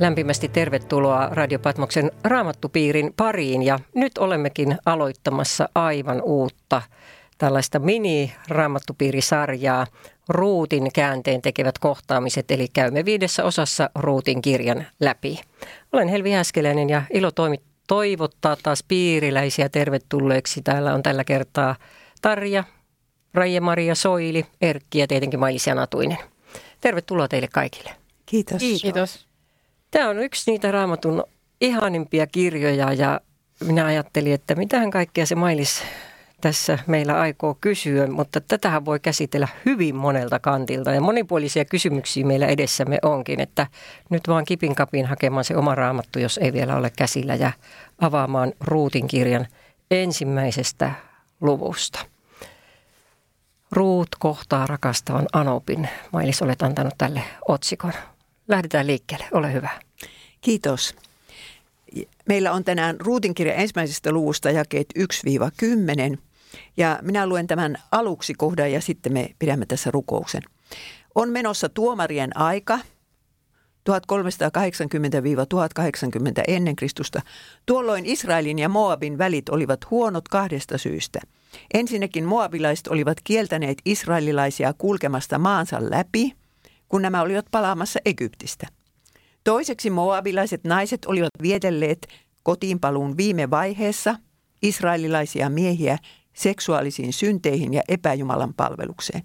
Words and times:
Lämpimästi 0.00 0.48
tervetuloa 0.48 1.28
Radio 1.32 1.58
Patmoksen 1.58 2.10
raamattupiirin 2.24 3.12
pariin 3.16 3.62
ja 3.62 3.78
nyt 3.94 4.18
olemmekin 4.18 4.78
aloittamassa 4.86 5.68
aivan 5.74 6.22
uutta 6.22 6.82
tällaista 7.38 7.78
mini-raamattupiirisarjaa 7.78 9.86
Ruutin 10.28 10.92
käänteen 10.94 11.42
tekevät 11.42 11.78
kohtaamiset, 11.78 12.50
eli 12.50 12.66
käymme 12.72 13.04
viidessä 13.04 13.44
osassa 13.44 13.90
Ruutin 13.94 14.42
kirjan 14.42 14.86
läpi. 15.00 15.40
Olen 15.92 16.08
Helvi 16.08 16.30
Häskeläinen 16.30 16.90
ja 16.90 17.02
ilo 17.14 17.30
toimi, 17.30 17.60
toivottaa 17.88 18.56
taas 18.62 18.84
piiriläisiä 18.88 19.68
tervetulleeksi. 19.68 20.62
Täällä 20.62 20.94
on 20.94 21.02
tällä 21.02 21.24
kertaa 21.24 21.76
Tarja, 22.22 22.64
Raija-Maria 23.34 23.94
Soili, 23.94 24.46
Erkki 24.60 24.98
ja 24.98 25.06
tietenkin 25.06 25.40
Mailis 25.40 25.66
Natuinen. 25.66 26.18
Tervetuloa 26.80 27.28
teille 27.28 27.48
kaikille. 27.52 27.90
Kiitos. 28.26 28.58
Kiitos. 28.58 29.27
Tämä 29.90 30.08
on 30.08 30.18
yksi 30.18 30.50
niitä 30.50 30.72
raamatun 30.72 31.24
ihanimpia 31.60 32.26
kirjoja 32.26 32.92
ja 32.92 33.20
minä 33.64 33.86
ajattelin, 33.86 34.34
että 34.34 34.54
mitähän 34.54 34.90
kaikkea 34.90 35.26
se 35.26 35.34
Mailis 35.34 35.82
tässä 36.40 36.78
meillä 36.86 37.20
aikoo 37.20 37.58
kysyä, 37.60 38.06
mutta 38.06 38.40
tätähän 38.40 38.84
voi 38.84 39.00
käsitellä 39.00 39.48
hyvin 39.66 39.96
monelta 39.96 40.38
kantilta 40.38 40.90
ja 40.90 41.00
monipuolisia 41.00 41.64
kysymyksiä 41.64 42.26
meillä 42.26 42.46
edessämme 42.46 42.98
onkin, 43.02 43.40
että 43.40 43.66
nyt 44.10 44.28
vaan 44.28 44.44
kipin 44.44 44.74
kapin 44.74 45.06
hakemaan 45.06 45.44
se 45.44 45.56
oma 45.56 45.74
raamattu, 45.74 46.18
jos 46.18 46.38
ei 46.38 46.52
vielä 46.52 46.76
ole 46.76 46.90
käsillä 46.96 47.34
ja 47.34 47.52
avaamaan 48.00 48.52
Ruutin 48.60 49.06
kirjan 49.06 49.46
ensimmäisestä 49.90 50.92
luvusta. 51.40 51.98
Ruut 53.72 54.08
kohtaa 54.18 54.66
rakastavan 54.66 55.26
Anopin. 55.32 55.88
Mailis, 56.12 56.42
olet 56.42 56.62
antanut 56.62 56.94
tälle 56.98 57.22
otsikon. 57.48 57.92
Lähdetään 58.48 58.86
liikkeelle, 58.86 59.24
ole 59.32 59.52
hyvä. 59.52 59.87
Kiitos. 60.48 60.94
Meillä 62.28 62.52
on 62.52 62.64
tänään 62.64 62.96
Ruutin 63.00 63.34
kirja 63.34 63.54
ensimmäisestä 63.54 64.12
luvusta 64.12 64.50
jakeet 64.50 64.86
1-10. 66.14 66.18
Ja 66.76 66.98
minä 67.02 67.26
luen 67.26 67.46
tämän 67.46 67.76
aluksi 67.92 68.34
kohdan 68.34 68.72
ja 68.72 68.80
sitten 68.80 69.12
me 69.12 69.30
pidämme 69.38 69.66
tässä 69.66 69.90
rukouksen. 69.90 70.42
On 71.14 71.30
menossa 71.30 71.68
tuomarien 71.68 72.36
aika, 72.36 72.78
1380-1080 72.78 72.82
ennen 76.48 76.76
Kristusta. 76.76 77.22
Tuolloin 77.66 78.06
Israelin 78.06 78.58
ja 78.58 78.68
Moabin 78.68 79.18
välit 79.18 79.48
olivat 79.48 79.90
huonot 79.90 80.28
kahdesta 80.28 80.78
syystä. 80.78 81.20
Ensinnäkin 81.74 82.24
moabilaiset 82.24 82.86
olivat 82.86 83.18
kieltäneet 83.24 83.78
israelilaisia 83.84 84.74
kulkemasta 84.78 85.38
maansa 85.38 85.78
läpi, 85.80 86.32
kun 86.88 87.02
nämä 87.02 87.22
olivat 87.22 87.46
palaamassa 87.50 88.00
Egyptistä. 88.04 88.77
Toiseksi 89.44 89.90
moabilaiset 89.90 90.64
naiset 90.64 91.04
olivat 91.04 91.30
vietelleet 91.42 92.08
kotiinpaluun 92.42 93.16
viime 93.16 93.50
vaiheessa 93.50 94.16
israelilaisia 94.62 95.48
miehiä 95.50 95.98
seksuaalisiin 96.32 97.12
synteihin 97.12 97.74
ja 97.74 97.82
epäjumalan 97.88 98.54
palvelukseen. 98.54 99.22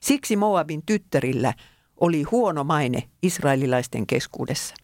Siksi 0.00 0.36
Moabin 0.36 0.82
tyttärillä 0.86 1.54
oli 2.00 2.22
huono 2.22 2.64
maine 2.64 3.02
israelilaisten 3.22 4.06
keskuudessa. 4.06 4.74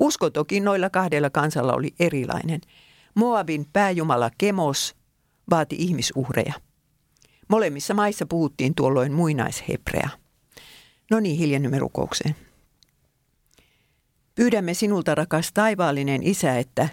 Usko 0.00 0.30
toki 0.30 0.60
noilla 0.60 0.90
kahdella 0.90 1.30
kansalla 1.30 1.72
oli 1.74 1.94
erilainen. 2.00 2.60
Moabin 3.14 3.66
pääjumala 3.72 4.30
Kemos 4.38 4.94
vaati 5.50 5.76
ihmisuhreja. 5.78 6.52
Molemmissa 7.48 7.94
maissa 7.94 8.26
puhuttiin 8.26 8.74
tuolloin 8.74 9.12
muinaishebrea. 9.12 10.08
No 11.10 11.20
niin, 11.20 11.38
hiljennymme 11.38 11.78
rukoukseen. 11.78 12.47
Pyydämme 14.38 14.74
sinulta, 14.74 15.14
rakas 15.14 15.52
taivaallinen 15.54 16.22
Isä, 16.22 16.58
että 16.58 16.88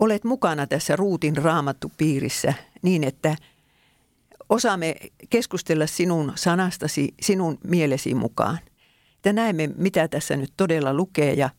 olet 0.00 0.24
mukana 0.24 0.66
tässä 0.66 0.96
Ruutin 0.96 1.36
raamattu 1.36 1.92
piirissä 1.96 2.54
niin, 2.82 3.04
että 3.04 3.36
osaamme 4.48 4.96
keskustella 5.30 5.86
sinun 5.86 6.32
sanastasi, 6.34 7.14
sinun 7.22 7.58
mielesi 7.64 8.14
mukaan. 8.14 8.58
Että 9.16 9.32
näemme, 9.32 9.66
mitä 9.76 10.08
tässä 10.08 10.36
nyt 10.36 10.52
todella 10.56 10.94
lukee 10.94 11.32
ja, 11.32 11.50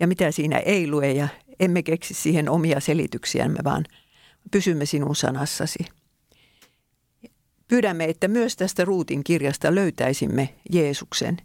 ja 0.00 0.06
mitä 0.06 0.30
siinä 0.30 0.58
ei 0.58 0.90
lue 0.90 1.12
ja 1.12 1.28
emme 1.60 1.82
keksi 1.82 2.14
siihen 2.14 2.48
omia 2.48 2.80
selityksiämme, 2.80 3.58
vaan 3.64 3.84
pysymme 4.50 4.86
sinun 4.86 5.16
sanassasi. 5.16 5.78
Pyydämme, 7.68 8.04
että 8.04 8.28
myös 8.28 8.56
tästä 8.56 8.84
Ruutin 8.84 9.24
kirjasta 9.24 9.74
löytäisimme 9.74 10.54
Jeesuksen 10.72 11.36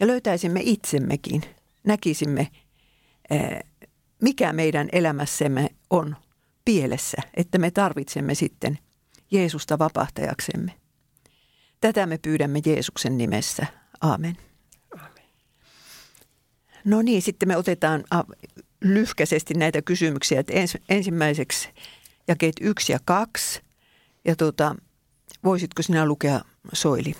ja 0.00 0.06
löytäisimme 0.06 0.60
itsemmekin, 0.62 1.42
näkisimme, 1.86 2.48
mikä 4.22 4.52
meidän 4.52 4.88
elämässämme 4.92 5.68
on 5.90 6.16
pielessä, 6.64 7.16
että 7.34 7.58
me 7.58 7.70
tarvitsemme 7.70 8.34
sitten 8.34 8.78
Jeesusta 9.30 9.78
vapahtajaksemme. 9.78 10.72
Tätä 11.80 12.06
me 12.06 12.18
pyydämme 12.18 12.60
Jeesuksen 12.66 13.18
nimessä. 13.18 13.66
Aamen. 14.00 14.36
Aamen. 14.98 15.24
No 16.84 17.02
niin, 17.02 17.22
sitten 17.22 17.48
me 17.48 17.56
otetaan 17.56 18.04
lyhkäisesti 18.80 19.54
näitä 19.54 19.82
kysymyksiä. 19.82 20.40
Että 20.40 20.52
ens, 20.52 20.78
ensimmäiseksi 20.88 21.68
jakeet 22.28 22.54
yksi 22.60 22.92
ja 22.92 22.98
kaksi. 23.04 23.60
Ja 24.24 24.36
tuota, 24.36 24.76
voisitko 25.44 25.82
sinä 25.82 26.06
lukea 26.06 26.40
Soili? 26.72 27.14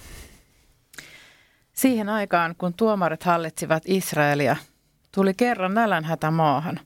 Siihen 1.77 2.09
aikaan, 2.09 2.55
kun 2.59 2.75
tuomarit 2.75 3.23
hallitsivat 3.23 3.83
Israelia, 3.87 4.57
tuli 5.15 5.35
kerran 5.35 5.75
nälänhätä 5.75 6.31
maahan. 6.31 6.81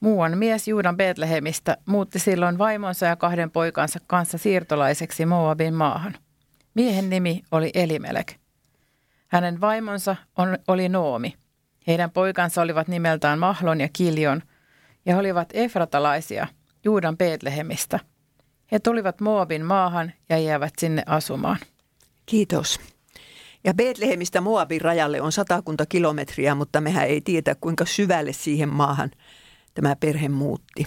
Muuan 0.00 0.38
mies 0.38 0.68
Juudan 0.68 0.96
Betlehemistä 0.96 1.76
muutti 1.86 2.18
silloin 2.18 2.58
vaimonsa 2.58 3.06
ja 3.06 3.16
kahden 3.16 3.50
poikansa 3.50 3.98
kanssa 4.06 4.38
siirtolaiseksi 4.38 5.26
Moabin 5.26 5.74
maahan. 5.74 6.14
Miehen 6.74 7.10
nimi 7.10 7.42
oli 7.50 7.70
Elimelek. 7.74 8.34
Hänen 9.28 9.60
vaimonsa 9.60 10.16
on, 10.38 10.58
oli 10.68 10.88
Noomi. 10.88 11.34
Heidän 11.86 12.10
poikansa 12.10 12.62
olivat 12.62 12.88
nimeltään 12.88 13.38
Mahlon 13.38 13.80
ja 13.80 13.88
Kiljon, 13.92 14.42
ja 15.06 15.14
he 15.14 15.20
olivat 15.20 15.48
efratalaisia 15.54 16.46
Juudan 16.84 17.16
Betlehemistä. 17.16 18.00
He 18.72 18.78
tulivat 18.78 19.20
Moabin 19.20 19.64
maahan 19.64 20.12
ja 20.28 20.38
jäävät 20.38 20.72
sinne 20.78 21.02
asumaan. 21.06 21.58
Kiitos. 22.26 22.95
Ja 23.66 23.74
Betlehemistä 23.74 24.40
Moabin 24.40 24.80
rajalle 24.80 25.20
on 25.20 25.32
satakunta 25.32 25.86
kilometriä, 25.86 26.54
mutta 26.54 26.80
mehän 26.80 27.06
ei 27.06 27.20
tiedä 27.20 27.54
kuinka 27.60 27.84
syvälle 27.84 28.32
siihen 28.32 28.68
maahan 28.68 29.10
tämä 29.74 29.96
perhe 29.96 30.28
muutti. 30.28 30.86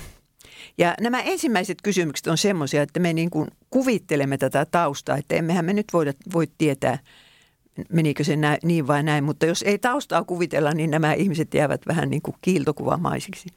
Ja 0.77 0.95
nämä 1.01 1.21
ensimmäiset 1.21 1.77
kysymykset 1.83 2.27
on 2.27 2.37
semmoisia, 2.37 2.81
että 2.81 2.99
me 2.99 3.13
niin 3.13 3.29
kuin 3.29 3.47
kuvittelemme 3.69 4.37
tätä 4.37 4.65
taustaa, 4.71 5.17
että 5.17 5.35
emmehän 5.35 5.65
me 5.65 5.73
nyt 5.73 5.85
voida, 5.93 6.13
voi 6.33 6.47
tietää, 6.57 6.99
menikö 7.89 8.23
se 8.23 8.35
näin, 8.35 8.59
niin 8.63 8.87
vai 8.87 9.03
näin, 9.03 9.23
mutta 9.23 9.45
jos 9.45 9.61
ei 9.61 9.77
taustaa 9.77 10.23
kuvitella, 10.23 10.71
niin 10.71 10.91
nämä 10.91 11.13
ihmiset 11.13 11.53
jäävät 11.53 11.81
vähän 11.87 12.09
niin 12.09 12.21
kuin 12.21 12.35
kiiltokuvamaisiksi. 12.41 13.49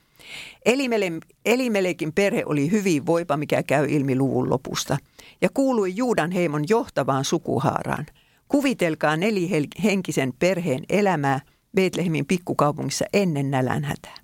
Elimele, 0.64 1.12
Elimelekin 1.44 2.12
perhe 2.12 2.42
oli 2.46 2.70
hyvin 2.70 3.06
voipa, 3.06 3.36
mikä 3.36 3.62
käy 3.62 3.86
ilmi 3.88 4.16
luvun 4.16 4.50
lopusta, 4.50 4.96
ja 5.40 5.48
kuului 5.54 5.96
Juudan 5.96 6.30
heimon 6.30 6.64
johtavaan 6.68 7.24
sukuhaaraan. 7.24 8.06
Kuvitelkaa 8.52 9.16
nelihenkisen 9.16 10.32
perheen 10.38 10.84
elämää 10.88 11.40
Betlehemin 11.74 12.26
pikkukaupungissa 12.26 13.04
ennen 13.12 13.50
nälänhätää. 13.50 14.16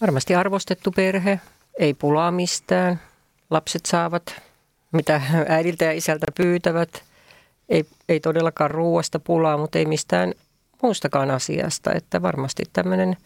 Varmasti 0.00 0.34
arvostettu 0.34 0.92
perhe, 0.92 1.40
ei 1.78 1.94
pulaa 1.94 2.30
mistään. 2.30 3.00
Lapset 3.50 3.86
saavat, 3.86 4.42
mitä 4.92 5.22
äidiltä 5.48 5.84
ja 5.84 5.92
isältä 5.92 6.26
pyytävät. 6.36 7.04
Ei, 7.68 7.84
ei 8.08 8.20
todellakaan 8.20 8.70
ruuasta 8.70 9.18
pulaa, 9.18 9.58
mutta 9.58 9.78
ei 9.78 9.86
mistään 9.86 10.32
muustakaan 10.82 11.30
asiasta. 11.30 11.92
Että 11.92 12.22
varmasti 12.22 12.62
tämmöinen, 12.72 13.16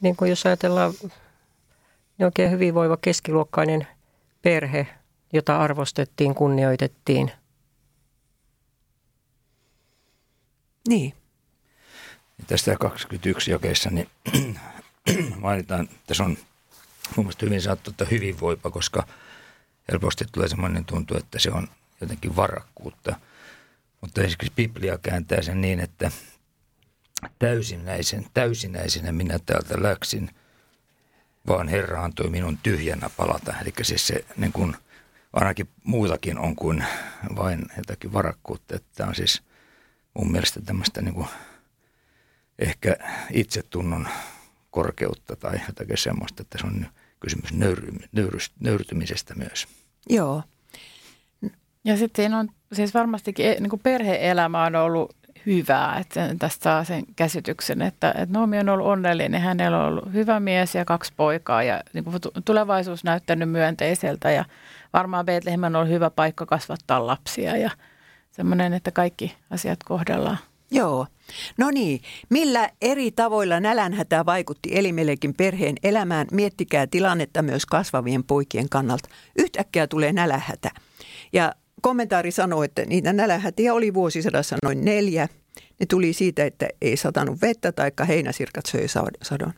niin 0.00 0.16
kuin 0.16 0.28
jos 0.28 0.46
ajatellaan, 0.46 0.92
niin 2.18 2.24
oikein 2.24 2.50
hyvinvoiva 2.50 2.96
keskiluokkainen 2.96 3.86
perhe, 4.42 4.86
jota 5.34 5.58
arvostettiin, 5.60 6.34
kunnioitettiin. 6.34 7.30
Niin. 10.88 11.12
Tästä 12.46 12.76
21 12.76 13.50
jakeessa 13.50 13.90
niin 13.90 14.08
mainitaan, 15.36 15.88
että 15.92 16.14
se 16.14 16.22
on 16.22 16.36
mun 17.16 17.26
mielestä 17.26 17.46
hyvin 17.46 17.62
saattu, 17.62 17.90
että 17.90 18.04
hyvinvoipa, 18.10 18.70
koska 18.70 19.06
helposti 19.92 20.24
tulee 20.32 20.48
semmoinen 20.48 20.84
tuntu, 20.84 21.16
että 21.16 21.38
se 21.38 21.50
on 21.50 21.68
jotenkin 22.00 22.36
varakkuutta. 22.36 23.20
Mutta 24.00 24.20
esimerkiksi 24.20 24.52
Biblia 24.56 24.98
kääntää 24.98 25.42
sen 25.42 25.60
niin, 25.60 25.80
että 25.80 26.10
täysinäisen, 27.38 28.26
täysinäisenä 28.34 29.12
minä 29.12 29.38
täältä 29.46 29.82
läksin, 29.82 30.30
vaan 31.46 31.68
Herra 31.68 32.04
antoi 32.04 32.30
minun 32.30 32.58
tyhjänä 32.62 33.10
palata. 33.16 33.54
Eli 33.62 33.72
siis 33.82 34.06
se 34.06 34.24
niin 34.36 34.52
kuin, 34.52 34.76
ainakin 35.34 35.68
muutakin 35.84 36.38
on 36.38 36.56
kuin 36.56 36.84
vain 37.36 37.62
jotakin 37.76 38.12
varakkuutta. 38.12 38.76
Että 38.76 38.88
tämä 38.94 39.08
on 39.08 39.14
siis 39.14 39.42
mun 40.14 40.32
mielestä 40.32 40.60
tämmöistä 40.60 41.02
niin 41.02 41.14
kuin 41.14 41.28
ehkä 42.58 42.96
itsetunnon 43.30 44.08
korkeutta 44.70 45.36
tai 45.36 45.60
jotakin 45.68 45.98
semmoista, 45.98 46.42
että 46.42 46.58
se 46.58 46.66
on 46.66 46.86
kysymys 47.20 47.52
nöyry, 47.52 47.92
nöyrys, 48.12 48.52
nöyrtymisestä 48.60 49.34
myös. 49.34 49.66
Joo. 50.08 50.42
Ja 51.84 51.96
sitten 51.96 52.22
siinä 52.22 52.38
on 52.38 52.48
siis 52.72 52.94
varmastikin 52.94 53.46
niin 53.60 53.70
kuin 53.70 53.80
perhe-elämä 53.82 54.64
on 54.64 54.74
ollut 54.74 55.16
hyvää, 55.46 55.98
että 55.98 56.34
tästä 56.38 56.62
saa 56.62 56.84
sen 56.84 57.04
käsityksen, 57.16 57.82
että, 57.82 58.08
että 58.08 58.32
Noomi 58.32 58.58
on 58.58 58.68
ollut 58.68 58.86
onnellinen, 58.86 59.40
hänellä 59.40 59.78
on 59.78 59.88
ollut 59.88 60.12
hyvä 60.12 60.40
mies 60.40 60.74
ja 60.74 60.84
kaksi 60.84 61.12
poikaa 61.16 61.62
ja 61.62 61.80
niin 61.92 62.04
kuin 62.04 62.16
tulevaisuus 62.44 63.04
näyttänyt 63.04 63.50
myönteiseltä 63.50 64.30
ja 64.30 64.44
varmaan 64.94 65.26
Bethlehem 65.26 65.74
on 65.74 65.88
hyvä 65.88 66.10
paikka 66.10 66.46
kasvattaa 66.46 67.06
lapsia 67.06 67.56
ja 67.56 67.70
semmoinen, 68.30 68.72
että 68.72 68.90
kaikki 68.90 69.34
asiat 69.50 69.84
kohdellaan. 69.84 70.38
Joo. 70.70 71.06
No 71.58 71.70
niin, 71.70 72.00
millä 72.30 72.70
eri 72.82 73.10
tavoilla 73.10 73.60
nälänhätä 73.60 74.26
vaikutti 74.26 74.78
Elimelekin 74.78 75.34
perheen 75.34 75.76
elämään? 75.82 76.26
Miettikää 76.32 76.86
tilannetta 76.86 77.42
myös 77.42 77.66
kasvavien 77.66 78.24
poikien 78.24 78.68
kannalta. 78.68 79.08
Yhtäkkiä 79.38 79.86
tulee 79.86 80.12
nälähätä. 80.12 80.70
Ja 81.32 81.52
kommentaari 81.82 82.30
sanoo, 82.30 82.62
että 82.62 82.84
niitä 82.84 83.12
nälähätiä 83.12 83.74
oli 83.74 83.94
vuosisadassa 83.94 84.56
noin 84.62 84.84
neljä. 84.84 85.28
Ne 85.80 85.86
tuli 85.86 86.12
siitä, 86.12 86.44
että 86.44 86.68
ei 86.82 86.96
satanut 86.96 87.40
vettä 87.42 87.72
tai 87.72 87.90
heinäsirkat 88.08 88.66
söi 88.66 88.86
sadon. 89.22 89.52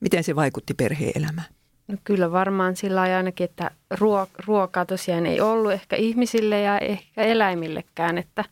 Miten 0.00 0.24
se 0.24 0.36
vaikutti 0.36 0.74
perhe-elämään? 0.74 1.57
No 1.88 1.96
kyllä 2.04 2.32
varmaan 2.32 2.76
sillä 2.76 3.00
ainakin, 3.00 3.44
että 3.44 3.70
ruokaa 4.46 4.86
tosiaan 4.86 5.26
ei 5.26 5.40
ollut 5.40 5.72
ehkä 5.72 5.96
ihmisille 5.96 6.60
ja 6.60 6.78
ehkä 6.78 7.22
eläimillekään. 7.22 8.18
Että, 8.18 8.44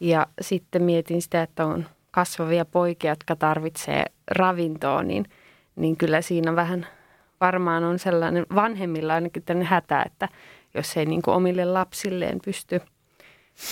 ja 0.00 0.26
sitten 0.40 0.82
mietin 0.82 1.22
sitä, 1.22 1.42
että 1.42 1.66
on 1.66 1.86
kasvavia 2.10 2.64
poikia, 2.64 3.10
jotka 3.10 3.36
tarvitsee 3.36 4.04
ravintoa, 4.30 5.02
niin, 5.02 5.24
niin 5.76 5.96
kyllä 5.96 6.20
siinä 6.20 6.56
vähän 6.56 6.86
varmaan 7.40 7.84
on 7.84 7.98
sellainen 7.98 8.46
vanhemmilla 8.54 9.14
ainakin 9.14 9.42
tämmöinen 9.42 9.70
hätä, 9.70 10.02
että 10.06 10.28
jos 10.74 10.96
ei 10.96 11.06
niin 11.06 11.22
kuin 11.22 11.34
omille 11.34 11.64
lapsilleen 11.64 12.38
pysty 12.44 12.80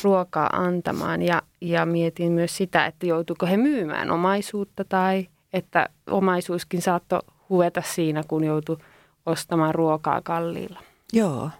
ruokaa 0.05 0.50
antamaan. 0.53 1.23
Ja, 1.23 1.43
ja 1.61 1.87
mietin 1.87 2.33
myös 2.33 2.56
sitä, 2.56 2.87
että 2.87 3.06
joutuuko 3.06 3.47
he 3.47 3.56
myymään 3.56 4.11
omaisuutta 4.11 4.85
tai 4.85 5.29
että 5.53 5.89
omaisuuskin 6.11 6.83
saattoi 6.83 7.21
huveta 7.53 7.83
siinä, 7.87 8.23
kun 8.29 8.45
joutui 8.45 8.79
ostamaan 9.27 9.75
ruokaa 9.75 10.21
kalliilla. 10.21 10.81
Joo. 11.13 11.51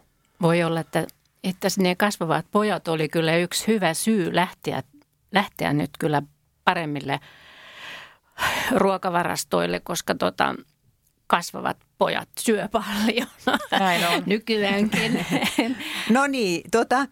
Voi 0.43 0.63
olla, 0.63 0.81
että, 0.81 1.07
että 1.45 1.69
ne 1.79 1.95
kasvavat 1.95 2.47
pojat 2.51 2.89
oli 2.89 3.09
kyllä 3.09 3.37
yksi 3.37 3.67
hyvä 3.67 3.95
syy 3.95 4.35
lähteä, 4.35 4.83
lähteä 5.33 5.73
nyt 5.73 5.91
kyllä 5.99 6.23
paremmille 6.65 7.21
ruokavarastoille, 8.75 9.81
koska 9.81 10.15
tota, 10.15 10.55
kasvavat 11.27 11.77
pojat 12.03 12.29
syö 12.41 12.69
paljon 12.69 13.27
Näin 13.71 14.07
on. 14.09 14.23
nykyäänkin. 14.35 15.27
No 16.11 16.27
niin, 16.27 16.63
tota, 16.71 17.07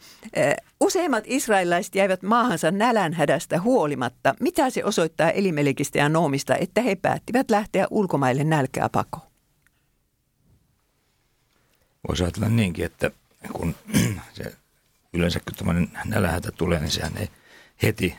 useimmat 0.80 1.24
israelilaiset 1.26 1.94
jäivät 1.94 2.22
maahansa 2.22 2.70
nälänhädästä 2.70 3.60
huolimatta. 3.60 4.34
Mitä 4.40 4.70
se 4.70 4.84
osoittaa 4.84 5.30
Elimelekistä 5.30 5.98
ja 5.98 6.08
Noomista, 6.08 6.56
että 6.56 6.80
he 6.80 6.96
päättivät 6.96 7.50
lähteä 7.50 7.86
ulkomaille 7.90 8.44
nälkää 8.44 8.88
pakoon? 8.88 9.26
Voisi 12.08 12.22
ajatella 12.22 12.48
niinkin, 12.48 12.84
että 12.84 13.10
kun 13.52 13.74
se 14.32 14.54
yleensä 15.12 15.40
kun 15.40 15.54
tämmöinen 15.54 15.88
nälähätä 16.04 16.52
tulee, 16.52 16.80
niin 16.80 16.90
sehän 16.90 17.16
ei 17.16 17.28
heti 17.82 18.16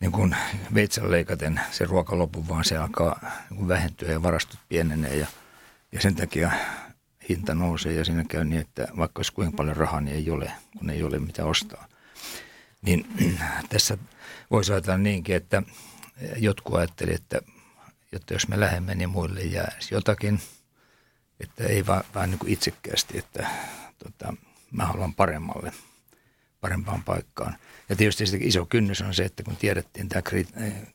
niin 0.00 0.12
kuin 0.12 0.36
veitsen 0.74 1.10
leikaten 1.10 1.60
se 1.70 1.84
ruoka 1.84 2.18
lopu, 2.18 2.48
vaan 2.48 2.64
se 2.64 2.76
alkaa 2.76 3.20
niin 3.50 3.68
vähentyä 3.68 4.12
ja 4.12 4.22
varastot 4.22 4.60
pienenee 4.68 5.16
ja, 5.16 5.26
ja 5.92 6.00
sen 6.00 6.14
takia 6.14 6.50
hinta 7.28 7.54
nousee 7.54 7.92
ja 7.92 8.04
siinä 8.04 8.24
käy 8.24 8.44
niin, 8.44 8.60
että 8.60 8.88
vaikka 8.96 9.18
olisi 9.18 9.32
kuinka 9.32 9.56
paljon 9.56 9.76
rahaa, 9.76 10.00
niin 10.00 10.16
ei 10.16 10.30
ole, 10.30 10.52
kun 10.78 10.90
ei 10.90 11.02
ole 11.02 11.18
mitä 11.18 11.44
ostaa. 11.44 11.88
Niin 12.82 13.06
tässä 13.68 13.98
voisi 14.50 14.72
ajatella 14.72 14.98
niinkin, 14.98 15.36
että 15.36 15.62
jotkut 16.36 16.74
ajattelivat, 16.76 17.20
että, 17.20 17.40
että 18.12 18.34
jos 18.34 18.48
me 18.48 18.60
lähemme, 18.60 18.94
niin 18.94 19.10
muille 19.10 19.40
jäisi 19.40 19.94
jotakin, 19.94 20.40
että 21.40 21.64
ei 21.64 21.86
vaan, 21.86 22.04
vaan 22.14 22.30
niin 22.30 22.38
kuin 22.38 22.52
itsekkäästi, 22.52 23.18
että 23.18 23.48
tota, 23.98 24.34
mä 24.70 24.84
haluan 24.86 25.14
paremmalle, 25.14 25.72
parempaan 26.60 27.02
paikkaan. 27.02 27.56
Ja 27.88 27.96
tietysti 27.96 28.24
iso 28.40 28.66
kynnys 28.66 29.00
on 29.00 29.14
se, 29.14 29.24
että 29.24 29.42
kun 29.42 29.56
tiedettiin 29.56 30.08
tämä 30.08 30.22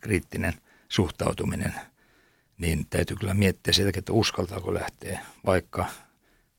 kriittinen 0.01 0.53
suhtautuminen, 0.89 1.73
niin 2.63 2.85
täytyy 2.89 3.17
kyllä 3.17 3.33
miettiä 3.33 3.73
sitä, 3.73 3.91
että 3.97 4.13
uskaltaako 4.13 4.73
lähteä, 4.73 5.19
vaikka 5.45 5.85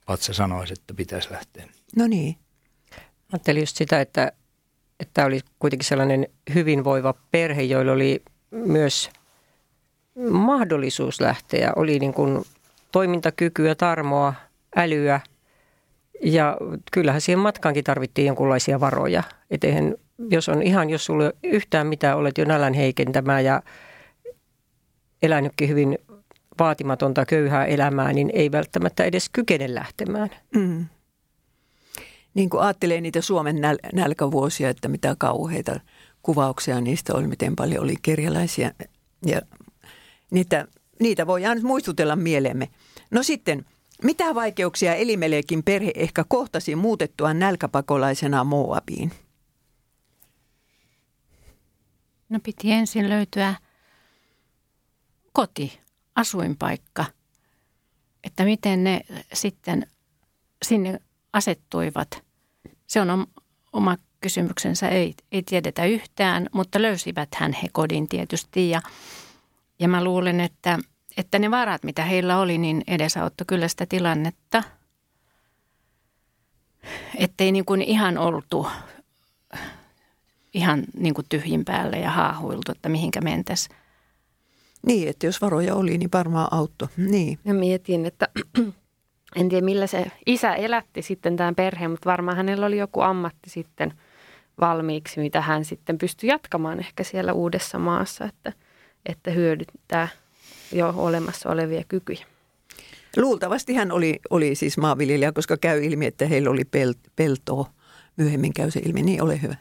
vatsa 0.08 0.32
sanoisi, 0.32 0.72
että 0.72 0.94
pitäisi 0.94 1.30
lähteä. 1.30 1.66
No 1.96 2.06
niin. 2.06 2.36
Ajattelin 3.32 3.62
just 3.62 3.76
sitä, 3.76 4.00
että, 4.00 4.32
että 5.00 5.24
oli 5.24 5.40
kuitenkin 5.58 5.86
sellainen 5.86 6.26
hyvinvoiva 6.54 7.14
perhe, 7.30 7.62
joilla 7.62 7.92
oli 7.92 8.22
myös 8.50 9.10
mahdollisuus 10.30 11.20
lähteä. 11.20 11.72
Oli 11.76 11.98
niin 11.98 12.14
kuin 12.14 12.44
toimintakykyä, 12.92 13.74
tarmoa, 13.74 14.34
älyä 14.76 15.20
ja 16.22 16.56
kyllähän 16.92 17.20
siihen 17.20 17.38
matkaankin 17.38 17.84
tarvittiin 17.84 18.26
jonkunlaisia 18.26 18.80
varoja. 18.80 19.22
Et 19.50 19.64
eihän 19.64 19.94
jos 20.30 20.48
on 20.48 20.62
ihan, 20.62 20.90
jos 20.90 21.04
sulla 21.04 21.32
yhtään 21.42 21.86
mitään, 21.86 22.16
olet 22.18 22.38
jo 22.38 22.44
nälän 22.44 22.74
heikentämää 22.74 23.40
ja 23.40 23.62
elänytkin 25.24 25.68
hyvin 25.68 25.98
vaatimatonta 26.58 27.26
köyhää 27.26 27.64
elämää, 27.64 28.12
niin 28.12 28.30
ei 28.34 28.52
välttämättä 28.52 29.04
edes 29.04 29.28
kykene 29.28 29.74
lähtemään. 29.74 30.30
Mm. 30.54 30.86
Niin 32.34 32.50
kuin 32.50 32.62
ajattelee 32.62 33.00
niitä 33.00 33.20
Suomen 33.20 33.56
näl- 33.56 33.88
nälkävuosia, 33.92 34.70
että 34.70 34.88
mitä 34.88 35.16
kauheita 35.18 35.80
kuvauksia 36.22 36.80
niistä 36.80 37.14
oli, 37.14 37.26
miten 37.26 37.56
paljon 37.56 37.84
oli 37.84 37.94
kerjäläisiä. 38.02 38.72
Ja 39.26 39.42
niitä, 40.30 40.68
niitä 41.00 41.26
voidaan 41.26 41.56
nyt 41.56 41.64
muistutella 41.64 42.16
mieleemme. 42.16 42.68
No 43.10 43.22
sitten, 43.22 43.64
mitä 44.02 44.34
vaikeuksia 44.34 44.94
Elimelekin 44.94 45.62
perhe 45.62 45.92
ehkä 45.94 46.24
kohtasi 46.28 46.76
muutettua 46.76 47.34
nälkäpakolaisena 47.34 48.44
Moabiin? 48.44 49.12
No 52.28 52.40
piti 52.42 52.72
ensin 52.72 53.08
löytyä 53.08 53.54
koti, 55.34 55.80
asuinpaikka, 56.14 57.04
että 58.24 58.44
miten 58.44 58.84
ne 58.84 59.00
sitten 59.32 59.86
sinne 60.62 61.00
asettuivat. 61.32 62.22
Se 62.86 63.00
on 63.00 63.26
oma 63.72 63.96
kysymyksensä, 64.20 64.88
ei, 64.88 65.14
ei 65.32 65.42
tiedetä 65.42 65.84
yhtään, 65.84 66.46
mutta 66.52 66.82
löysivät 66.82 67.28
hän 67.34 67.52
he 67.52 67.68
kodin 67.72 68.08
tietysti 68.08 68.70
ja, 68.70 68.82
ja 69.78 69.88
mä 69.88 70.04
luulen, 70.04 70.40
että, 70.40 70.78
että 71.16 71.38
ne 71.38 71.50
varat, 71.50 71.82
mitä 71.82 72.04
heillä 72.04 72.38
oli, 72.38 72.58
niin 72.58 72.84
edesauttoi 72.86 73.44
kyllä 73.46 73.68
sitä 73.68 73.86
tilannetta. 73.86 74.62
Ettei 77.16 77.52
niin 77.52 77.64
kuin 77.64 77.82
ihan 77.82 78.18
oltu 78.18 78.66
ihan 80.54 80.84
niin 80.96 81.14
kuin 81.14 81.26
tyhjin 81.28 81.64
päälle 81.64 81.98
ja 81.98 82.10
haahuiltu, 82.10 82.72
että 82.72 82.88
mihinkä 82.88 83.20
mentäisiin. 83.20 83.76
Niin, 84.86 85.08
että 85.08 85.26
jos 85.26 85.40
varoja 85.40 85.74
oli, 85.74 85.98
niin 85.98 86.10
varmaan 86.14 86.48
auttoi. 86.50 86.88
Niin. 86.96 87.38
Ja 87.44 87.54
mietin, 87.54 88.06
että 88.06 88.28
en 89.36 89.48
tiedä 89.48 89.64
millä 89.64 89.86
se 89.86 90.06
isä 90.26 90.54
elätti 90.54 91.02
sitten 91.02 91.36
tämän 91.36 91.54
perheen, 91.54 91.90
mutta 91.90 92.10
varmaan 92.10 92.36
hänellä 92.36 92.66
oli 92.66 92.78
joku 92.78 93.00
ammatti 93.00 93.50
sitten 93.50 93.92
valmiiksi, 94.60 95.20
mitä 95.20 95.40
hän 95.40 95.64
sitten 95.64 95.98
pystyi 95.98 96.30
jatkamaan 96.30 96.78
ehkä 96.78 97.04
siellä 97.04 97.32
uudessa 97.32 97.78
maassa, 97.78 98.24
että, 98.24 98.52
että 99.06 99.30
hyödyttää 99.30 100.08
jo 100.72 100.94
olemassa 100.96 101.50
olevia 101.50 101.84
kykyjä. 101.88 102.26
Luultavasti 103.16 103.74
hän 103.74 103.92
oli, 103.92 104.20
oli 104.30 104.54
siis 104.54 104.78
maanviljelijä, 104.78 105.32
koska 105.32 105.56
käy 105.56 105.84
ilmi, 105.84 106.06
että 106.06 106.26
heillä 106.26 106.50
oli 106.50 106.64
pel, 106.64 106.94
peltoa. 107.16 107.70
Myöhemmin 108.16 108.52
käy 108.52 108.70
se 108.70 108.80
ilmi, 108.80 109.02
niin 109.02 109.22
ole 109.22 109.42
hyvä. 109.42 109.56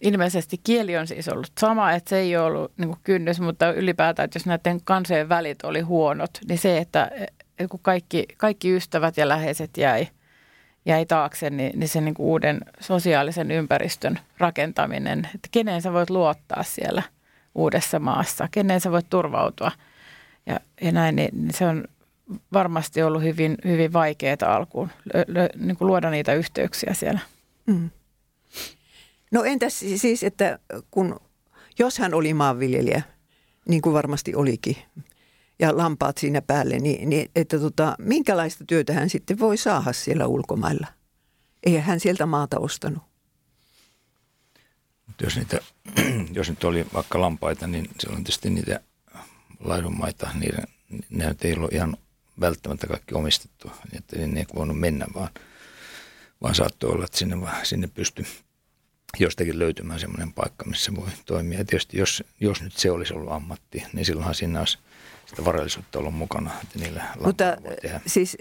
Ilmeisesti 0.00 0.60
kieli 0.64 0.96
on 0.96 1.06
siis 1.06 1.28
ollut 1.28 1.52
sama, 1.60 1.92
että 1.92 2.10
se 2.10 2.18
ei 2.18 2.36
ole 2.36 2.46
ollut 2.46 2.72
niin 2.76 2.96
kynnys, 3.02 3.40
mutta 3.40 3.72
ylipäätään, 3.72 4.24
että 4.24 4.36
jos 4.36 4.46
näiden 4.46 4.80
kansojen 4.84 5.28
välit 5.28 5.64
oli 5.64 5.80
huonot, 5.80 6.30
niin 6.48 6.58
se, 6.58 6.78
että 6.78 7.10
kun 7.70 7.80
kaikki, 7.82 8.26
kaikki 8.36 8.76
ystävät 8.76 9.16
ja 9.16 9.28
läheiset 9.28 9.76
jäi, 9.76 10.08
jäi 10.86 11.06
taakse, 11.06 11.50
niin, 11.50 11.80
niin 11.80 11.88
se 11.88 12.00
niin 12.00 12.14
kuin 12.14 12.26
uuden 12.26 12.60
sosiaalisen 12.80 13.50
ympäristön 13.50 14.18
rakentaminen, 14.38 15.28
että 15.34 15.48
keneen 15.50 15.82
sä 15.82 15.92
voit 15.92 16.10
luottaa 16.10 16.62
siellä 16.62 17.02
uudessa 17.54 17.98
maassa, 17.98 18.48
keneen 18.50 18.80
sä 18.80 18.90
voit 18.90 19.10
turvautua 19.10 19.72
ja, 20.46 20.60
ja 20.80 20.92
näin, 20.92 21.16
niin, 21.16 21.30
niin 21.32 21.54
se 21.54 21.66
on 21.66 21.84
varmasti 22.52 23.02
ollut 23.02 23.22
hyvin, 23.22 23.56
hyvin 23.64 23.92
vaikeaa 23.92 24.36
alkuun 24.56 24.90
lö, 25.14 25.24
lö, 25.28 25.48
niin 25.58 25.76
kuin 25.76 25.86
luoda 25.86 26.10
niitä 26.10 26.34
yhteyksiä 26.34 26.94
siellä. 26.94 27.20
Mm. 27.66 27.90
No 29.34 29.44
entäs 29.44 29.78
siis, 29.78 30.22
että 30.22 30.58
kun, 30.90 31.20
jos 31.78 31.98
hän 31.98 32.14
oli 32.14 32.34
maanviljelijä, 32.34 33.02
niin 33.68 33.82
kuin 33.82 33.94
varmasti 33.94 34.34
olikin, 34.34 34.76
ja 35.58 35.76
lampaat 35.76 36.18
siinä 36.18 36.42
päälle, 36.42 36.78
niin, 36.78 37.08
niin 37.08 37.30
että 37.36 37.58
tota, 37.58 37.96
minkälaista 37.98 38.64
työtä 38.64 38.92
hän 38.92 39.10
sitten 39.10 39.38
voi 39.38 39.56
saada 39.56 39.92
siellä 39.92 40.26
ulkomailla? 40.26 40.86
Eihän 41.66 41.82
hän 41.82 42.00
sieltä 42.00 42.26
maata 42.26 42.58
ostanut. 42.58 43.02
Jos, 45.22 45.36
niitä, 45.36 45.60
jos 46.38 46.50
nyt 46.50 46.64
oli 46.64 46.86
vaikka 46.94 47.20
lampaita, 47.20 47.66
niin 47.66 47.88
silloin 48.00 48.24
tietysti 48.24 48.50
niitä 48.50 48.80
laidunmaita, 49.60 50.30
niiden, 50.34 50.66
ne 51.10 51.34
ei 51.42 51.54
ollut 51.54 51.72
ihan 51.72 51.96
välttämättä 52.40 52.86
kaikki 52.86 53.14
omistettu, 53.14 53.72
niin 53.92 54.34
ne 54.34 54.40
ei 54.40 54.46
voinut 54.54 54.80
mennä, 54.80 55.06
vaan, 55.14 55.30
vaan 56.42 56.54
saattoi 56.54 56.90
olla, 56.90 57.04
että 57.04 57.18
sinne, 57.18 57.36
sinne 57.62 57.86
pystyi 57.86 58.26
jostakin 59.18 59.58
löytymään 59.58 60.00
semmoinen 60.00 60.32
paikka, 60.32 60.64
missä 60.64 60.96
voi 60.96 61.08
toimia. 61.26 61.58
Ja 61.58 61.64
tietysti 61.64 61.98
jos, 61.98 62.24
jos 62.40 62.62
nyt 62.62 62.72
se 62.72 62.90
olisi 62.90 63.14
ollut 63.14 63.32
ammatti, 63.32 63.84
niin 63.92 64.04
silloinhan 64.04 64.34
siinä 64.34 64.58
olisi 64.58 64.78
sitä 65.26 65.44
varallisuutta 65.44 65.98
ollut 65.98 66.14
mukana, 66.14 66.50
että 66.62 66.78
niillä 66.78 67.02
Mutta 67.24 67.56
voi 67.64 67.76
tehdä 67.76 68.00
siis 68.06 68.36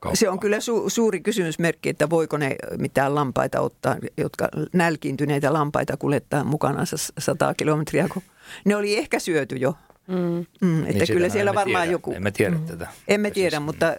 kauppaa. 0.00 0.16
se 0.16 0.28
on 0.28 0.40
kyllä 0.40 0.56
su- 0.56 0.90
suuri 0.90 1.20
kysymysmerkki, 1.20 1.88
että 1.88 2.10
voiko 2.10 2.36
ne 2.36 2.56
mitään 2.78 3.14
lampaita 3.14 3.60
ottaa, 3.60 3.96
jotka 4.16 4.48
nälkiintyneitä 4.72 5.52
lampaita 5.52 5.96
kuljettaa 5.96 6.44
mukanaan 6.44 6.86
100 7.18 7.54
kilometriä, 7.54 8.08
kun 8.12 8.22
ne 8.64 8.76
oli 8.76 8.96
ehkä 8.98 9.18
syöty 9.18 9.56
jo. 9.56 9.74
Mm. 10.06 10.46
Mm, 10.60 10.86
että 10.86 11.04
niin 11.04 11.06
kyllä 11.06 11.28
siellä 11.28 11.54
varmaan 11.54 11.82
tiedä. 11.82 11.92
joku... 11.92 12.12
Emme 12.12 12.30
tiedä 12.30 12.56
mm. 12.56 12.66
tätä. 12.66 12.86
Emme 13.08 13.30
tiedä, 13.30 13.56
siis, 13.56 13.64
mutta... 13.66 13.96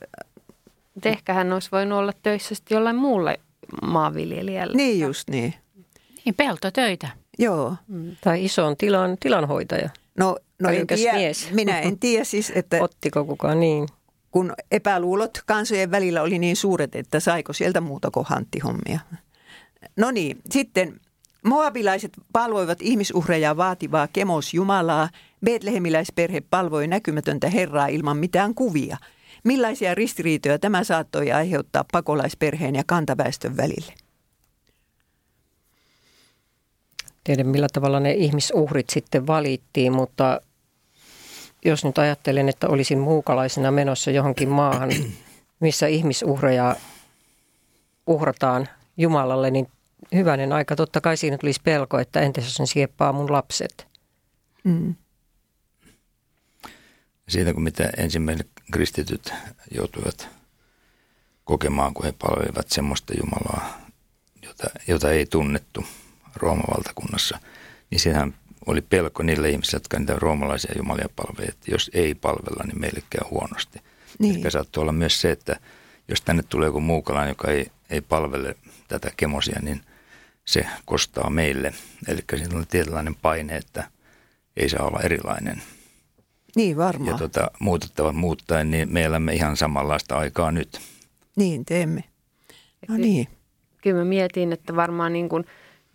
Ehkä 1.05 1.33
hän 1.33 1.53
olisi 1.53 1.69
voinut 1.71 1.99
olla 1.99 2.13
töissä 2.23 2.55
sitten 2.55 2.75
jollain 2.75 2.95
muulle 2.95 3.39
maanviljelijälle. 3.81 4.77
Niin 4.77 4.99
just 4.99 5.29
niin. 5.29 5.53
Niin 6.27 6.35
peltotöitä. 6.35 7.09
Joo. 7.39 7.75
Mm. 7.87 8.15
Tai 8.23 8.45
ison 8.45 8.77
tilan, 8.77 9.17
tilanhoitaja. 9.19 9.89
No, 10.17 10.37
no 10.61 10.69
en 10.69 10.87
tiedä, 10.87 11.13
mies. 11.13 11.51
minä 11.51 11.79
en 11.79 11.99
tiedä 11.99 12.23
siis, 12.23 12.51
että... 12.55 12.77
Ottiko 12.81 13.25
kukaan 13.25 13.59
niin? 13.59 13.87
Kun 14.31 14.53
epäluulot 14.71 15.41
kansojen 15.45 15.91
välillä 15.91 16.21
oli 16.21 16.39
niin 16.39 16.55
suuret, 16.55 16.95
että 16.95 17.19
saiko 17.19 17.53
sieltä 17.53 17.81
muuta 17.81 18.11
kuin 18.11 18.25
hanttihommia. 18.29 18.99
No 19.97 20.11
niin, 20.11 20.37
sitten 20.49 20.99
Moabilaiset 21.43 22.11
palvoivat 22.33 22.81
ihmisuhreja 22.81 23.57
vaativaa 23.57 24.07
Kemos 24.07 24.53
Jumalaa. 24.53 25.09
Betlehemiläisperhe 25.45 26.41
palvoi 26.49 26.87
näkymätöntä 26.87 27.49
Herraa 27.49 27.87
ilman 27.87 28.17
mitään 28.17 28.55
kuvia. 28.55 28.97
Millaisia 29.43 29.95
ristiriitoja 29.95 30.59
tämä 30.59 30.83
saattoi 30.83 31.31
aiheuttaa 31.31 31.85
pakolaisperheen 31.91 32.75
ja 32.75 32.83
kantaväestön 32.85 33.57
välille? 33.57 34.06
Tiedä 37.27 37.43
millä 37.43 37.67
tavalla 37.73 37.99
ne 37.99 38.11
ihmisuhrit 38.11 38.89
sitten 38.89 39.27
valittiin, 39.27 39.93
mutta 39.93 40.41
jos 41.65 41.85
nyt 41.85 41.97
ajattelen, 41.97 42.49
että 42.49 42.67
olisin 42.67 42.99
muukalaisena 42.99 43.71
menossa 43.71 44.11
johonkin 44.11 44.49
maahan, 44.49 44.89
missä 45.59 45.87
ihmisuhreja 45.87 46.75
uhrataan 48.07 48.69
Jumalalle, 48.97 49.51
niin 49.51 49.67
hyvänen 50.15 50.53
aika. 50.53 50.75
Totta 50.75 51.01
kai 51.01 51.17
siinä 51.17 51.37
tulisi 51.37 51.61
pelko, 51.63 51.99
että 51.99 52.21
entäs 52.21 52.43
jos 52.43 52.59
ne 52.59 52.65
sieppaa 52.65 53.13
mun 53.13 53.31
lapset. 53.31 53.87
Mm. 54.63 54.95
Siitä 57.27 57.53
kun 57.53 57.63
mitä 57.63 57.89
ensimmäiset 57.97 58.49
kristityt 58.71 59.33
joutuivat 59.71 60.27
kokemaan, 61.43 61.93
kun 61.93 62.05
he 62.05 62.13
palvelivat 62.19 62.69
semmoista 62.69 63.13
Jumalaa, 63.17 63.81
jota, 64.43 64.67
jota 64.87 65.11
ei 65.11 65.25
tunnettu 65.25 65.85
Rooman 66.37 66.65
valtakunnassa, 66.77 67.39
niin 67.91 67.99
sehän 67.99 68.35
oli 68.65 68.81
pelko 68.81 69.23
niille 69.23 69.49
ihmisille, 69.49 69.75
jotka 69.75 69.99
niitä 69.99 70.15
roomalaisia 70.17 70.73
jumalia 70.77 71.09
palvelivat, 71.15 71.55
että 71.55 71.71
jos 71.71 71.91
ei 71.93 72.15
palvella, 72.15 72.63
niin 72.63 72.79
meille 72.79 73.03
käy 73.09 73.29
huonosti. 73.29 73.79
Niin. 74.19 74.35
Ehkä 74.35 74.49
saattoi 74.49 74.81
olla 74.81 74.91
myös 74.91 75.21
se, 75.21 75.31
että 75.31 75.59
jos 76.07 76.21
tänne 76.21 76.43
tulee 76.43 76.65
joku 76.65 76.79
muukalainen, 76.79 77.31
joka 77.31 77.51
ei, 77.51 77.67
ei 77.89 78.01
palvele 78.01 78.55
tätä 78.87 79.11
kemosia, 79.17 79.59
niin 79.61 79.81
se 80.45 80.65
kostaa 80.85 81.29
meille. 81.29 81.73
Eli 82.07 82.19
siinä 82.35 82.57
on 82.57 82.67
tietynlainen 82.67 83.15
paine, 83.15 83.55
että 83.55 83.89
ei 84.57 84.69
saa 84.69 84.87
olla 84.87 85.01
erilainen. 85.01 85.61
Niin 86.55 86.77
varmaan. 86.77 87.11
Ja 87.11 87.17
tuota, 87.17 87.51
muutettavat 87.59 88.15
muuttaen, 88.15 88.71
niin 88.71 88.93
me 88.93 89.03
elämme 89.03 89.33
ihan 89.33 89.57
samanlaista 89.57 90.17
aikaa 90.17 90.51
nyt. 90.51 90.81
Niin 91.35 91.65
teemme. 91.65 92.03
No 92.87 92.97
niin. 92.97 93.27
Kyllä 93.81 93.97
mä 93.97 94.05
mietin, 94.05 94.53
että 94.53 94.75
varmaan 94.75 95.13
niin 95.13 95.29
kuin, 95.29 95.45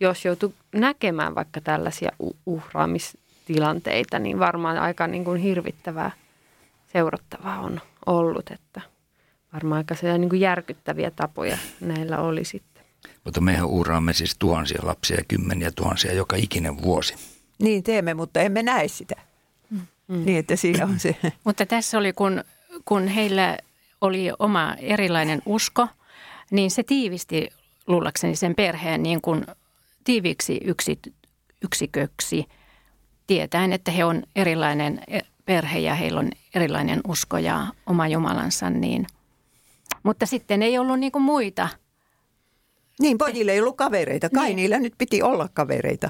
jos 0.03 0.25
joutuu 0.25 0.53
näkemään 0.75 1.35
vaikka 1.35 1.61
tällaisia 1.61 2.11
uhraamistilanteita, 2.45 4.19
niin 4.19 4.39
varmaan 4.39 4.77
aika 4.77 5.07
niin 5.07 5.25
kuin 5.25 5.41
hirvittävää 5.41 6.11
seurattavaa 6.93 7.59
on 7.59 7.81
ollut, 8.05 8.51
että 8.51 8.81
varmaan 9.53 9.77
aika 9.77 9.95
niin 10.17 10.29
kuin 10.29 10.39
järkyttäviä 10.39 11.11
tapoja 11.11 11.57
näillä 11.81 12.19
oli 12.19 12.45
sitten. 12.45 12.83
Mutta 13.23 13.41
mehän 13.41 13.65
uuraamme 13.65 14.13
siis 14.13 14.35
tuhansia 14.39 14.81
lapsia 14.83 15.17
ja 15.17 15.23
kymmeniä 15.27 15.71
tuhansia 15.71 16.13
joka 16.13 16.35
ikinen 16.35 16.81
vuosi. 16.81 17.15
Niin 17.59 17.83
teemme, 17.83 18.13
mutta 18.13 18.41
emme 18.41 18.63
näe 18.63 18.87
sitä. 18.87 19.15
Mm. 20.07 20.25
Niin, 20.25 20.39
että 20.39 20.55
siinä 20.55 20.85
on 20.85 20.99
se. 20.99 21.15
Mutta 21.43 21.65
tässä 21.65 21.97
oli, 21.97 22.13
kun, 22.13 22.43
kun 22.85 23.07
heillä 23.07 23.57
oli 24.01 24.31
oma 24.39 24.75
erilainen 24.79 25.41
usko, 25.45 25.87
niin 26.51 26.71
se 26.71 26.83
tiivisti 26.83 27.49
luullakseni 27.87 28.35
sen 28.35 28.55
perheen 28.55 29.03
niin 29.03 29.21
kuin 29.21 29.45
tiiviksi 30.03 30.59
yksi, 30.63 30.99
yksiköksi, 31.63 32.45
tietäen, 33.27 33.73
että 33.73 33.91
he 33.91 34.05
on 34.05 34.23
erilainen 34.35 35.01
perhe 35.45 35.79
ja 35.79 35.95
heillä 35.95 36.19
on 36.19 36.31
erilainen 36.55 37.01
usko 37.07 37.37
ja 37.37 37.67
oma 37.85 38.07
Jumalansa. 38.07 38.69
Niin. 38.69 39.07
Mutta 40.03 40.25
sitten 40.25 40.63
ei 40.63 40.77
ollut 40.77 40.99
niin 40.99 41.11
kuin 41.11 41.23
muita– 41.23 41.69
niin, 42.99 43.17
pojille 43.17 43.51
ei 43.51 43.59
ollut 43.59 43.77
kavereita. 43.77 44.29
Kai 44.29 44.45
niin. 44.45 44.55
niillä 44.55 44.79
nyt 44.79 44.93
piti 44.97 45.21
olla 45.21 45.49
kavereita. 45.53 46.09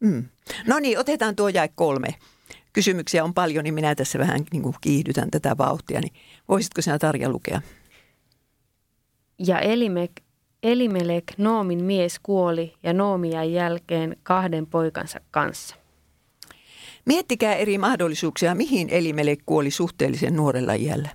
Mm. 0.00 0.24
No 0.66 0.78
niin, 0.78 0.98
otetaan 0.98 1.36
tuo 1.36 1.48
jae 1.48 1.68
kolme. 1.74 2.08
Kysymyksiä 2.72 3.24
on 3.24 3.34
paljon, 3.34 3.64
niin 3.64 3.74
minä 3.74 3.94
tässä 3.94 4.18
vähän 4.18 4.44
niin 4.52 4.62
kuin 4.62 4.74
kiihdytän 4.80 5.30
tätä 5.30 5.58
vauhtia. 5.58 6.00
Niin 6.00 6.12
voisitko 6.48 6.82
sinä 6.82 6.98
Tarja 6.98 7.28
lukea? 7.28 7.62
Ja 9.38 9.58
Elimek, 9.58 10.12
Elimelek, 10.62 11.24
Noomin 11.38 11.84
mies, 11.84 12.18
kuoli 12.22 12.74
ja 12.82 12.92
Noomi 12.92 13.30
jäi 13.30 13.52
jälkeen 13.52 14.16
kahden 14.22 14.66
poikansa 14.66 15.20
kanssa. 15.30 15.76
Miettikää 17.04 17.54
eri 17.54 17.78
mahdollisuuksia, 17.78 18.54
mihin 18.54 18.88
Elimelek 18.90 19.40
kuoli 19.46 19.70
suhteellisen 19.70 20.36
nuorella 20.36 20.74
iällä. 20.74 21.08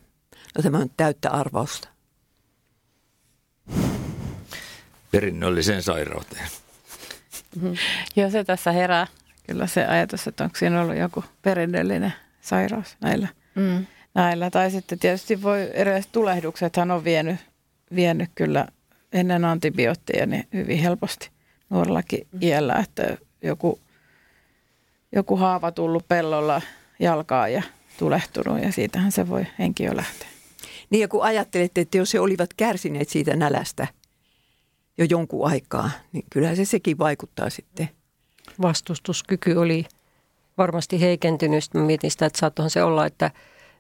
No 0.58 0.62
tämä 0.62 0.78
on 0.78 0.90
täyttä 0.98 1.30
arvausta. 1.30 1.88
perinnölliseen 5.12 5.84
sairauteen. 5.84 6.48
Mm-hmm. 7.56 7.76
Joo, 8.16 8.30
se 8.30 8.44
tässä 8.44 8.72
herää. 8.72 9.08
Kyllä 9.48 9.68
se 9.68 9.86
ajatus, 9.86 10.28
että 10.28 10.44
onko 10.44 10.56
siinä 10.56 10.82
ollut 10.82 10.98
joku 10.98 11.24
perinnöllinen 11.42 12.14
sairaus 12.42 12.98
näillä. 13.02 13.28
Mm. 13.56 13.86
näillä. 14.14 14.50
Tai 14.50 14.72
sitten 14.72 15.00
tietysti 15.00 15.42
voi 15.42 15.70
erilaiset 15.74 16.12
tulehduksethan 16.12 16.92
on 16.92 17.04
vienyt, 17.04 17.40
vienyt 17.96 18.30
kyllä 18.36 18.68
ennen 19.16 19.46
antibiootteja 19.46 20.26
niin 20.26 20.48
hyvin 20.54 20.80
helposti 20.80 21.30
nuorellakin 21.70 22.28
mm. 22.32 22.40
iällä, 22.42 22.76
että 22.76 23.18
joku, 23.42 23.80
joku 25.12 25.36
haava 25.36 25.72
tullut 25.72 26.08
pellolla 26.08 26.62
jalkaa 27.00 27.48
ja 27.48 27.64
tulehtunut 28.00 28.64
ja 28.64 28.72
siitähän 28.72 29.12
se 29.12 29.30
voi 29.30 29.48
henki 29.60 29.84
jo 29.84 29.96
lähteä. 29.96 30.28
Niin 30.90 31.02
ja 31.02 31.08
kun 31.08 31.24
ajattelette, 31.24 31.82
että 31.82 31.98
jos 31.98 32.14
he 32.14 32.20
olivat 32.20 32.50
kärsineet 32.54 33.10
siitä 33.10 33.36
nälästä– 33.36 33.88
jo 34.98 35.06
jonkun 35.10 35.48
aikaa, 35.48 35.90
niin 36.12 36.26
kyllähän 36.30 36.58
se 36.58 36.66
sekin 36.66 36.98
vaikuttaa 36.98 37.50
sitten. 37.50 37.90
Vastustuskyky 38.62 39.56
oli 39.56 39.86
varmasti 40.58 41.02
heikentynyt. 41.02 41.64
Mä 41.74 41.82
mietin 41.82 42.12
sitä, 42.12 42.26
että 42.26 42.40
saattohan 42.40 42.70
se 42.70 42.84
olla, 42.84 43.06
että 43.06 43.32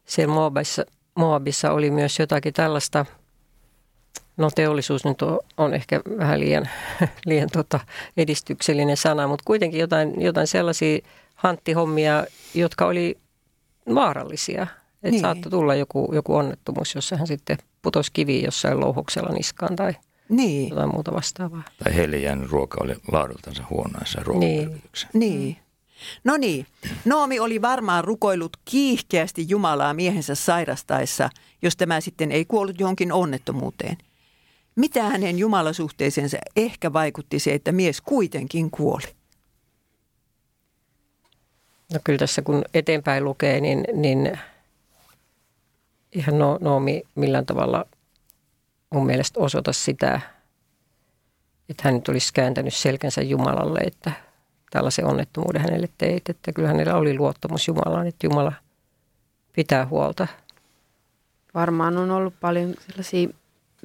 siellä 0.06 0.34
Moabissa, 0.34 0.86
Moabissa 1.15 1.72
oli 1.72 1.92
myös 1.92 2.20
jotakin 2.20 2.54
tällaista, 2.54 3.06
no 4.38 4.50
teollisuus 4.56 5.06
nyt 5.06 5.22
on, 5.22 5.39
on 5.58 5.74
ehkä 5.74 6.01
vähän 6.18 6.39
liian, 6.39 6.70
liian 7.25 7.50
tota 7.54 7.80
edistyksellinen 8.18 8.98
sana, 8.98 9.27
mutta 9.27 9.44
kuitenkin 9.46 9.80
jotain, 9.80 10.22
jotain 10.22 10.48
sellaisia 10.48 11.00
hanttihommia, 11.36 12.25
jotka 12.54 12.86
oli 12.86 13.18
vaarallisia. 13.96 14.63
Että 14.63 15.12
niin. 15.12 15.22
saattoi 15.22 15.51
tulla 15.51 15.75
joku, 15.75 16.12
joku 16.13 16.36
onnettomuus, 16.36 16.96
jossa 16.96 17.18
hän 17.18 17.27
sitten 17.27 17.58
putosi 17.82 18.12
kiviin 18.13 18.46
jossain 18.46 18.80
louhoksella 18.80 19.30
niskaan 19.30 19.75
tai– 19.75 19.94
niin. 20.30 20.70
jotain 20.70 20.94
muuta 20.94 21.13
vastaavaa. 21.13 21.63
Tai 21.84 21.96
heille 21.96 22.18
jäänyt 22.18 22.51
ruoka 22.51 22.84
oli 22.84 22.96
laadultansa 23.12 23.63
huonoissa 23.70 24.22
ruokamerkityksessä. 24.24 25.08
Niin. 25.13 25.39
niin. 25.39 25.58
No 26.24 26.38
niin, 26.38 26.65
Noomi 27.06 27.39
oli 27.39 27.62
varmaan 27.62 28.04
rukoillut 28.04 28.58
kiihkeästi 28.65 29.46
Jumalaa 29.50 29.94
miehensä 29.94 30.36
sairastaessa, 30.36 31.30
jos 31.62 31.77
tämä 31.77 32.01
sitten 32.01 32.32
ei 32.32 32.46
kuollut 32.46 32.80
johonkin 32.80 33.12
onnettomuuteen. 33.12 33.98
Mitä 34.75 35.03
hänen 35.03 35.39
jumalasuhteeseensa 35.39 36.38
ehkä 36.55 36.94
vaikutti 36.94 37.39
se, 37.39 37.53
että 37.53 37.72
mies 37.72 38.01
kuitenkin 38.01 38.72
kuoli? 38.72 39.15
No 41.94 42.00
kyllä 42.03 42.20
tässä 42.20 42.41
kun 42.41 42.63
eteenpäin 42.74 43.24
lukee, 43.24 43.62
niin, 43.62 43.84
niin 43.94 44.39
ihan 46.12 46.39
no, 46.39 46.58
Noomi 46.62 47.03
millään 47.15 47.46
tavalla 47.46 47.86
mun 48.89 49.05
mielestä 49.05 49.39
osoita 49.39 49.74
sitä, 49.74 50.22
että 51.70 51.84
hän 51.84 51.94
nyt 51.94 52.10
olisi 52.10 52.34
kääntänyt 52.34 52.74
selkänsä 52.74 53.22
Jumalalle, 53.22 53.79
että 53.79 54.12
tällaisen 54.70 55.05
onnettomuuden 55.05 55.62
hänelle 55.62 55.89
teit. 55.98 56.29
Että 56.29 56.51
kyllä 56.53 56.67
hänellä 56.67 56.96
oli 56.96 57.17
luottamus 57.17 57.67
Jumalaan, 57.67 58.08
että 58.08 58.27
Jumala 58.27 58.53
pitää 59.53 59.86
huolta. 59.86 60.27
Varmaan 61.53 61.98
on 61.98 62.12
ollut 62.12 62.34
paljon 62.39 62.75
sellaisia 62.88 63.29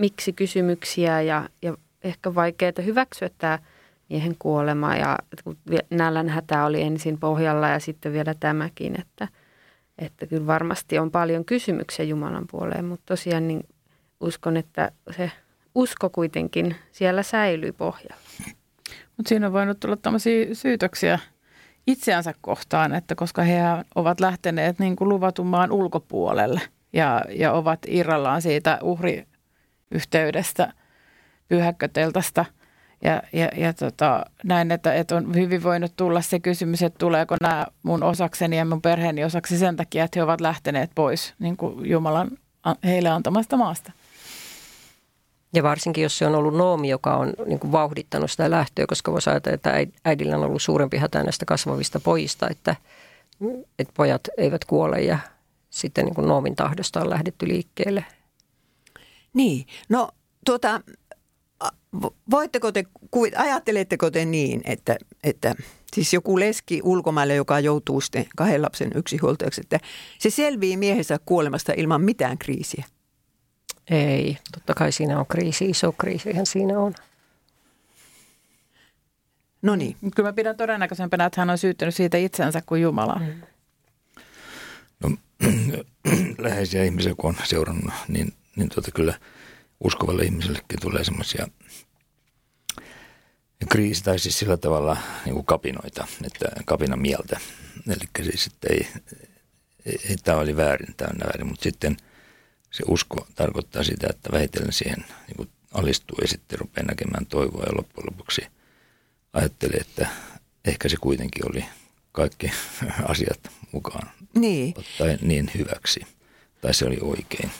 miksi-kysymyksiä 0.01 1.21
ja, 1.21 1.49
ja 1.63 1.77
ehkä 2.03 2.35
vaikeaa 2.35 2.73
hyväksyä 2.85 3.31
tämä 3.39 3.59
miehen 4.11 4.37
kuolema. 4.39 4.97
Ja 4.97 5.19
nälän 5.91 6.29
hätä 6.29 6.65
oli 6.65 6.83
ensin 6.83 7.19
pohjalla 7.19 7.69
ja 7.69 7.79
sitten 7.79 8.13
vielä 8.13 8.35
tämäkin, 8.41 9.01
että, 9.01 9.29
että 9.99 10.27
kyllä 10.27 10.47
varmasti 10.47 10.99
on 10.99 11.11
paljon 11.11 11.45
kysymyksiä 11.45 12.05
Jumalan 12.05 12.47
puoleen, 12.51 12.85
mutta 12.85 13.07
tosiaan 13.07 13.49
niin 13.49 13.69
uskon, 14.21 14.57
että 14.57 14.93
se 15.17 15.33
usko 15.75 16.11
kuitenkin 16.11 16.77
siellä 16.93 17.23
säilyy 17.23 17.73
pohjalla. 17.73 18.23
Mutta 19.17 19.29
siinä 19.29 19.47
on 19.47 19.53
voinut 19.53 19.81
tulla 19.81 19.97
tämmöisiä 19.97 20.55
syytöksiä 20.55 21.19
itseänsä 21.87 22.35
kohtaan, 22.41 22.95
että 22.95 23.15
koska 23.15 23.43
he 23.43 23.61
ovat 23.95 24.21
lähteneet 24.21 24.79
niin 24.79 24.97
kuin 24.97 25.09
luvatun 25.09 25.47
maan 25.47 25.73
ulkopuolelle 25.73 26.61
ja, 26.93 27.25
ja 27.29 27.53
ovat 27.53 27.79
irrallaan 27.87 28.43
siitä 28.43 28.79
uhriyhteydestä 29.91 30.73
pyhäkköteltasta. 31.49 32.45
Ja, 33.05 33.23
ja, 33.33 33.49
ja 33.57 33.73
tota, 33.73 34.25
näin, 34.45 34.71
että, 34.73 34.95
että 34.95 35.17
on 35.17 35.35
hyvin 35.35 35.63
voinut 35.63 35.93
tulla 35.97 36.21
se 36.21 36.41
kysymys, 36.41 36.83
että 36.83 36.99
tuleeko 36.99 37.37
nämä 37.41 37.67
mun 37.83 38.03
osakseni 38.03 38.59
ja 38.59 38.65
mun 38.65 38.83
perheeni 38.83 39.25
osaksi 39.25 39.59
sen 39.59 39.77
takia, 39.77 40.05
että 40.05 40.19
he 40.19 40.25
ovat 40.25 40.41
lähteneet 40.41 40.91
pois 40.95 41.35
niin 41.39 41.57
kuin 41.57 41.91
Jumalan 41.91 42.31
heille 42.85 43.09
antamasta 43.09 43.57
maasta. 43.57 43.93
Ja 45.55 45.63
varsinkin, 45.63 46.03
jos 46.03 46.19
se 46.19 46.27
on 46.27 46.35
ollut 46.35 46.57
Noomi, 46.57 46.89
joka 46.89 47.17
on 47.17 47.33
niin 47.47 47.59
kuin 47.59 47.73
vauhdittanut 47.73 48.31
sitä 48.31 48.51
lähtöä, 48.51 48.85
koska 48.89 49.13
voisi 49.13 49.31
ajatella, 49.31 49.55
että 49.55 49.73
äidillä 50.05 50.37
on 50.37 50.45
ollut 50.45 50.63
suurempi 50.63 50.97
hätä 50.97 51.23
näistä 51.23 51.45
kasvavista 51.45 52.01
pojista, 52.01 52.49
että, 52.49 52.77
että 53.79 53.93
pojat 53.97 54.29
eivät 54.37 54.65
kuole 54.65 55.01
ja 55.01 55.19
sitten 55.71 56.05
niin 56.05 56.15
kuin 56.15 56.29
Noomin 56.29 56.57
tahdosta 56.57 57.01
on 57.01 57.11
lähdetty 57.11 57.49
liikkeelle. 57.49 58.05
Niin, 59.35 59.67
no 59.89 60.09
tuota, 60.47 60.81
voitteko 62.31 62.73
te, 62.73 62.85
ajatteletteko 63.37 64.11
te 64.11 64.25
niin, 64.25 64.61
että, 64.65 64.97
että 65.25 65.55
siis 65.95 66.13
joku 66.13 66.41
leski 66.41 66.81
ulkomaille, 66.85 67.35
joka 67.35 67.61
joutuu 67.61 68.01
sitten 68.01 68.27
kahden 68.37 68.63
lapsen 68.63 68.91
yksinhuoltajaksi, 68.95 69.61
että 69.61 69.81
se 70.19 70.31
selvii 70.31 70.77
miehensä 70.77 71.19
kuolemasta 71.25 71.73
ilman 71.77 72.03
mitään 72.03 72.39
kriisiä? 72.39 72.85
Ei, 73.91 74.39
totta 74.53 74.75
kai 74.75 74.93
siinä 74.93 75.19
on 75.19 75.27
kriisi, 75.27 75.71
iso 75.71 75.93
kriisihän 75.93 76.47
siinä 76.47 76.79
on. 76.79 76.95
No 79.63 79.77
niin. 79.77 79.97
Kyllä 80.17 80.29
mä 80.29 80.33
pidän 80.33 80.57
todennäköisempänä, 80.57 81.25
että 81.25 81.41
hän 81.41 81.51
on 81.51 81.59
syyttänyt 81.59 81.95
siitä 81.95 82.19
itsensä 82.19 82.63
kuin 82.67 82.83
Jumala. 82.83 83.21
Mm. 83.21 83.43
No, 85.03 85.17
läheisiä 86.39 86.85
ihmisiä 86.85 87.15
kun 87.17 87.29
on 87.29 87.37
seurannut, 87.45 87.93
niin, 88.09 88.33
niin 88.57 88.69
tuota 88.69 88.91
kyllä 88.91 89.21
uskovalle 89.85 90.23
ihmisellekin 90.23 90.81
tulee 90.81 91.05
semmoisia 91.05 91.47
kriisi 93.69 94.05
tai 94.05 94.19
siis 94.19 94.39
sillä 94.39 94.57
tavalla 94.57 94.97
niin 95.25 95.35
kuin 95.35 95.47
kapinoita, 95.47 96.07
että 96.25 96.47
kapina 96.67 96.97
mieltä. 96.97 97.41
Eli 97.89 98.31
siis, 98.31 98.47
että 98.47 98.69
ei, 98.71 98.89
ei, 99.87 100.01
ei 100.09 100.17
tämä 100.17 100.39
oli 100.39 100.57
väärin, 100.57 100.95
tämä 100.97 101.11
on 101.15 101.21
väärin, 101.21 101.47
mutta 101.47 101.63
sitten– 101.63 101.97
se 102.71 102.83
usko 102.89 103.27
tarkoittaa 103.35 103.85
sitä, 103.85 104.07
että 104.11 104.33
vähitellen 104.33 104.73
siihen 104.73 105.05
niin 105.27 105.37
kuin 105.37 105.49
alistuu 105.73 106.19
ja 106.21 106.29
sitten 106.29 106.59
rupeaa 106.59 106.87
näkemään 106.87 107.27
toivoa 107.27 107.63
ja 107.63 107.77
loppujen 107.77 108.07
lopuksi 108.07 108.43
ajattelee, 109.33 109.77
että 109.77 110.09
ehkä 110.65 110.89
se 110.89 110.97
kuitenkin 111.01 111.51
oli 111.51 111.65
kaikki 112.13 112.51
asiat 113.13 113.41
mukaan 113.73 114.11
niin. 114.35 114.75
tai 114.99 115.19
niin 115.23 115.51
hyväksi 115.59 116.01
tai 116.61 116.75
se 116.75 116.87
oli 116.87 116.99
oikein. 117.01 117.51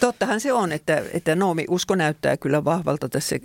Tottahan 0.00 0.40
se 0.40 0.52
on, 0.52 0.72
että, 0.72 1.02
että 1.12 1.36
Noomi 1.36 1.64
usko 1.68 1.94
näyttää 1.94 2.36
kyllä 2.36 2.64
vahvalta 2.64 3.08
tässä 3.08 3.36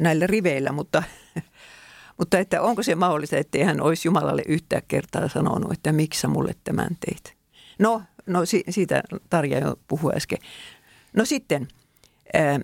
näillä 0.00 0.26
riveillä, 0.26 0.72
mutta, 0.72 1.02
mutta 2.18 2.38
että 2.38 2.62
onko 2.62 2.82
se 2.82 2.94
mahdollista, 2.94 3.36
että 3.36 3.64
hän 3.64 3.80
olisi 3.80 4.08
Jumalalle 4.08 4.42
yhtä 4.48 4.82
kertaa 4.88 5.28
sanonut, 5.28 5.72
että 5.72 5.92
miksi 5.92 6.20
sä 6.20 6.28
mulle 6.28 6.54
tämän 6.64 6.96
teit? 7.06 7.36
No, 7.78 8.02
no 8.26 8.46
si, 8.46 8.64
siitä 8.68 9.02
Tarja 9.30 9.58
jo 9.58 9.78
puhui 9.88 10.12
äsken. 10.16 10.38
No 11.16 11.24
sitten, 11.24 11.68
ää, 12.34 12.60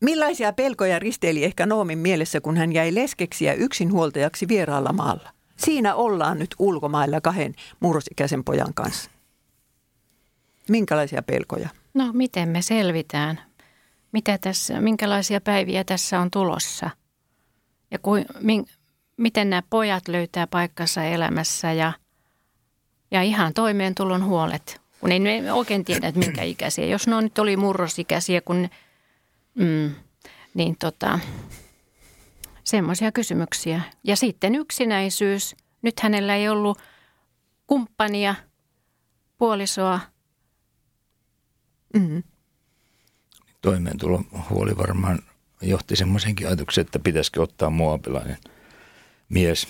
millaisia 0.00 0.52
pelkoja 0.52 0.98
risteili 0.98 1.44
ehkä 1.44 1.66
Noomin 1.66 1.98
mielessä, 1.98 2.40
kun 2.40 2.56
hän 2.56 2.72
jäi 2.72 2.94
leskeksi 2.94 3.44
ja 3.44 3.54
yksinhuoltajaksi 3.54 4.48
vieraalla 4.48 4.92
maalla? 4.92 5.30
Siinä 5.56 5.94
ollaan 5.94 6.38
nyt 6.38 6.54
ulkomailla 6.58 7.20
kahden 7.20 7.54
murrosikäisen 7.80 8.44
pojan 8.44 8.74
kanssa. 8.74 9.10
Minkälaisia 10.68 11.22
pelkoja? 11.22 11.68
No 11.94 12.12
miten 12.12 12.48
me 12.48 12.62
selvitään? 12.62 13.40
Mitä 14.12 14.38
tässä, 14.38 14.80
minkälaisia 14.80 15.40
päiviä 15.40 15.84
tässä 15.84 16.20
on 16.20 16.30
tulossa? 16.30 16.90
Ja 17.90 17.98
kuin, 17.98 18.24
min, 18.40 18.66
miten 19.16 19.50
nämä 19.50 19.62
pojat 19.70 20.08
löytää 20.08 20.46
paikkansa 20.46 21.04
elämässä 21.04 21.72
ja, 21.72 21.92
ja 23.10 23.22
ihan 23.22 23.54
toimeentulon 23.54 24.24
huolet 24.24 24.80
kun 25.00 25.12
ei 25.12 25.50
oikein 25.50 25.84
tiedä, 25.84 26.08
että 26.08 26.20
minkä 26.20 26.42
ikäisiä. 26.42 26.84
Jos 26.84 27.06
ne 27.06 27.14
on 27.14 27.24
nyt 27.24 27.38
oli 27.38 27.56
murrosikäisiä, 27.56 28.40
kun, 28.40 28.68
mm, 29.54 29.94
niin 30.54 30.76
tota, 30.78 31.18
semmoisia 32.64 33.12
kysymyksiä. 33.12 33.80
Ja 34.04 34.16
sitten 34.16 34.54
yksinäisyys. 34.54 35.56
Nyt 35.82 36.00
hänellä 36.00 36.36
ei 36.36 36.48
ollut 36.48 36.78
kumppania, 37.66 38.34
puolisoa. 39.38 40.00
Mm-hmm. 41.94 42.22
Toimeentulo 43.60 44.24
huoli 44.50 44.76
varmaan 44.76 45.18
johti 45.60 45.96
semmoisenkin 45.96 46.46
ajatuksen, 46.46 46.82
että 46.82 46.98
pitäisikö 46.98 47.42
ottaa 47.42 47.70
muopilainen 47.70 48.38
mies. 49.28 49.68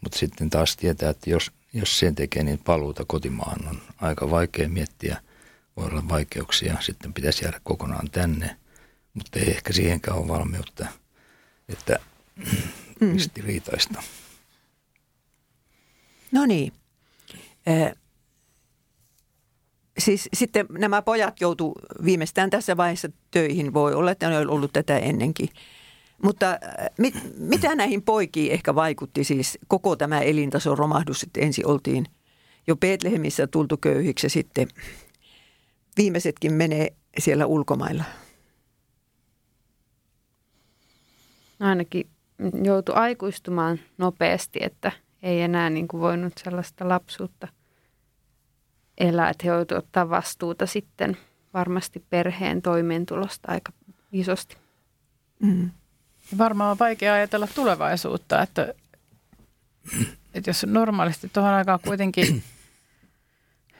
Mutta 0.00 0.18
sitten 0.18 0.50
taas 0.50 0.76
tietää, 0.76 1.10
että 1.10 1.30
jos 1.30 1.52
jos 1.72 1.98
sen 1.98 2.14
tekee, 2.14 2.42
niin 2.42 2.58
paluuta 2.58 3.04
kotimaahan 3.06 3.68
on 3.68 3.80
aika 4.00 4.30
vaikea 4.30 4.68
miettiä. 4.68 5.22
Voi 5.76 5.86
olla 5.86 6.08
vaikeuksia, 6.08 6.76
sitten 6.80 7.12
pitäisi 7.14 7.44
jäädä 7.44 7.60
kokonaan 7.64 8.10
tänne, 8.10 8.56
mutta 9.14 9.38
ei 9.38 9.50
ehkä 9.50 9.72
siihenkään 9.72 10.16
ole 10.18 10.28
valmiutta, 10.28 10.86
että 11.68 11.98
mm. 13.00 13.12
ristiriitaista. 13.12 14.02
No 16.32 16.46
niin. 16.46 16.72
Siis 19.98 20.28
sitten 20.32 20.66
nämä 20.70 21.02
pojat 21.02 21.40
joutu 21.40 21.74
viimeistään 22.04 22.50
tässä 22.50 22.76
vaiheessa 22.76 23.08
töihin. 23.30 23.74
Voi 23.74 23.94
olla, 23.94 24.10
että 24.10 24.28
ne 24.28 24.38
on 24.38 24.50
ollut 24.50 24.72
tätä 24.72 24.98
ennenkin. 24.98 25.48
Mutta 26.22 26.50
äh, 26.50 26.58
mit, 26.98 27.14
mitä 27.38 27.74
näihin 27.74 28.02
poikiin 28.02 28.52
ehkä 28.52 28.74
vaikutti 28.74 29.24
siis 29.24 29.58
koko 29.68 29.96
tämä 29.96 30.20
elintason 30.20 30.78
romahdus, 30.78 31.22
että 31.22 31.40
ensin 31.40 31.66
oltiin 31.66 32.06
jo 32.66 32.76
Betlehemissä 32.76 33.46
tultu 33.46 33.76
köyhiksi 33.76 34.26
ja 34.26 34.30
sitten 34.30 34.68
viimeisetkin 35.96 36.52
menee 36.52 36.92
siellä 37.18 37.46
ulkomailla? 37.46 38.04
No 41.58 41.68
ainakin 41.68 42.10
joutui 42.64 42.94
aikuistumaan 42.94 43.80
nopeasti, 43.98 44.58
että 44.62 44.92
ei 45.22 45.40
enää 45.40 45.70
niin 45.70 45.88
kuin 45.88 46.00
voinut 46.00 46.32
sellaista 46.44 46.88
lapsuutta 46.88 47.48
elää, 48.98 49.30
että 49.30 49.44
he 49.44 49.52
joutuivat 49.52 49.84
ottaa 49.84 50.10
vastuuta 50.10 50.66
sitten 50.66 51.16
varmasti 51.54 52.04
perheen 52.10 52.62
toimeentulosta 52.62 53.52
aika 53.52 53.72
isosti. 54.12 54.56
Mm. 55.42 55.70
Varmaan 56.38 56.70
on 56.70 56.78
vaikea 56.78 57.14
ajatella 57.14 57.48
tulevaisuutta, 57.54 58.42
että, 58.42 58.74
että 60.34 60.50
jos 60.50 60.66
normaalisti 60.66 61.30
tuohon 61.32 61.52
aikaan 61.52 61.80
kuitenkin 61.84 62.42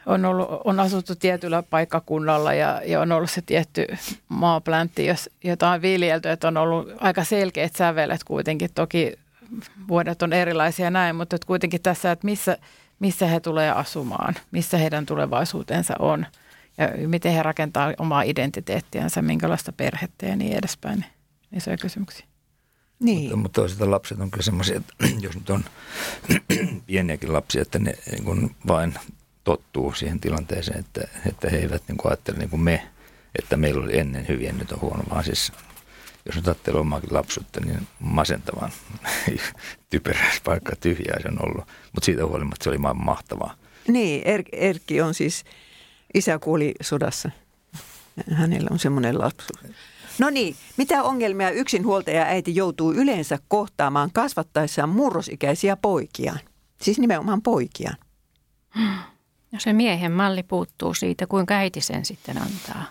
on, 0.09 0.24
ollut, 0.24 0.48
on 0.64 0.81
asuttu 0.81 1.14
tietyllä 1.14 1.62
paikkakunnalla 1.62 2.54
ja, 2.54 2.83
ja 2.85 3.00
on 3.00 3.12
ollut 3.12 3.31
se 3.31 3.42
tietty 3.42 3.87
maapläntti, 4.28 5.07
jos, 5.07 5.31
jota 5.44 5.70
on 5.70 5.83
viljelty, 5.83 6.28
että 6.28 6.48
on 6.48 6.57
ollut 6.57 6.88
aika 7.00 7.24
selkeät 7.24 7.76
sävelet 7.76 8.24
kuitenkin. 8.24 8.70
Toki 8.74 9.18
vuodet 9.88 10.22
on 10.22 10.33
erilaisia 10.33 10.90
näin, 10.90 11.16
mutta 11.16 11.37
että 11.37 11.46
kuitenkin 11.46 11.83
tässä, 11.83 12.12
että 12.12 12.24
missä, 12.24 12.59
missä 12.98 13.26
he 13.26 13.40
tulee 13.40 13.70
asumaan, 13.70 14.34
missä 14.50 14.78
heidän 14.78 15.06
tulevaisuutensa 15.06 15.94
on 15.98 16.26
ja 16.78 17.08
miten 17.08 17.32
he 17.32 17.42
rakentaa 17.42 17.94
omaa 17.98 18.22
identiteettiänsä, 18.22 19.22
minkälaista 19.22 19.72
perhettä 19.72 20.26
ja 20.26 20.37
niin 20.37 20.56
edespäin. 20.56 21.04
isoja 21.56 21.76
kysymyksiä. 21.76 22.26
Niin. 23.00 23.22
Mutta, 23.22 23.37
mutta 23.37 23.61
toisaalta 23.61 23.90
lapset 23.90 24.20
on 24.20 24.30
kyllä 24.30 24.44
semmoisia, 24.44 24.76
että 24.76 24.94
jos 25.20 25.34
nyt 25.34 25.50
on 25.50 25.64
pieniäkin 26.87 27.32
lapsia, 27.32 27.62
että 27.62 27.78
ne 27.78 27.94
niin 28.11 28.24
kuin 28.24 28.56
vain 28.66 28.94
tottuu 29.44 29.94
siihen 29.94 30.20
tilanteeseen, 30.20 30.78
että, 30.78 31.00
että 31.26 31.50
he 31.50 31.56
eivät 31.56 31.82
niin 31.88 31.98
kuin 31.98 32.11
ajattele 32.11 32.38
niin 32.38 32.50
kuin 32.50 32.61
me, 32.61 32.88
että 33.38 33.56
meillä 33.56 33.84
oli 33.84 33.98
ennen 33.98 34.28
hyviä, 34.28 34.52
nyt 34.52 34.72
on 34.72 34.80
huono, 34.80 35.04
vaan 35.11 35.24
siis 35.24 35.52
jos 36.28 36.36
nyt 36.36 36.48
ajattelee 36.48 36.80
omaakin 36.80 37.14
lapsuutta, 37.14 37.60
niin 37.60 37.88
masentavan 38.00 38.70
typerä 39.90 40.30
paikka, 40.44 40.76
tyhjää 40.76 41.22
se 41.22 41.28
on 41.28 41.44
ollut. 41.48 41.64
Mutta 41.94 42.04
siitä 42.04 42.26
huolimatta 42.26 42.64
se 42.64 42.70
oli 42.70 42.78
maailman 42.78 43.04
mahtavaa. 43.06 43.54
Niin, 43.88 44.22
er- 44.22 44.48
Erkki 44.52 45.00
on 45.00 45.14
siis, 45.14 45.44
isä 46.14 46.38
kuoli 46.38 46.74
sodassa. 46.82 47.30
Hänellä 48.32 48.68
on 48.70 48.78
semmoinen 48.78 49.18
lapsuus. 49.18 49.74
No 50.18 50.30
niin, 50.30 50.56
mitä 50.76 51.02
ongelmia 51.02 51.50
yksinhuoltaja 51.50 52.22
äiti 52.22 52.54
joutuu 52.56 52.92
yleensä 52.92 53.38
kohtaamaan 53.48 54.10
kasvattaessaan 54.12 54.88
murrosikäisiä 54.88 55.76
poikiaan? 55.76 56.40
Siis 56.82 56.98
nimenomaan 56.98 57.42
poikiaan. 57.42 57.96
No 59.52 59.58
se 59.58 59.72
miehen 59.72 60.12
malli 60.12 60.42
puuttuu 60.42 60.94
siitä, 60.94 61.26
kuinka 61.26 61.54
äiti 61.54 61.80
sen 61.80 62.04
sitten 62.04 62.38
antaa. 62.42 62.84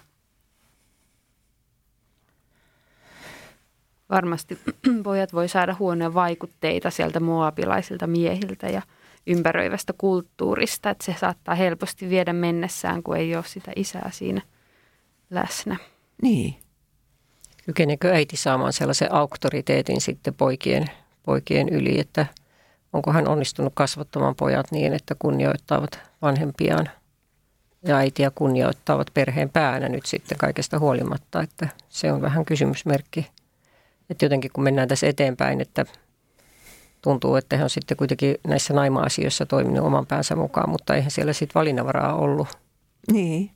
Varmasti 4.09 4.59
pojat 5.03 5.33
voi 5.33 5.47
saada 5.47 5.75
huonoja 5.79 6.13
vaikutteita 6.13 6.91
sieltä 6.91 7.19
moabilaisilta 7.19 8.07
miehiltä 8.07 8.67
ja 8.67 8.81
ympäröivästä 9.27 9.93
kulttuurista, 9.97 10.89
että 10.89 11.05
se 11.05 11.15
saattaa 11.19 11.55
helposti 11.55 12.09
viedä 12.09 12.33
mennessään, 12.33 13.03
kun 13.03 13.17
ei 13.17 13.35
ole 13.35 13.43
sitä 13.47 13.71
isää 13.75 14.09
siinä 14.11 14.41
läsnä. 15.29 15.77
Niin. 16.21 16.55
Kykeneekö 17.65 18.13
äiti 18.13 18.37
saamaan 18.37 18.73
sellaisen 18.73 19.13
auktoriteetin 19.13 20.01
sitten 20.01 20.33
poikien, 20.33 20.85
poikien 21.23 21.69
yli, 21.69 21.99
että 21.99 22.25
onko 22.93 23.11
hän 23.11 23.27
onnistunut 23.27 23.73
kasvattamaan 23.75 24.35
pojat 24.35 24.71
niin, 24.71 24.93
että 24.93 25.15
kunnioittavat 25.19 25.99
vanhempiaan 26.21 26.89
ja 27.83 27.97
äitiä 27.97 28.31
kunnioittavat 28.31 29.11
perheen 29.13 29.49
päänä 29.49 29.89
nyt 29.89 30.05
sitten 30.05 30.37
kaikesta 30.37 30.79
huolimatta, 30.79 31.41
että 31.41 31.67
se 31.89 32.11
on 32.11 32.21
vähän 32.21 32.45
kysymysmerkki. 32.45 33.27
Että 34.09 34.25
jotenkin 34.25 34.51
kun 34.53 34.63
mennään 34.63 34.87
tässä 34.87 35.07
eteenpäin, 35.07 35.61
että 35.61 35.85
tuntuu, 37.01 37.35
että 37.35 37.55
hän 37.55 37.63
on 37.63 37.69
sitten 37.69 37.97
kuitenkin 37.97 38.35
näissä 38.47 38.73
naima-asioissa 38.73 39.45
toiminut 39.45 39.85
oman 39.85 40.07
päänsä 40.07 40.35
mukaan, 40.35 40.69
mutta 40.69 40.95
eihän 40.95 41.11
siellä 41.11 41.33
sitten 41.33 41.59
valinnanvaraa 41.59 42.15
ollut. 42.15 42.47
Niin. 43.11 43.51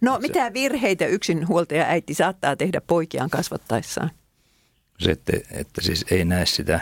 No 0.00 0.18
mitä 0.18 0.52
virheitä 0.52 1.06
yksinhuoltaja 1.06 1.84
äiti 1.84 2.14
saattaa 2.14 2.56
tehdä 2.56 2.80
poikiaan 2.80 3.30
kasvattaessaan? 3.30 4.10
Se, 4.98 5.10
että, 5.10 5.32
että 5.50 5.80
siis 5.80 6.04
ei 6.10 6.24
näe 6.24 6.46
sitä 6.46 6.80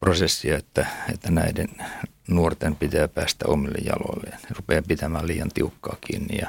prosessia, 0.00 0.56
että, 0.56 0.86
että 1.14 1.30
näiden 1.30 1.68
nuorten 2.28 2.76
pitää 2.76 3.08
päästä 3.08 3.44
omille 3.48 3.78
jaloilleen. 3.78 4.38
He 4.42 4.54
rupeaa 4.56 4.82
pitämään 4.88 5.26
liian 5.26 5.50
tiukkaa 5.54 5.96
kiinni 6.00 6.38
ja, 6.40 6.48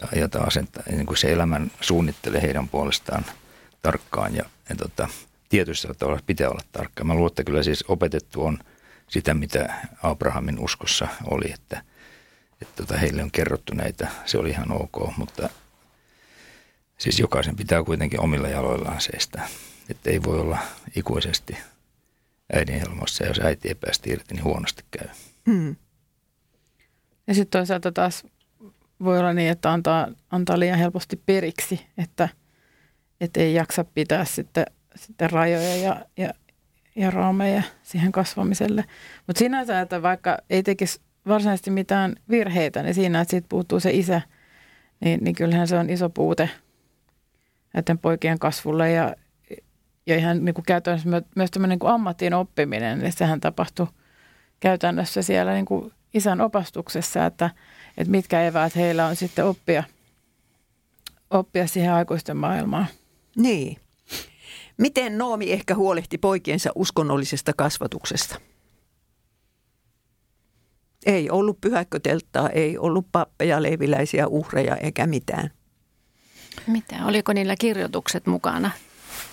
ja, 0.00 0.18
ja 0.18 0.28
että 0.60 0.82
niin 0.90 1.06
kuin 1.06 1.16
se 1.16 1.32
elämän 1.32 1.70
suunnittelee 1.80 2.42
heidän 2.42 2.68
puolestaan 2.68 3.24
tarkkaan 3.88 4.34
ja, 4.34 4.44
ja 4.68 4.76
tota, 4.76 5.08
tietyssä 5.48 5.94
tavalla 5.94 6.20
pitää 6.26 6.50
olla 6.50 6.62
tarkka. 6.72 7.04
Mä 7.04 7.14
että 7.26 7.44
kyllä 7.44 7.62
siis 7.62 7.84
opetettu 7.88 8.44
on 8.44 8.58
sitä, 9.08 9.34
mitä 9.34 9.74
Abrahamin 10.02 10.58
uskossa 10.58 11.08
oli, 11.24 11.52
että, 11.52 11.82
että 12.62 12.74
tota, 12.76 12.98
heille 12.98 13.22
on 13.22 13.30
kerrottu 13.30 13.74
näitä. 13.74 14.08
Se 14.24 14.38
oli 14.38 14.50
ihan 14.50 14.72
ok, 14.72 15.16
mutta 15.16 15.48
siis 16.98 17.18
jokaisen 17.20 17.56
pitää 17.56 17.84
kuitenkin 17.84 18.20
omilla 18.20 18.48
jaloillaan 18.48 19.00
seistä. 19.00 19.42
Että 19.88 20.10
ei 20.10 20.22
voi 20.22 20.40
olla 20.40 20.58
ikuisesti 20.96 21.58
äidin 22.52 22.80
helmossa 22.80 23.24
ja 23.24 23.30
jos 23.30 23.40
äiti 23.40 23.68
ei 23.68 23.74
päästä 23.74 24.10
irti, 24.10 24.34
niin 24.34 24.44
huonosti 24.44 24.84
käy. 24.90 25.08
Hmm. 25.46 25.76
Ja 27.26 27.34
sitten 27.34 27.58
toisaalta 27.58 27.92
taas 27.92 28.24
voi 29.04 29.18
olla 29.18 29.32
niin, 29.32 29.50
että 29.50 29.72
antaa, 29.72 30.08
antaa 30.30 30.58
liian 30.58 30.78
helposti 30.78 31.22
periksi, 31.26 31.86
että, 31.98 32.28
että 33.20 33.40
ei 33.40 33.54
jaksa 33.54 33.84
pitää 33.84 34.24
sitten 34.24 34.64
sitten 34.98 35.30
rajoja 35.30 35.76
ja, 35.76 36.06
ja, 36.16 36.32
ja 36.96 37.10
raameja 37.10 37.62
siihen 37.82 38.12
kasvamiselle. 38.12 38.84
Mutta 39.26 39.38
sinänsä, 39.38 39.80
että 39.80 40.02
vaikka 40.02 40.38
ei 40.50 40.62
tekisi 40.62 41.00
varsinaisesti 41.28 41.70
mitään 41.70 42.16
virheitä, 42.30 42.82
niin 42.82 42.94
siinä, 42.94 43.20
että 43.20 43.30
siitä 43.30 43.46
puuttuu 43.48 43.80
se 43.80 43.90
isä, 43.90 44.20
niin, 45.00 45.24
niin 45.24 45.34
kyllähän 45.34 45.68
se 45.68 45.78
on 45.78 45.90
iso 45.90 46.10
puute 46.10 46.50
näiden 47.74 47.98
poikien 47.98 48.38
kasvulle 48.38 48.90
ja, 48.90 49.14
ja 50.06 50.16
ihan 50.16 50.44
niin 50.44 50.54
kuin 50.54 50.64
käytännössä 50.64 51.08
myös 51.34 51.50
tämmöinen 51.50 51.78
niin 51.82 51.90
ammattiin 51.90 52.34
oppiminen, 52.34 52.98
niin 52.98 53.12
sehän 53.12 53.40
tapahtuu 53.40 53.88
käytännössä 54.60 55.22
siellä 55.22 55.52
niin 55.52 55.64
kuin 55.64 55.92
isän 56.14 56.40
opastuksessa, 56.40 57.26
että, 57.26 57.50
että 57.96 58.10
mitkä 58.10 58.42
eväät 58.42 58.76
heillä 58.76 59.06
on 59.06 59.16
sitten 59.16 59.46
oppia, 59.46 59.84
oppia 61.30 61.66
siihen 61.66 61.92
aikuisten 61.92 62.36
maailmaan. 62.36 62.86
Niin. 63.38 63.76
Miten 64.76 65.18
Noomi 65.18 65.52
ehkä 65.52 65.74
huolehti 65.74 66.18
poikiensa 66.18 66.70
uskonnollisesta 66.74 67.52
kasvatuksesta? 67.56 68.40
Ei 71.06 71.30
ollut 71.30 71.60
pyhäkkötelttaa, 71.60 72.50
ei 72.50 72.78
ollut 72.78 73.06
pappeja, 73.12 73.62
leiviläisiä, 73.62 74.26
uhreja 74.26 74.76
eikä 74.76 75.06
mitään. 75.06 75.50
Mitä? 76.66 76.96
Oliko 77.06 77.32
niillä 77.32 77.54
kirjoitukset 77.58 78.26
mukana 78.26 78.70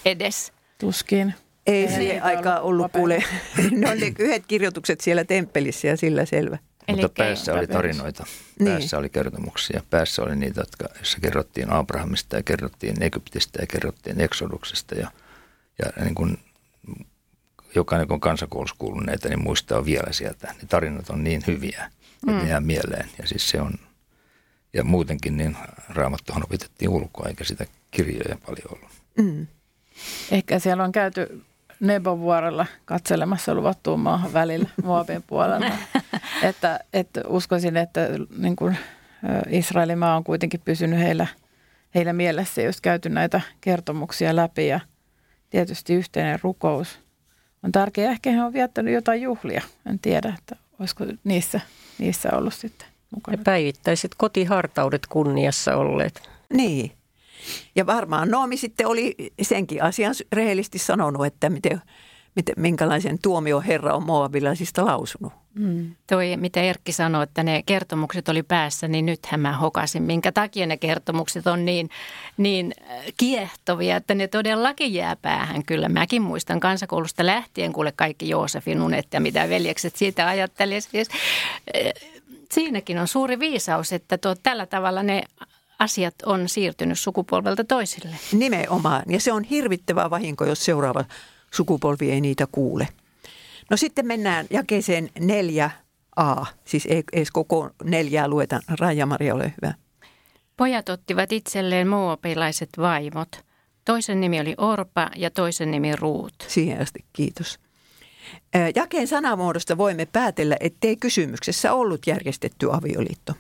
edes? 0.06 0.54
Tuskin. 0.80 1.34
Ei, 1.68 1.86
ei 1.86 1.94
siihen 1.96 2.24
aikaan 2.24 2.62
ollut 2.62 2.92
kuule. 2.92 3.24
ne 3.72 3.92
oli 3.92 4.14
yhdet 4.20 4.46
kirjoitukset 4.46 5.02
siellä 5.02 5.24
temppelissä 5.24 5.88
ja 5.88 5.98
sillä 5.98 6.26
selvä. 6.26 6.58
Eli 6.88 7.02
Mutta 7.02 7.24
päässä 7.24 7.54
oli 7.54 7.68
tarinoita, 7.68 8.26
niin. 8.60 8.72
päässä 8.72 8.98
oli 8.98 9.10
kertomuksia, 9.10 9.84
päässä 9.90 10.22
oli 10.22 10.36
niitä, 10.36 10.62
jotka, 10.62 10.86
joissa 10.96 11.20
kerrottiin 11.20 11.74
Abrahamista 11.74 12.36
ja 12.36 12.44
kerrottiin 12.44 13.04
Egyptistä 13.04 13.62
ja 13.62 13.68
kerrottiin 13.68 14.22
Eksoduksesta 14.22 14.96
ja– 14.96 15.12
ja 15.80 16.04
niin 16.04 16.16
kuin 16.16 16.38
jokainen, 17.76 18.08
kun 18.08 18.16
on 18.16 18.20
kansakoulussa 18.20 18.76
kuullut 18.80 19.06
näitä, 19.06 19.30
niin 19.30 19.44
muistaa 19.44 19.86
vielä 19.86 20.14
sieltä. 20.14 20.54
Ne 20.62 20.68
tarinat 20.70 21.10
on 21.10 21.24
niin 21.24 21.44
hyviä, 21.48 21.92
että 22.14 22.32
mm. 22.32 22.38
ne 22.38 22.50
jää 22.50 22.60
mieleen. 22.60 23.10
Ja 23.18 23.28
siis 23.28 23.50
se 23.50 23.62
on, 23.62 23.74
ja 24.74 24.84
muutenkin 24.84 25.38
niin 25.38 25.58
raamattuhan 25.90 26.44
opetettiin 26.44 26.90
ulkoa, 26.90 27.30
eikä 27.30 27.44
sitä 27.44 27.66
kirjoja 27.92 28.38
paljon 28.46 28.68
ollut. 28.72 28.92
Mm. 29.18 29.48
Ehkä 30.32 30.60
siellä 30.60 30.84
on 30.84 30.92
käyty 30.92 31.42
Nebovuorella 31.80 32.66
katselemassa 32.86 33.56
luvattuun 33.56 34.00
maahan 34.00 34.34
välillä 34.34 34.70
Moabin 34.84 35.24
puolella. 35.28 35.72
että, 36.44 36.80
että 36.94 37.22
uskoisin, 37.28 37.78
että 37.78 38.10
niin 38.38 38.56
kuin 38.56 38.78
Israelin 39.50 39.98
maa 39.98 40.16
on 40.18 40.24
kuitenkin 40.24 40.62
pysynyt 40.66 41.00
heillä, 41.00 41.28
heillä 41.96 42.14
mielessä, 42.14 42.62
jos 42.62 42.82
käyty 42.82 43.10
näitä 43.10 43.42
kertomuksia 43.62 44.36
läpi 44.36 44.68
ja– 44.68 44.80
tietysti 45.56 45.94
yhteinen 45.94 46.40
rukous 46.44 47.00
on 47.64 47.72
tärkeä. 47.72 48.12
Ehkä 48.12 48.32
he 48.32 48.44
on 48.44 48.54
viettänyt 48.54 48.94
jotain 48.94 49.22
juhlia. 49.22 49.62
En 49.90 50.00
tiedä, 50.00 50.36
että 50.40 50.56
olisiko 50.80 51.06
niissä, 51.24 51.62
niissä 51.98 52.30
ollut 52.34 52.54
sitten 52.54 52.88
mukana. 53.12 53.38
Ja 53.38 53.44
päivittäiset 53.44 54.12
kotihartaudet 54.18 55.08
kunniassa 55.10 55.76
olleet. 55.76 56.30
Niin. 56.54 56.92
Ja 57.76 57.86
varmaan 57.86 58.32
Noomi 58.32 58.58
sitten 58.58 58.88
oli 58.88 59.16
senkin 59.42 59.84
asian 59.84 60.16
rehellisesti 60.32 60.80
sanonut, 60.80 61.26
että 61.26 61.50
miten 61.50 61.82
miten, 62.36 62.56
minkälaisen 62.58 63.20
tuomio 63.22 63.62
Herra 63.62 63.94
on 63.94 64.06
moabilaisista 64.06 64.86
lausunut. 64.86 65.34
Mm. 65.54 65.96
Toi, 66.08 66.38
mitä 66.38 66.62
Erkki 66.62 66.92
sanoi, 66.92 67.24
että 67.24 67.44
ne 67.44 67.64
kertomukset 67.66 68.30
oli 68.30 68.44
päässä, 68.44 68.88
niin 68.88 69.06
nythän 69.06 69.40
mä 69.40 69.54
hokasin, 69.54 70.04
minkä 70.04 70.32
takia 70.32 70.66
ne 70.68 70.78
kertomukset 70.78 71.48
on 71.48 71.66
niin, 71.66 71.90
niin 72.38 72.74
äh, 72.82 73.04
kiehtovia, 73.18 73.96
että 73.96 74.16
ne 74.16 74.28
todellakin 74.28 74.94
jää 74.94 75.16
päähän. 75.16 75.64
Kyllä 75.66 75.90
mäkin 75.90 76.22
muistan 76.22 76.60
kansakoulusta 76.60 77.26
lähtien, 77.26 77.74
kuule 77.74 77.94
kaikki 77.96 78.30
Joosefin 78.30 78.82
unet 78.82 79.08
ja 79.14 79.22
mitä 79.22 79.50
veljekset 79.50 79.96
siitä 79.96 80.28
ajatteli. 80.28 80.82
Siis, 80.82 81.10
äh, 81.76 81.92
siinäkin 82.52 83.00
on 83.00 83.08
suuri 83.08 83.40
viisaus, 83.40 83.94
että 83.94 84.18
tuo, 84.18 84.36
tällä 84.44 84.66
tavalla 84.66 85.04
ne 85.04 85.24
asiat 85.80 86.16
on 86.26 86.50
siirtynyt 86.50 87.00
sukupolvelta 87.00 87.64
toisille. 87.64 88.16
Nimenomaan, 88.32 89.04
ja 89.08 89.20
se 89.20 89.32
on 89.32 89.44
hirvittävä 89.44 90.10
vahinko, 90.10 90.46
jos 90.46 90.66
seuraava 90.66 91.06
sukupolvi 91.52 92.12
ei 92.12 92.22
niitä 92.22 92.48
kuule. 92.52 92.88
No 93.70 93.78
sitten 93.78 94.08
mennään 94.08 94.46
jakeeseen 94.50 95.10
4a, 96.20 96.46
siis 96.66 96.86
ei 96.86 97.04
edes 97.14 97.32
koko 97.32 97.70
neljää 97.84 98.28
lueta. 98.28 98.60
Raija-Maria, 98.80 99.36
ole 99.36 99.54
hyvä. 99.62 99.74
Pojat 100.58 100.90
ottivat 100.90 101.32
itselleen 101.32 101.88
moabilaiset 101.88 102.70
vaimot. 102.78 103.46
Toisen 103.86 104.22
nimi 104.22 104.40
oli 104.40 104.56
Orpa 104.58 105.10
ja 105.16 105.30
toisen 105.32 105.72
nimi 105.72 105.96
Ruut. 105.96 106.34
Siihen 106.48 106.82
asti, 106.82 107.06
kiitos. 107.14 107.60
Jakeen 108.76 109.08
sanamuodosta 109.08 109.78
voimme 109.78 110.06
päätellä, 110.06 110.58
ettei 110.60 110.98
kysymyksessä 110.98 111.74
ollut 111.74 112.08
järjestetty 112.08 112.72
avioliitto. 112.72 113.34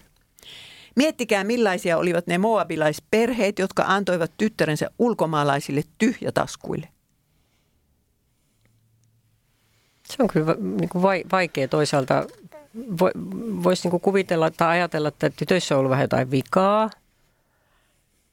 Miettikää 0.95 1.43
millaisia 1.43 1.97
olivat 1.97 2.27
ne 2.27 2.37
moabilaisperheet, 2.37 3.59
jotka 3.59 3.83
antoivat 3.87 4.31
tyttärensä 4.37 4.89
ulkomaalaisille 4.99 5.81
tyhjätaskuille. 5.97 6.87
Se 10.07 10.23
on 10.23 10.27
kyllä 10.27 10.55
niin 10.59 10.89
kuin 10.89 11.01
vaikea 11.31 11.67
toisaalta. 11.67 12.27
Voisi 13.63 13.89
niin 13.89 14.01
kuvitella 14.01 14.51
tai 14.51 14.69
ajatella, 14.69 15.07
että 15.07 15.29
tytöissä 15.29 15.75
on 15.75 15.79
ollut 15.79 15.89
vähän 15.89 16.03
jotain 16.03 16.31
vikaa, 16.31 16.89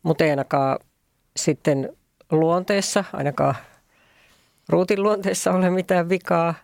mutta 0.02 0.24
ei 0.24 0.30
ainakaan 0.30 0.78
sitten 1.36 1.96
luonteessa, 2.30 3.04
ainakaan 3.12 3.54
ruutin 4.68 5.02
luonteessa 5.02 5.52
ole 5.52 5.70
mitään 5.70 6.08
vikaa. 6.08 6.54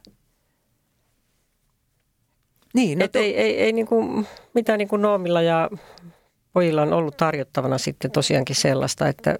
Niin, 2.78 2.98
no 2.98 3.04
Et 3.04 3.12
to... 3.12 3.18
ei, 3.18 3.36
ei, 3.36 3.60
ei 3.60 3.72
niin 3.72 3.86
kuin, 3.86 4.26
mitään 4.54 4.78
niin 4.78 4.88
kuin 4.88 5.02
Noomilla 5.02 5.42
ja 5.42 5.70
pojilla 6.52 6.82
on 6.82 6.92
ollut 6.92 7.16
tarjottavana 7.16 7.78
sitten 7.78 8.10
tosiaankin 8.10 8.56
sellaista, 8.56 9.08
että 9.08 9.38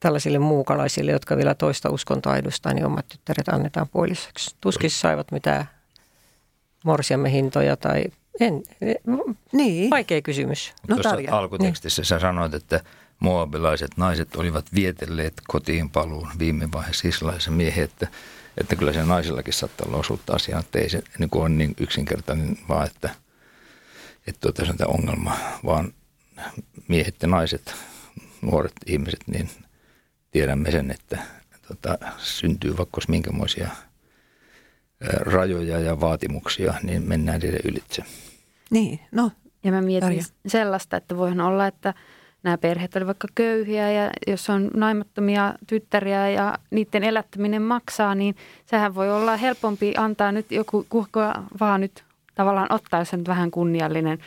tällaisille 0.00 0.38
muukalaisille, 0.38 1.12
jotka 1.12 1.36
vielä 1.36 1.54
toista 1.54 1.90
uskontoa 1.90 2.36
edustaa, 2.36 2.74
niin 2.74 2.86
omat 2.86 3.08
tyttäret 3.08 3.48
annetaan 3.48 3.88
puoliseksi. 3.88 4.56
Tuskin 4.60 4.90
saivat 4.90 5.32
mitään 5.32 5.68
morsiamme 6.84 7.32
hintoja 7.32 7.76
tai 7.76 8.04
en, 8.40 8.62
niin. 9.52 9.90
vaikea 9.90 10.22
kysymys. 10.22 10.72
No, 10.88 10.96
Tuossa 10.96 11.16
alkutekstissä 11.30 12.02
niin. 12.02 12.06
sä 12.06 12.18
sanoit, 12.18 12.54
että 12.54 12.80
moabilaiset 13.20 13.90
naiset 13.96 14.36
olivat 14.36 14.64
vietelleet 14.74 15.34
kotiin 15.48 15.90
paluun 15.90 16.28
viime 16.38 16.68
vaiheessa 16.72 17.08
israelisen 17.08 17.52
miehen, 17.52 17.84
että, 17.84 18.08
että 18.56 18.76
kyllä 18.76 18.92
se 18.92 19.04
naisillakin 19.04 19.54
saattaa 19.54 19.86
olla 19.88 19.98
osuutta 19.98 20.34
asiaan, 20.34 20.60
että 20.60 20.78
ei 20.78 20.88
se 20.88 21.02
niin 21.18 21.30
kuin 21.30 21.44
on 21.44 21.58
niin 21.58 21.74
yksinkertainen 21.80 22.58
vaan, 22.68 22.86
että, 22.86 23.10
että 24.26 24.40
tuota, 24.40 24.64
se 24.64 24.70
on 24.70 24.76
tämä 24.76 24.94
ongelma, 24.94 25.36
vaan 25.64 25.94
miehet 26.88 27.16
ja 27.22 27.28
naiset, 27.28 27.74
nuoret 28.42 28.72
ihmiset, 28.86 29.20
niin 29.26 29.50
tiedämme 30.30 30.70
sen, 30.70 30.90
että 30.90 31.18
tota, 31.68 31.98
syntyy 32.18 32.76
vaikka 32.76 33.00
minkämoisia 33.08 33.68
rajoja 35.20 35.80
ja 35.80 36.00
vaatimuksia, 36.00 36.74
niin 36.82 37.08
mennään 37.08 37.40
niiden 37.40 37.60
ylitse. 37.64 38.02
Niin, 38.70 39.00
no. 39.12 39.32
Ja 39.64 39.72
mä 39.72 39.82
mietin 39.82 40.08
Tarja. 40.08 40.22
sellaista, 40.46 40.96
että 40.96 41.16
voihan 41.16 41.40
olla, 41.40 41.66
että 41.66 41.94
nämä 42.42 42.58
perheet 42.58 42.96
olivat 42.96 43.06
vaikka 43.06 43.28
köyhiä 43.34 43.90
ja 43.90 44.10
jos 44.26 44.50
on 44.50 44.70
naimattomia 44.74 45.54
tyttäriä 45.66 46.28
ja 46.30 46.58
niiden 46.70 47.04
elättäminen 47.04 47.62
maksaa, 47.62 48.14
niin 48.14 48.36
sehän 48.66 48.94
voi 48.94 49.10
olla 49.12 49.36
helpompi 49.36 49.94
antaa 49.96 50.32
nyt 50.32 50.52
joku, 50.52 50.86
kuka 50.88 51.42
vaan 51.60 51.80
nyt 51.80 52.04
tavallaan 52.34 52.72
ottaa, 52.72 53.00
jos 53.00 53.12
on 53.14 53.20
nyt 53.20 53.28
vähän 53.28 53.50
kunniallinen 53.50 54.18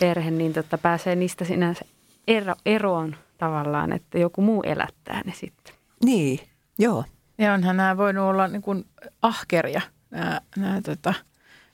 perhe, 0.00 0.30
niin 0.30 0.52
tota 0.52 0.78
pääsee 0.78 1.16
niistä 1.16 1.44
sinänsä 1.44 1.84
ero, 2.28 2.54
eroon 2.66 3.16
tavallaan, 3.38 3.92
että 3.92 4.18
joku 4.18 4.42
muu 4.42 4.62
elättää 4.62 5.22
ne 5.24 5.32
sitten. 5.36 5.74
Niin, 6.04 6.40
joo. 6.78 7.04
Ja 7.38 7.54
onhan 7.54 7.76
nämä 7.76 7.96
voinut 7.96 8.24
olla 8.24 8.48
niin 8.48 8.62
kuin 8.62 8.84
ahkeria, 9.22 9.80
nämä, 10.10 10.40
nämä 10.56 10.80
tota, 10.82 11.14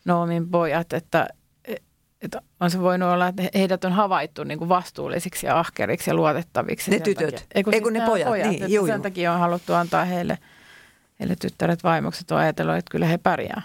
Noomin 0.05 0.49
pojat, 0.49 0.93
että, 0.93 1.29
että 2.23 2.43
on 2.61 2.71
se 2.71 2.81
voinut 2.81 3.09
olla, 3.09 3.29
että 3.29 3.43
heidät 3.55 3.85
on 3.85 3.93
havaittu 3.93 4.45
niin 4.45 4.59
kuin 4.59 4.69
vastuullisiksi 4.69 5.47
ja 5.47 5.59
ahkeriksi 5.59 6.11
ja 6.11 6.15
luotettaviksi. 6.15 6.91
Ne 6.91 7.01
tytöt, 7.01 7.35
takia, 7.35 7.47
ei 7.55 7.63
kun, 7.63 7.75
ei 7.75 7.81
kun 7.81 7.93
siis 7.93 8.03
ne 8.03 8.07
pojat, 8.07 8.29
pojat 8.29 8.51
niin, 8.51 8.73
juu, 8.73 8.87
Sen 8.87 9.03
takia 9.03 9.33
on 9.33 9.41
haluttu 9.41 9.75
antaa 9.75 10.05
heille, 10.05 10.39
heille 11.21 11.37
tyttäret 11.37 11.85
vaimokset, 11.85 12.31
on 12.31 12.39
ajatellut, 12.39 12.77
että 12.77 12.91
kyllä 12.91 13.07
he 13.07 13.19
pärjää. 13.19 13.63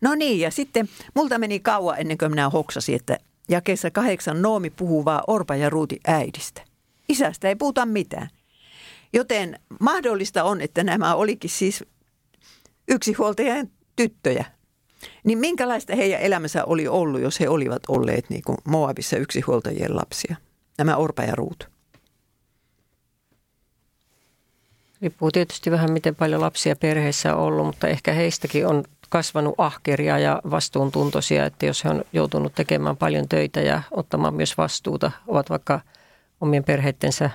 No 0.00 0.14
niin, 0.14 0.40
ja 0.40 0.50
sitten 0.50 0.88
multa 1.14 1.38
meni 1.38 1.60
kauan 1.60 2.00
ennen 2.00 2.18
kuin 2.18 2.30
minä 2.30 2.50
hoksasin, 2.50 2.96
että 2.96 3.18
jakeessa 3.48 3.90
kahdeksan 3.90 4.42
Noomi 4.42 4.70
puhuu 4.70 5.04
vaan 5.04 5.22
Orpa 5.26 5.56
ja 5.56 5.70
Ruuti 5.70 6.00
äidistä. 6.06 6.62
Isästä 7.08 7.48
ei 7.48 7.56
puhuta 7.56 7.86
mitään. 7.86 8.28
Joten 9.12 9.60
mahdollista 9.80 10.44
on, 10.44 10.60
että 10.60 10.84
nämä 10.84 11.14
olikin 11.14 11.50
siis 11.50 11.84
yksinhuoltajien 12.88 13.70
tyttöjä. 13.96 14.44
Niin 15.24 15.38
minkälaista 15.38 15.96
heidän 15.96 16.20
elämänsä 16.20 16.64
oli 16.64 16.88
ollut, 16.88 17.20
jos 17.20 17.40
he 17.40 17.48
olivat 17.48 17.82
olleet 17.88 18.30
niin 18.30 18.42
kuin 18.42 18.58
Moabissa 18.64 19.16
yksinhuoltajien 19.16 19.96
lapsia, 19.96 20.36
nämä 20.78 20.96
Orpa 20.96 21.22
ja 21.22 21.34
Ruut? 21.34 21.68
Riippuu 25.02 25.30
tietysti 25.30 25.70
vähän, 25.70 25.92
miten 25.92 26.14
paljon 26.14 26.40
lapsia 26.40 26.76
perheessä 26.76 27.36
on 27.36 27.42
ollut, 27.42 27.66
mutta 27.66 27.88
ehkä 27.88 28.12
heistäkin 28.12 28.66
on 28.66 28.84
kasvanut 29.08 29.54
ahkeria 29.58 30.18
ja 30.18 30.40
vastuuntuntoisia, 30.50 31.46
että 31.46 31.66
jos 31.66 31.84
he 31.84 31.90
on 31.90 32.04
joutunut 32.12 32.54
tekemään 32.54 32.96
paljon 32.96 33.28
töitä 33.28 33.60
ja 33.60 33.82
ottamaan 33.90 34.34
myös 34.34 34.58
vastuuta, 34.58 35.10
ovat 35.26 35.50
vaikka 35.50 35.80
omien 36.40 36.64
perheittensä 36.64 37.30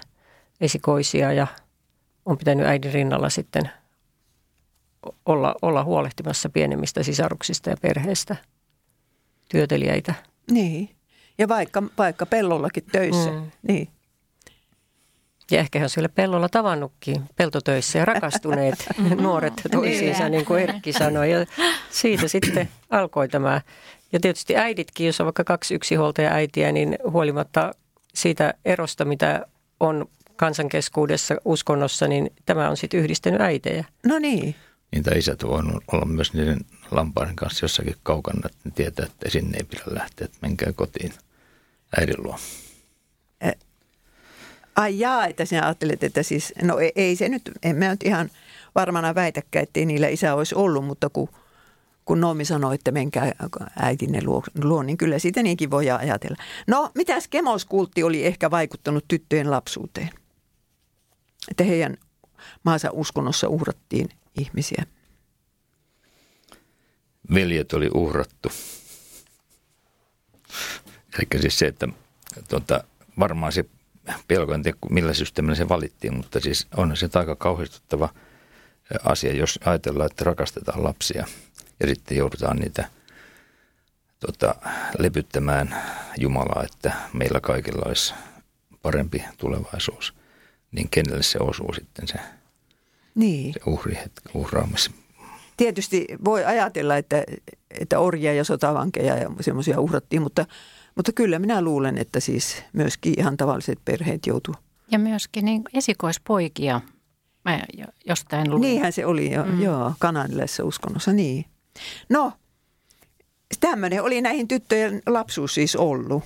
esikoisia 0.62 1.34
ja 1.34 1.48
on 2.26 2.38
pitänyt 2.38 2.66
äidin 2.66 2.94
rinnalla 2.94 3.30
sitten 3.30 3.70
olla, 5.26 5.56
olla 5.62 5.84
huolehtimassa 5.84 6.50
pienemmistä 6.50 7.04
sisaruksista 7.04 7.70
ja 7.70 7.78
perheestä, 7.82 8.36
työtelijäitä. 9.50 10.14
Niin, 10.52 10.90
ja 11.38 11.48
vaikka, 11.48 11.84
vaikka 11.98 12.26
pellollakin 12.26 12.84
töissä, 12.92 13.32
mm. 13.32 13.52
niin. 13.62 13.88
Ja 15.52 15.60
ehkä 15.60 15.80
he 15.80 15.86
on 15.86 15.90
siellä 15.90 16.10
pellolla 16.10 16.50
tavannutkin 16.50 17.24
peltotöissä 17.36 18.00
ja 18.00 18.06
rakastuneet 18.06 18.86
nuoret 19.22 19.54
toisiinsa, 19.72 20.30
niin 20.30 20.46
kuin 20.46 20.64
Erkki 20.64 20.94
sanoi. 20.94 21.32
Ja 21.32 21.46
siitä 21.90 22.28
sitten 22.28 22.70
alkoi 22.90 23.28
tämä. 23.30 23.62
Ja 24.12 24.20
tietysti 24.20 24.58
äiditkin, 24.58 25.08
jos 25.08 25.22
on 25.22 25.26
vaikka 25.26 25.44
kaksi 25.44 25.76
yksinhuoltaja 25.76 26.32
äitiä, 26.32 26.72
niin 26.72 26.98
huolimatta 27.12 27.74
siitä 28.14 28.54
erosta, 28.66 29.06
mitä 29.06 29.46
on 29.80 30.06
kansankeskuudessa 30.36 31.36
uskonnossa, 31.46 32.08
niin 32.08 32.30
tämä 32.46 32.70
on 32.70 32.78
sitten 32.78 33.00
yhdistänyt 33.00 33.42
äitejä. 33.42 33.86
No 34.06 34.20
niin. 34.20 34.56
Niitä 34.92 35.16
isät 35.16 35.44
voivat 35.44 35.84
olla 35.92 36.06
myös 36.06 36.34
niiden 36.34 36.60
lampaiden 36.92 37.36
kanssa 37.36 37.64
jossakin 37.64 37.96
kaukana, 38.04 38.42
että 38.46 38.60
ne 38.64 38.72
tietää, 38.76 39.06
että 39.06 39.30
sinne 39.30 39.58
ei 39.58 39.64
pidä 39.64 39.84
lähteä, 39.86 40.26
että 40.26 40.38
menkää 40.42 40.74
kotiin 40.74 41.14
äidin 42.00 42.24
luo. 42.24 42.38
Ai 44.76 45.00
jaa, 45.00 45.26
että 45.26 45.46
sinä 45.46 45.66
ajattelet, 45.66 46.04
että 46.04 46.24
siis, 46.24 46.54
no 46.62 46.80
ei, 46.80 46.92
ei 46.96 47.16
se 47.16 47.30
nyt, 47.30 47.52
en 47.64 47.76
mä 47.76 47.90
nyt 47.90 48.04
ihan 48.04 48.30
varmana 48.76 49.16
väitäkään, 49.16 49.64
että 49.64 49.80
niillä 49.80 50.08
isä 50.08 50.36
olisi 50.36 50.56
ollut, 50.56 50.86
mutta 50.86 51.10
kun, 51.10 51.30
kun 52.06 52.22
Noomi 52.22 52.46
sanoi, 52.46 52.76
että 52.76 52.92
menkää 52.92 53.32
äitinne 53.80 54.20
luo, 54.24 54.44
luo, 54.64 54.84
niin 54.84 54.98
kyllä 54.98 55.20
siitä 55.20 55.44
niinkin 55.44 55.72
voi 55.72 55.90
ajatella. 55.90 56.38
No, 56.68 56.92
mitäs 56.96 57.28
kemoskultti 57.28 58.04
oli 58.04 58.26
ehkä 58.26 58.52
vaikuttanut 58.52 59.06
tyttöjen 59.08 59.52
lapsuuteen? 59.52 60.10
Että 61.52 61.64
heidän 61.64 61.98
maansa 62.64 62.90
uskonnossa 62.92 63.48
uhrattiin 63.48 64.10
ihmisiä. 64.40 64.86
Veljet 67.34 67.74
oli 67.74 67.90
uhrattu. 67.94 68.52
Eli 71.20 71.42
siis 71.42 71.60
se, 71.60 71.68
että 71.68 71.88
tuota, 72.50 72.84
varmaan 73.20 73.52
se 73.52 73.66
pelko, 74.28 74.54
en 74.54 74.64
tiedä 74.64 74.78
millä 74.90 75.14
systeemillä 75.14 75.56
se 75.56 75.70
valittiin, 75.70 76.18
mutta 76.18 76.40
siis 76.40 76.68
on 76.78 76.98
se 76.98 77.10
aika 77.14 77.36
kauhistuttava 77.36 78.10
asia, 79.04 79.34
jos 79.34 79.60
ajatellaan, 79.66 80.12
että 80.12 80.26
rakastetaan 80.26 80.84
lapsia 80.84 81.26
ja 81.80 81.88
sitten 81.88 82.18
joudutaan 82.18 82.58
niitä 82.58 82.90
tota, 84.20 84.56
lepyttämään 85.00 85.76
Jumalaa, 86.18 86.64
että 86.64 86.94
meillä 87.14 87.40
kaikilla 87.40 87.84
olisi 87.86 88.14
parempi 88.82 89.24
tulevaisuus. 89.38 90.14
Niin 90.72 90.90
kenelle 90.90 91.24
se 91.24 91.40
osuu 91.40 91.74
sitten 91.74 92.08
se, 92.08 92.20
niin. 93.16 93.54
se 93.54 93.60
uhri, 93.66 93.98
uhraamassa? 94.34 94.92
Tietysti 95.58 96.06
voi 96.26 96.46
ajatella, 96.46 96.98
että, 96.98 97.24
että 97.80 98.00
orjia 98.00 98.34
ja 98.34 98.44
sotavankeja 98.44 99.18
ja 99.18 99.30
semmoisia 99.42 99.80
uhrattiin, 99.80 100.22
mutta– 100.22 100.46
mutta 100.96 101.12
kyllä 101.12 101.40
minä 101.40 101.62
luulen, 101.62 101.98
että 101.98 102.20
siis 102.20 102.64
myöskin 102.74 103.14
ihan 103.18 103.38
tavalliset 103.38 103.80
perheet 103.86 104.26
joutuu. 104.26 104.56
Ja 104.92 105.00
myöskin 105.00 105.46
niin 105.46 105.64
esikoispoikia. 105.74 106.82
Mä 107.46 107.60
jostain 108.06 108.52
luin. 108.52 108.62
Niinhän 108.62 108.94
se 108.94 109.06
oli, 109.06 109.32
jo, 109.32 109.46
mm. 109.46 109.62
joo, 109.62 109.94
kananilaisessa 110.00 110.64
uskonnossa, 110.64 111.14
niin. 111.14 111.46
No, 112.10 112.34
tämmöinen 113.60 114.04
oli 114.04 114.22
näihin 114.22 114.48
tyttöjen 114.48 115.02
lapsuus 115.08 115.54
siis 115.54 115.76
ollut. 115.76 116.24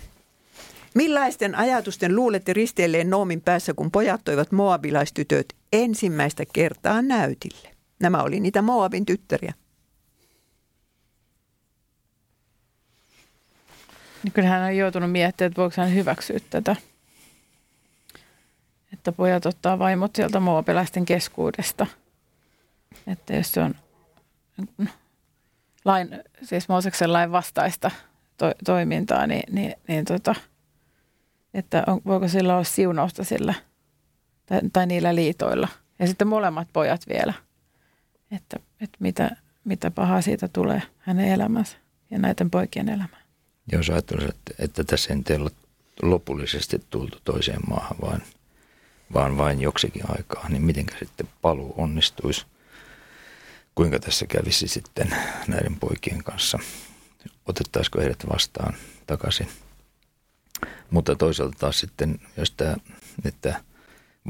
Millaisten 0.95 1.55
ajatusten 1.55 2.15
luulette 2.15 2.53
risteilleen 2.53 3.09
Noomin 3.09 3.41
päässä, 3.41 3.73
kun 3.73 3.91
pojat 3.91 4.21
toivat 4.23 4.51
moabilaistytöt 4.51 5.55
ensimmäistä 5.73 6.43
kertaa 6.53 7.01
näytille? 7.01 7.69
Nämä 7.99 8.23
oli 8.23 8.39
niitä 8.39 8.61
Moabin 8.61 9.05
tyttäriä. 9.05 9.53
Niin 14.23 14.31
kyllähän 14.31 14.59
hän 14.59 14.69
on 14.69 14.77
joutunut 14.77 15.11
miettimään, 15.11 15.47
että 15.51 15.61
voiko 15.61 15.75
hän 15.77 15.95
hyväksyä 15.95 16.39
tätä. 16.49 16.75
Että 18.93 19.11
pojat 19.11 19.45
ottaa 19.45 19.79
vaimot 19.79 20.15
sieltä 20.15 20.39
moopilaisten 20.39 21.05
keskuudesta. 21.05 21.87
Että 23.07 23.35
jos 23.35 23.51
se 23.51 23.61
on 23.61 23.75
lain, 25.85 26.09
siis 26.43 26.69
Mooseksen 26.69 27.13
lain 27.13 27.31
vastaista 27.31 27.91
to, 28.37 28.51
toimintaa, 28.65 29.27
niin, 29.27 29.55
niin, 29.55 29.75
niin 29.87 30.05
tota, 30.05 30.35
että 31.55 31.83
on, 31.87 32.01
voiko 32.05 32.27
sillä 32.27 32.53
olla 32.53 32.63
siunausta 32.63 33.23
sillä 33.23 33.53
tai, 34.45 34.61
tai 34.73 34.87
niillä 34.87 35.15
liitoilla. 35.15 35.67
Ja 35.99 36.07
sitten 36.07 36.27
molemmat 36.27 36.67
pojat 36.73 37.01
vielä, 37.07 37.33
että, 38.31 38.59
että 38.81 38.97
mitä, 38.99 39.35
mitä 39.65 39.91
pahaa 39.91 40.21
siitä 40.21 40.47
tulee 40.47 40.81
hänen 40.99 41.27
elämänsä 41.27 41.77
ja 42.11 42.19
näiden 42.19 42.49
poikien 42.49 42.89
elämään. 42.89 43.23
Jos 43.71 43.89
ajattelisi, 43.89 44.29
että, 44.29 44.63
että 44.63 44.83
tässä 44.83 45.13
ei 45.29 45.35
ole 45.35 45.51
lopullisesti 46.01 46.81
tultu 46.89 47.17
toiseen 47.23 47.61
maahan, 47.67 47.97
vaan, 48.01 48.21
vaan 49.13 49.37
vain 49.37 49.61
joksikin 49.61 50.03
aikaa, 50.17 50.49
niin 50.49 50.61
miten 50.61 50.85
sitten 50.99 51.29
paluu 51.41 51.73
onnistuisi? 51.77 52.45
Kuinka 53.75 53.99
tässä 53.99 54.25
kävisi 54.27 54.67
sitten 54.67 55.15
näiden 55.47 55.75
poikien 55.75 56.23
kanssa? 56.23 56.59
Otettaisiko 57.45 57.99
heidät 57.99 58.23
vastaan 58.29 58.73
takaisin? 59.07 59.47
Mutta 60.91 61.15
toisaalta 61.15 61.57
taas 61.59 61.79
sitten, 61.79 62.19
jos 62.37 62.51
tämä, 62.51 62.75
että 63.25 63.63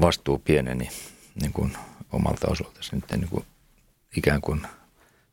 vastuu 0.00 0.38
pieneni 0.38 0.88
niin 1.40 1.52
kuin 1.52 1.76
omalta 2.12 2.48
osalta, 2.48 2.80
niin 3.16 3.28
kuin 3.28 3.44
ikään 4.16 4.40
kuin 4.40 4.66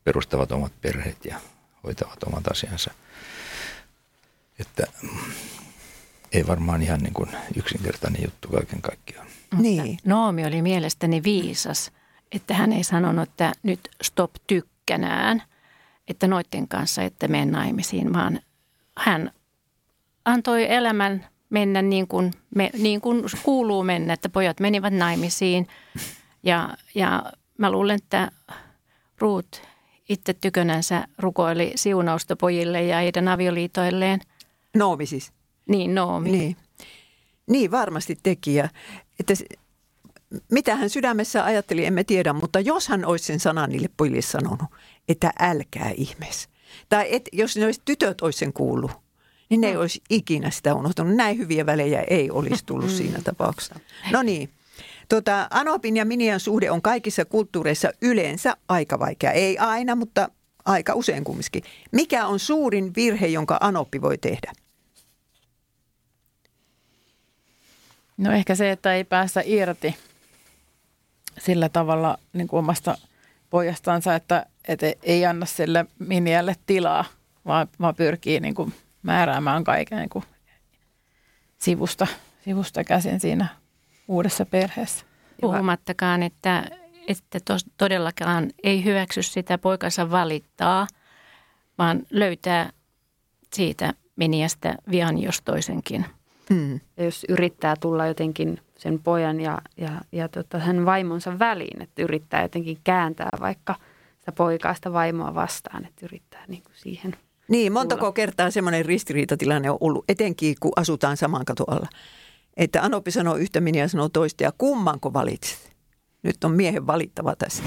perustavat 0.04 0.52
omat 0.52 0.72
perheet 0.80 1.24
ja 1.24 1.40
hoitavat 1.84 2.22
omat 2.22 2.48
asiansa. 2.48 2.90
Että 4.58 4.86
ei 6.32 6.46
varmaan 6.46 6.82
ihan 6.82 7.00
niin 7.00 7.14
kuin 7.14 7.30
yksinkertainen 7.56 8.22
juttu 8.22 8.48
kaiken 8.48 8.82
kaikkiaan. 8.82 9.26
Niin. 9.58 9.98
Noomi 10.04 10.46
oli 10.46 10.62
mielestäni 10.62 11.22
viisas, 11.22 11.90
että 12.32 12.54
hän 12.54 12.72
ei 12.72 12.84
sanonut, 12.84 13.28
että 13.28 13.52
nyt 13.62 13.80
stop 14.02 14.30
tykkänään, 14.46 15.42
että 16.08 16.26
noiden 16.26 16.68
kanssa 16.68 17.02
että 17.02 17.28
mene 17.28 17.44
naimisiin, 17.44 18.12
vaan 18.12 18.40
hän 18.98 19.32
antoi 20.24 20.72
elämän 20.72 21.26
mennä 21.50 21.82
niin 21.82 22.08
kuin, 22.08 22.32
me, 22.54 22.70
niin 22.78 23.00
kuin 23.00 23.24
kuuluu 23.42 23.82
mennä, 23.82 24.12
että 24.12 24.28
pojat 24.28 24.60
menivät 24.60 24.94
naimisiin. 24.94 25.66
Ja, 26.42 26.76
ja 26.94 27.32
mä 27.58 27.70
luulen, 27.70 27.96
että 27.96 28.30
Ruut 29.18 29.62
itse 30.08 30.34
tykönänsä 30.34 31.04
rukoili 31.18 31.72
siunausta 31.74 32.36
pojille 32.36 32.82
ja 32.82 32.96
heidän 32.96 33.28
avioliitoilleen. 33.28 34.20
Noomi 34.76 35.06
siis? 35.06 35.32
Niin, 35.68 35.94
Noomi. 35.94 36.30
Niin, 36.30 36.56
niin 37.50 37.70
varmasti 37.70 38.18
tekijä. 38.22 38.68
Että 39.20 39.34
mitä 40.52 40.76
hän 40.76 40.90
sydämessä 40.90 41.44
ajatteli, 41.44 41.84
emme 41.84 42.04
tiedä, 42.04 42.32
mutta 42.32 42.60
jos 42.60 42.88
hän 42.88 43.04
olisi 43.04 43.24
sen 43.24 43.40
sanan 43.40 43.70
niille 43.70 43.88
pojille 43.96 44.22
sanonut, 44.22 44.70
että 45.08 45.32
älkää 45.38 45.90
ihmeessä. 45.96 46.48
Tai 46.88 47.06
et, 47.10 47.28
jos 47.32 47.56
ne 47.56 47.64
olisi 47.64 47.82
tytöt 47.84 48.20
olisi 48.20 48.38
sen 48.38 48.52
kuullut, 48.52 48.90
niin 49.48 49.60
ne 49.60 49.68
ei 49.68 49.76
olisi 49.76 50.02
ikinä 50.10 50.50
sitä 50.50 50.74
unohtunut. 50.74 51.16
Näin 51.16 51.38
hyviä 51.38 51.66
välejä 51.66 52.02
ei 52.02 52.30
olisi 52.30 52.66
tullut 52.66 52.90
mm. 52.90 52.96
siinä 52.96 53.18
tapauksessa. 53.24 53.74
No 54.12 54.22
niin. 54.22 54.50
Tota, 55.08 55.46
Anopin 55.50 55.96
ja 55.96 56.04
Minian 56.04 56.40
suhde 56.40 56.70
on 56.70 56.82
kaikissa 56.82 57.24
kulttuureissa 57.24 57.92
yleensä 58.02 58.56
aika 58.68 58.98
vaikea. 58.98 59.32
Ei 59.32 59.58
aina, 59.58 59.94
mutta 59.94 60.28
aika 60.64 60.94
usein 60.94 61.24
kumminkin. 61.24 61.62
Mikä 61.92 62.26
on 62.26 62.38
suurin 62.38 62.94
virhe, 62.96 63.26
jonka 63.26 63.58
Anoppi 63.60 64.02
voi 64.02 64.18
tehdä? 64.18 64.52
No 68.16 68.32
ehkä 68.32 68.54
se, 68.54 68.70
että 68.70 68.94
ei 68.94 69.04
päästä 69.04 69.42
irti 69.44 69.94
sillä 71.38 71.68
tavalla 71.68 72.18
niin 72.32 72.48
kuin 72.48 72.58
omasta 72.58 72.98
pojastansa, 73.50 74.14
että, 74.14 74.46
että 74.68 74.92
ei 75.02 75.26
anna 75.26 75.46
sille 75.46 75.86
Minialle 75.98 76.56
tilaa, 76.66 77.04
vaan, 77.46 77.68
vaan 77.80 77.94
pyrkii 77.94 78.40
niin 78.40 78.54
kuin 78.54 78.74
määräämään 79.04 79.64
kaiken 79.64 79.98
niin 79.98 80.08
kuin 80.08 80.24
sivusta, 81.58 82.06
sivusta 82.44 82.84
käsin 82.84 83.20
siinä 83.20 83.46
uudessa 84.08 84.46
perheessä. 84.46 85.04
Puhumattakaan, 85.40 86.22
että, 86.22 86.64
että 87.08 87.38
tos, 87.44 87.66
todellakaan 87.76 88.50
ei 88.62 88.84
hyväksy 88.84 89.22
sitä 89.22 89.58
poikansa 89.58 90.10
valittaa, 90.10 90.86
vaan 91.78 92.02
löytää 92.10 92.70
siitä 93.52 93.94
miniästä 94.16 94.74
vian 94.90 95.18
jos 95.18 95.42
toisenkin. 95.44 96.06
Hmm. 96.50 96.80
Ja 96.96 97.04
jos 97.04 97.26
yrittää 97.28 97.74
tulla 97.80 98.06
jotenkin 98.06 98.60
sen 98.78 98.98
pojan 98.98 99.40
ja, 99.40 99.58
ja, 99.76 99.90
ja 100.12 100.28
tota, 100.28 100.58
hänen 100.58 100.86
vaimonsa 100.86 101.38
väliin, 101.38 101.82
että 101.82 102.02
yrittää 102.02 102.42
jotenkin 102.42 102.78
kääntää 102.84 103.28
vaikka 103.40 103.74
sitä 104.18 104.32
poikaa 104.32 104.74
sitä 104.74 104.92
vaimoa 104.92 105.34
vastaan, 105.34 105.84
että 105.84 106.06
yrittää 106.06 106.44
niin 106.48 106.62
kuin 106.62 106.74
siihen– 106.76 107.16
niin, 107.48 107.72
montako 107.72 108.12
kertaa 108.12 108.50
semmoinen 108.50 108.84
ristiriitatilanne 108.84 109.70
on 109.70 109.78
ollut, 109.80 110.04
etenkin 110.08 110.56
kun 110.60 110.72
asutaan 110.76 111.16
saman 111.16 111.44
katon 111.44 111.70
alla. 111.70 111.88
Että 112.56 112.82
Anopi 112.82 113.10
sanoo 113.10 113.36
yhtä 113.36 113.62
ja 113.74 113.88
sanoo 113.88 114.08
toista 114.08 114.42
ja 114.42 114.52
kummanko 114.58 115.12
valitset? 115.12 115.74
Nyt 116.22 116.44
on 116.44 116.52
miehen 116.52 116.86
valittava 116.86 117.36
tässä. 117.36 117.62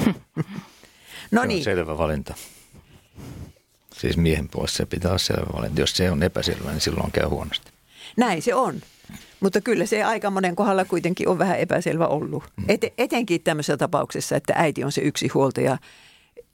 no 1.31 1.41
se 1.41 1.47
niin. 1.47 1.63
selvä 1.63 1.97
valinta. 1.97 2.35
Siis 3.93 4.17
miehen 4.17 4.49
puolesta 4.49 4.77
se 4.77 4.85
pitää 4.85 5.11
olla 5.11 5.17
selvä 5.17 5.47
valinta. 5.53 5.81
Jos 5.81 5.91
se 5.91 6.11
on 6.11 6.23
epäselvä, 6.23 6.71
niin 6.71 6.81
silloin 6.81 7.11
käy 7.11 7.25
huonosti. 7.25 7.71
Näin 8.17 8.41
se 8.41 8.55
on. 8.55 8.81
Mutta 9.39 9.61
kyllä 9.61 9.85
se 9.85 10.03
aika 10.03 10.29
monen 10.29 10.55
kohdalla 10.55 10.85
kuitenkin 10.85 11.27
on 11.27 11.39
vähän 11.39 11.59
epäselvä 11.59 12.07
ollut. 12.07 12.43
Mm. 12.57 12.65
Et, 12.67 12.81
etenkin 12.97 13.41
tämmöisessä 13.41 13.77
tapauksessa, 13.77 14.35
että 14.35 14.53
äiti 14.55 14.83
on 14.83 14.91
se 14.91 15.01
yksi 15.01 15.27
huoltaja, 15.27 15.77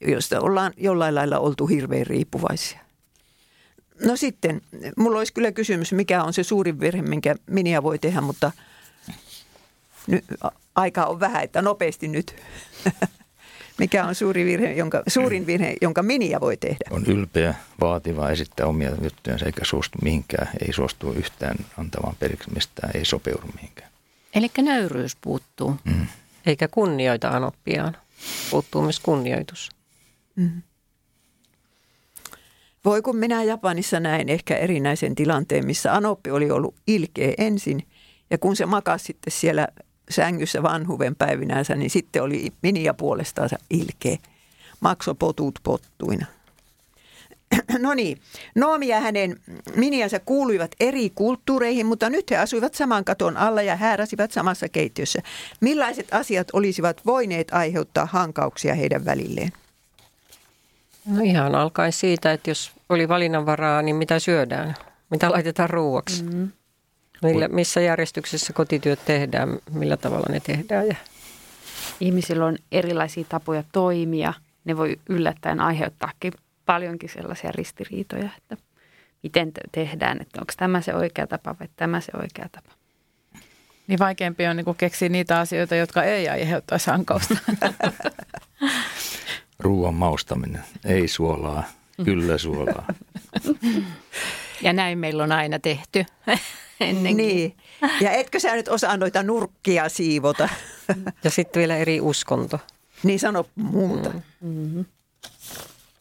josta 0.02 0.40
ollaan 0.40 0.74
jollain 0.78 1.16
lailla 1.16 1.40
oltu 1.40 1.68
hirveän 1.68 2.08
riippuvaisia. 2.08 2.80
No 4.06 4.16
sitten, 4.16 4.62
mulla 4.98 5.18
olisi 5.18 5.34
kyllä 5.34 5.52
kysymys, 5.52 5.94
mikä 5.94 6.24
on 6.24 6.34
se 6.34 6.44
suurin 6.44 6.80
virhe, 6.80 7.02
minkä 7.02 7.36
Minia 7.46 7.84
voi 7.84 8.00
tehdä, 8.00 8.22
mutta 8.22 8.52
nyt 10.08 10.26
aika 10.76 11.06
on 11.06 11.20
vähän, 11.20 11.44
että 11.44 11.62
nopeasti 11.62 12.08
nyt. 12.08 12.36
mikä 13.80 14.06
on 14.06 14.16
suuri 14.16 14.46
virhe, 14.46 14.74
jonka, 14.74 15.04
suurin 15.08 15.46
virhe, 15.46 15.76
jonka 15.82 16.04
Minia 16.04 16.40
voi 16.40 16.58
tehdä? 16.58 16.86
On 16.92 17.06
ylpeä, 17.06 17.56
vaativa, 17.82 18.30
esittää 18.30 18.66
omia 18.66 18.92
juttuja 19.02 19.38
eikä 19.46 19.66
suostu 19.66 19.98
mihinkään, 20.02 20.50
ei 20.68 20.74
suostu 20.74 21.12
yhtään 21.12 21.56
antamaan 21.78 22.16
periksi 22.20 22.54
mistään, 22.54 22.92
ei 22.96 23.06
sopeudu 23.06 23.48
mihinkään. 23.56 23.90
Eli 24.36 24.52
nöyryys 24.62 25.16
puuttuu. 25.16 25.76
Mm. 25.84 26.08
Eikä 26.46 26.68
kunnioita 26.68 27.30
anoppiaan. 27.30 27.98
Puuttuu 28.52 28.82
myös 28.82 29.00
kunnioitus. 29.00 29.70
Mm. 30.36 30.62
Voi 32.86 33.02
kun 33.02 33.18
minä 33.18 33.44
Japanissa 33.44 34.00
näin 34.00 34.30
ehkä 34.30 34.58
erinäisen 34.58 35.16
tilanteen, 35.16 35.66
missä 35.66 35.94
Anoppi 35.94 36.32
oli 36.32 36.52
ollut 36.52 36.76
ilkeä 36.88 37.34
ensin 37.38 37.88
ja 38.30 38.38
kun 38.38 38.56
se 38.56 38.66
makasi 38.66 39.06
sitten 39.06 39.34
siellä 39.34 39.68
sängyssä 40.10 40.64
vanhuven 40.64 41.16
päivinänsä, 41.16 41.76
niin 41.76 41.90
sitten 41.90 42.24
oli 42.24 42.54
Minia 42.62 42.94
puolestaan 42.94 43.50
ilkeä. 43.70 44.18
Makso 44.80 45.16
potut 45.16 45.60
pottuina. 45.64 46.26
No 47.80 47.94
niin, 47.94 48.18
Noomi 48.56 48.88
ja 48.88 49.00
hänen 49.00 49.40
miniänsä 49.76 50.20
kuuluivat 50.20 50.72
eri 50.80 51.10
kulttuureihin, 51.10 51.86
mutta 51.86 52.10
nyt 52.10 52.32
he 52.32 52.38
asuivat 52.38 52.74
saman 52.74 53.06
katon 53.06 53.38
alla 53.38 53.62
ja 53.62 53.76
hääräsivät 53.76 54.32
samassa 54.32 54.70
keittiössä. 54.70 55.20
Millaiset 55.62 56.08
asiat 56.12 56.48
olisivat 56.54 57.06
voineet 57.06 57.48
aiheuttaa 57.52 58.06
hankauksia 58.06 58.76
heidän 58.76 59.06
välilleen? 59.06 59.52
No 61.06 61.24
ihan 61.24 61.56
alkaen 61.56 61.94
siitä, 61.94 62.32
että 62.32 62.50
jos 62.50 62.72
oli 62.90 63.08
valinnanvaraa, 63.08 63.82
niin 63.82 63.96
mitä 63.96 64.20
syödään? 64.20 64.76
Mitä 65.10 65.32
laitetaan 65.32 65.70
ruuaksi? 65.70 66.24
Mm-hmm. 66.24 66.52
Millä, 67.24 67.48
missä 67.48 67.82
järjestyksessä 67.82 68.54
kotityöt 68.54 69.06
tehdään, 69.06 69.60
millä 69.72 69.98
tavalla 69.98 70.28
ne 70.30 70.40
tehdään? 70.40 70.88
Ja... 70.88 70.96
Ihmisillä 72.00 72.46
on 72.46 72.58
erilaisia 72.72 73.26
tapoja 73.30 73.64
toimia. 73.72 74.34
Ne 74.66 74.78
voi 74.78 75.00
yllättäen 75.10 75.60
aiheuttaakin 75.60 76.34
paljonkin 76.66 77.10
sellaisia 77.10 77.52
ristiriitoja, 77.52 78.30
että 78.38 78.58
miten 79.24 79.52
tehdään, 79.72 80.22
että 80.22 80.42
onko 80.42 80.54
tämä 80.58 80.82
se 80.82 80.96
oikea 80.96 81.28
tapa 81.28 81.56
vai 81.60 81.68
tämä 81.76 82.02
se 82.02 82.12
oikea 82.22 82.50
tapa. 82.52 82.72
Niin 83.88 84.00
vaikeampi 84.00 84.48
on 84.48 84.56
niin 84.56 84.76
keksiä 84.78 85.10
niitä 85.10 85.40
asioita, 85.40 85.76
jotka 85.76 86.04
ei 86.04 86.30
aiheuttaisi 86.30 86.90
hankausta. 86.90 87.36
ruoan 89.64 89.94
maustaminen. 89.94 90.64
Ei 90.86 91.08
suolaa, 91.08 91.64
kyllä 92.04 92.38
suolaa. 92.38 92.86
Ja 94.62 94.74
näin 94.74 94.98
meillä 94.98 95.24
on 95.24 95.32
aina 95.32 95.60
tehty 95.60 96.06
ennenkin. 96.80 97.18
Niin. 97.18 97.58
Ja 98.02 98.12
etkö 98.12 98.40
sä 98.40 98.56
nyt 98.56 98.68
osaa 98.68 98.98
noita 98.98 99.24
nurkkia 99.24 99.90
siivota? 99.90 100.50
Ja 101.24 101.30
sitten 101.30 101.60
vielä 101.60 101.78
eri 101.78 102.02
uskonto. 102.02 102.60
Niin 103.04 103.20
sano 103.20 103.46
muuta. 103.56 104.10
Mm-hmm. 104.42 104.86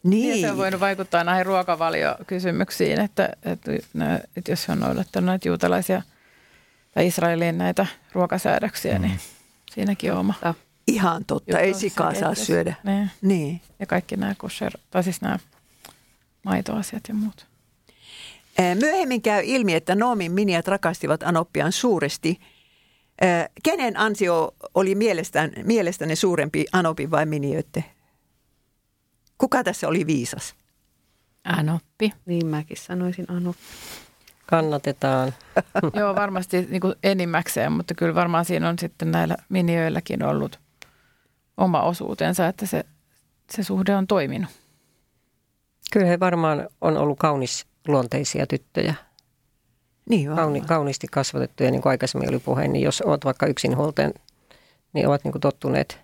Niin. 0.03 0.41
Ja 0.41 0.49
se 0.49 0.53
on 0.53 0.59
voinut 0.59 0.81
vaikuttaa 0.81 1.25
näihin 1.25 1.47
ruokavaliokysymyksiin, 1.47 3.01
että, 3.01 3.29
että, 3.43 3.73
että 4.37 4.53
jos 4.53 4.69
on 4.69 4.81
noudattanut 4.81 5.27
näitä 5.27 5.49
juutalaisia 5.49 6.03
tai 6.95 7.07
Israelin 7.07 7.59
näitä 7.59 7.87
ruokasäädöksiä, 8.13 8.99
niin 8.99 9.03
mm. 9.03 9.09
niin 9.09 9.21
siinäkin 9.73 10.13
on 10.13 10.19
oma. 10.19 10.35
Ihan 10.87 11.25
totta, 11.25 11.59
ei 11.59 11.75
sikaa 11.75 12.15
saa 12.15 12.35
syödä. 12.35 12.75
Niin. 12.85 13.11
niin. 13.23 13.61
Ja 13.79 13.87
kaikki 13.87 14.17
nämä 14.17 14.35
kosher, 14.35 14.73
tai 14.91 15.05
siis 15.05 15.21
nämä 15.21 15.39
maitoasiat 16.45 17.03
ja 17.09 17.15
muut. 17.15 17.47
Myöhemmin 18.81 19.23
käy 19.23 19.43
ilmi, 19.45 19.75
että 19.75 19.95
Noomin 19.95 20.33
miniat 20.33 20.69
rakastivat 20.69 21.23
Anoppiaan 21.23 21.73
suuresti. 21.73 22.41
Kenen 23.63 23.97
ansio 23.97 24.55
oli 24.75 24.95
mielestään, 24.95 25.53
mielestäni 25.65 26.17
suurempi 26.17 26.65
Anopin 26.73 27.11
vai 27.11 27.27
miniötte? 27.27 27.85
Kuka 29.39 29.65
tässä 29.65 29.89
oli 29.89 30.07
viisas? 30.07 30.55
Anoppi. 31.45 32.13
Niin 32.27 32.47
mäkin 32.47 32.77
sanoisin 32.77 33.27
Anoppi. 33.29 33.63
Kannatetaan. 34.47 35.35
Joo, 35.99 36.15
varmasti 36.15 36.67
niin 36.71 36.81
kuin 36.81 36.95
enimmäkseen, 37.03 37.73
mutta 37.73 37.95
kyllä 37.95 38.15
varmaan 38.15 38.45
siinä 38.45 38.69
on 38.69 38.79
sitten 38.79 39.11
näillä 39.11 39.37
miniöilläkin 39.49 40.23
ollut 40.23 40.61
oma 41.57 41.83
osuutensa, 41.83 42.49
että 42.49 42.67
se, 42.67 42.85
se 43.51 43.63
suhde 43.63 43.97
on 43.97 44.07
toiminut. 44.07 44.51
Kyllä 45.93 46.07
he 46.07 46.21
varmaan 46.21 46.69
on 46.81 46.97
ollut 46.97 47.19
kaunis 47.19 47.67
luonteisia 47.89 48.47
tyttöjä. 48.47 48.95
Niin 50.09 50.35
Kauni, 50.35 50.61
kauniisti 50.61 51.07
kasvatettuja, 51.11 51.71
niin 51.71 51.83
kuin 51.83 51.91
aikaisemmin 51.91 52.29
oli 52.29 52.39
puhe, 52.39 52.69
niin 52.69 52.83
jos 52.83 53.03
olet 53.03 53.25
vaikka 53.25 53.47
yksinhuoltajan, 53.47 54.13
niin 54.93 55.09
ovat 55.09 55.25
niin 55.25 55.33
kuin 55.33 55.41
tottuneet 55.41 56.01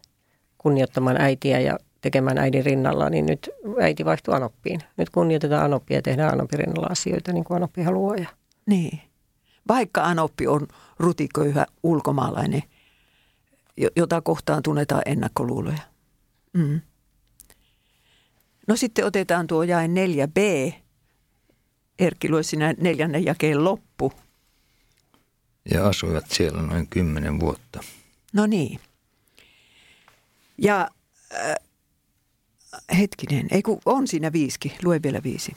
kunnioittamaan 0.58 1.20
äitiä 1.20 1.60
ja 1.60 1.78
tekemään 2.00 2.38
äidin 2.38 2.64
rinnalla, 2.64 3.10
niin 3.10 3.26
nyt 3.26 3.50
äiti 3.82 4.04
vaihtuu 4.04 4.34
Anoppiin. 4.34 4.80
Nyt 4.96 5.10
kunnioitetaan 5.10 5.64
Anoppia 5.64 5.96
ja 5.96 6.02
tehdään 6.02 6.32
Anopin 6.32 6.58
rinnalla 6.58 6.88
asioita 6.90 7.32
niin 7.32 7.44
kuin 7.44 7.56
Anoppi 7.56 7.82
haluaa. 7.82 8.16
Ja... 8.16 8.28
Niin. 8.66 9.00
Vaikka 9.68 10.04
Anoppi 10.04 10.46
on 10.46 10.66
rutiköyhä 10.98 11.66
ulkomaalainen, 11.82 12.62
jota 13.96 14.20
kohtaan 14.20 14.62
tunnetaan 14.62 15.02
ennakkoluuloja. 15.06 15.82
Mm. 16.52 16.80
No 18.66 18.76
sitten 18.76 19.04
otetaan 19.04 19.46
tuo 19.46 19.62
jae 19.62 19.86
4b. 19.86 20.72
Erkki 21.98 22.28
lue 22.28 22.42
sinä 22.42 22.74
neljännen 22.78 23.24
jakeen 23.24 23.64
loppu. 23.64 24.12
Ja 25.70 25.88
asuivat 25.88 26.24
siellä 26.30 26.62
noin 26.62 26.86
kymmenen 26.86 27.40
vuotta. 27.40 27.80
No 28.32 28.46
niin. 28.46 28.80
Ja 30.58 30.88
äh, 31.34 31.54
hetkinen, 32.98 33.46
ei 33.50 33.62
kun 33.62 33.80
on 33.84 34.08
siinä 34.08 34.32
viiski, 34.32 34.76
lue 34.84 35.02
vielä 35.02 35.22
viisi. 35.22 35.56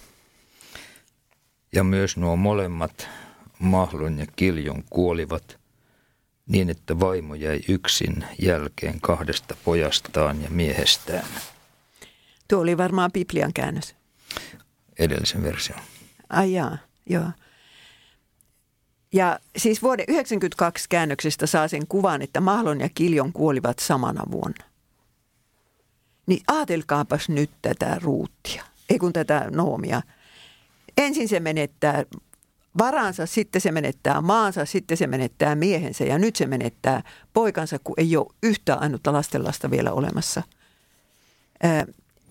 Ja 1.74 1.84
myös 1.84 2.17
nuo 2.17 2.36
molemmat, 2.36 3.07
Mahlon 3.59 4.19
ja 4.19 4.26
Kiljon, 4.36 4.84
kuolivat 4.89 5.61
niin, 6.47 6.69
että 6.69 6.99
vaimo 6.99 7.35
jäi 7.35 7.59
yksin 7.69 8.25
jälkeen 8.39 9.01
kahdesta 9.01 9.55
pojastaan 9.65 10.43
ja 10.43 10.49
miehestään. 10.49 11.25
Tuo 12.47 12.59
oli 12.59 12.77
varmaan 12.77 13.11
Biblian 13.11 13.53
käännös. 13.53 13.95
Edellisen 14.99 15.43
version. 15.43 15.79
Ai 16.29 16.53
jaa, 16.53 16.77
joo. 17.09 17.31
Ja 19.13 19.39
siis 19.57 19.81
vuoden 19.81 20.05
1992 20.05 20.85
käännöksestä 20.89 21.47
saa 21.47 21.67
sen 21.67 21.87
kuvan, 21.87 22.21
että 22.21 22.41
Mahlon 22.41 22.79
ja 22.79 22.89
Kiljon 22.89 23.33
kuolivat 23.33 23.79
samana 23.79 24.23
vuonna. 24.31 24.65
Niin 26.27 26.43
ajatelkaapas 26.47 27.29
nyt 27.29 27.51
tätä 27.61 27.97
ruuttia, 28.01 28.63
ei 28.89 28.99
kun 28.99 29.13
tätä 29.13 29.47
noomia. 29.51 30.01
Ensin 30.97 31.27
se 31.27 31.39
menettää 31.39 32.05
varansa, 32.78 33.26
sitten 33.26 33.61
se 33.61 33.72
menettää 33.72 34.22
maansa, 34.22 34.65
sitten 34.65 34.97
se 34.97 35.07
menettää 35.07 35.55
miehensä 35.55 36.03
ja 36.03 36.19
nyt 36.19 36.36
se 36.36 36.45
menettää 36.47 37.03
poikansa, 37.34 37.80
kun 37.84 37.95
ei 37.97 38.17
ole 38.17 38.28
yhtään 38.43 38.82
ainutta 38.82 39.13
lastenlasta 39.13 39.72
vielä 39.72 39.91
olemassa. 39.91 40.43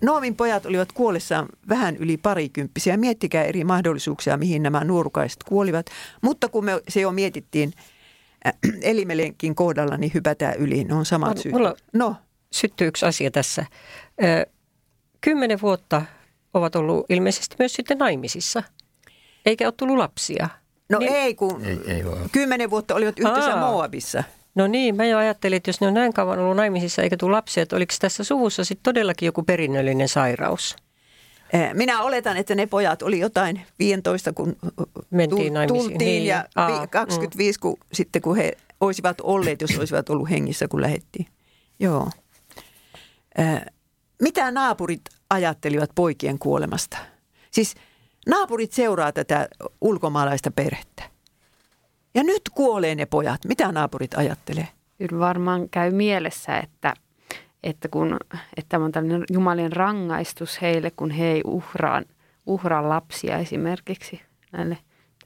Noomin 0.01 0.35
pojat 0.35 0.65
olivat 0.65 0.91
kuollessaan 0.91 1.47
vähän 1.69 1.97
yli 1.97 2.17
parikymppisiä. 2.17 2.97
Miettikää 2.97 3.43
eri 3.43 3.63
mahdollisuuksia, 3.63 4.37
mihin 4.37 4.63
nämä 4.63 4.83
nuorukaiset 4.83 5.43
kuolivat. 5.43 5.85
Mutta 6.21 6.49
kun 6.49 6.65
me 6.65 6.81
se 6.87 7.01
jo 7.01 7.11
mietittiin 7.11 7.73
äh, 8.47 8.53
Elimelenkin 8.81 9.55
kohdalla, 9.55 9.97
niin 9.97 10.11
hypätään 10.13 10.55
yli. 10.57 10.83
Ne 10.83 10.93
on 10.93 11.05
samat 11.05 11.37
syyt. 11.37 11.53
Mulla 11.53 11.75
no. 11.93 12.15
syttyy 12.51 12.87
yksi 12.87 13.05
asia 13.05 13.31
tässä. 13.31 13.65
Kymmenen 15.21 15.61
vuotta 15.61 16.01
ovat 16.53 16.75
ollut 16.75 17.05
ilmeisesti 17.09 17.55
myös 17.59 17.73
sitten 17.73 17.97
naimisissa, 17.97 18.63
eikä 19.45 19.67
ole 19.67 19.73
tullut 19.77 19.97
lapsia. 19.97 20.49
No 20.89 20.99
niin, 20.99 21.13
ei, 21.13 21.35
kun 21.35 21.65
ei, 21.65 21.79
ei 21.87 22.03
kymmenen 22.31 22.69
vuotta 22.69 22.95
olivat 22.95 23.19
yhdessä 23.19 23.53
Aa. 23.53 23.71
Moabissa. 23.71 24.23
No 24.55 24.67
niin, 24.67 24.95
mä 24.95 25.05
jo 25.05 25.17
ajattelin, 25.17 25.57
että 25.57 25.69
jos 25.69 25.81
ne 25.81 25.87
on 25.87 25.93
näin 25.93 26.13
kauan 26.13 26.39
ollut 26.39 26.57
naimisissa 26.57 27.01
eikä 27.01 27.17
tule 27.17 27.31
lapsia, 27.31 27.63
että 27.63 27.75
oliko 27.75 27.93
tässä 27.99 28.23
suvussa 28.23 28.63
sitten 28.65 28.83
todellakin 28.83 29.25
joku 29.25 29.43
perinnöllinen 29.43 30.07
sairaus? 30.07 30.75
Eh, 31.53 31.73
minä 31.73 32.01
oletan, 32.01 32.37
että 32.37 32.55
ne 32.55 32.65
pojat 32.65 33.01
oli 33.01 33.19
jotain 33.19 33.61
15, 33.79 34.33
kun 34.33 34.55
Mentiin 35.09 35.53
tultiin 35.67 35.97
niin. 35.97 36.25
ja 36.25 36.45
Aa, 36.55 36.87
25, 36.87 37.59
mm. 37.59 37.61
kun, 37.61 37.77
sitten 37.93 38.21
kun 38.21 38.35
he 38.35 38.57
olisivat 38.81 39.21
olleet, 39.21 39.61
jos 39.61 39.77
olisivat 39.77 40.09
ollut 40.09 40.29
hengissä, 40.29 40.67
kun 40.67 40.81
lähettiin. 40.81 41.25
Joo. 41.79 42.09
Eh, 43.37 43.61
mitä 44.21 44.51
naapurit 44.51 45.01
ajattelivat 45.29 45.89
poikien 45.95 46.39
kuolemasta? 46.39 46.97
Siis 47.51 47.75
naapurit 48.27 48.71
seuraa 48.71 49.11
tätä 49.11 49.47
ulkomaalaista 49.81 50.51
perhettä. 50.51 51.03
Ja 52.15 52.23
nyt 52.23 52.41
kuolee 52.55 52.95
ne 52.95 53.05
pojat. 53.05 53.45
Mitä 53.45 53.71
naapurit 53.71 54.13
ajattelee? 54.13 54.67
Kyllä 54.97 55.19
varmaan 55.19 55.69
käy 55.69 55.91
mielessä, 55.91 56.57
että, 56.57 56.93
että, 57.63 57.87
kun, 57.87 58.17
että 58.33 58.69
tämä 58.69 58.85
on 58.85 58.91
tällainen 58.91 59.23
Jumalien 59.31 59.71
rangaistus 59.71 60.61
heille, 60.61 60.91
kun 60.91 61.11
he 61.11 61.25
ei 61.25 61.41
uhraa, 61.45 62.01
uhraa 62.45 62.89
lapsia 62.89 63.37
esimerkiksi 63.37 64.21
näille 64.51 64.77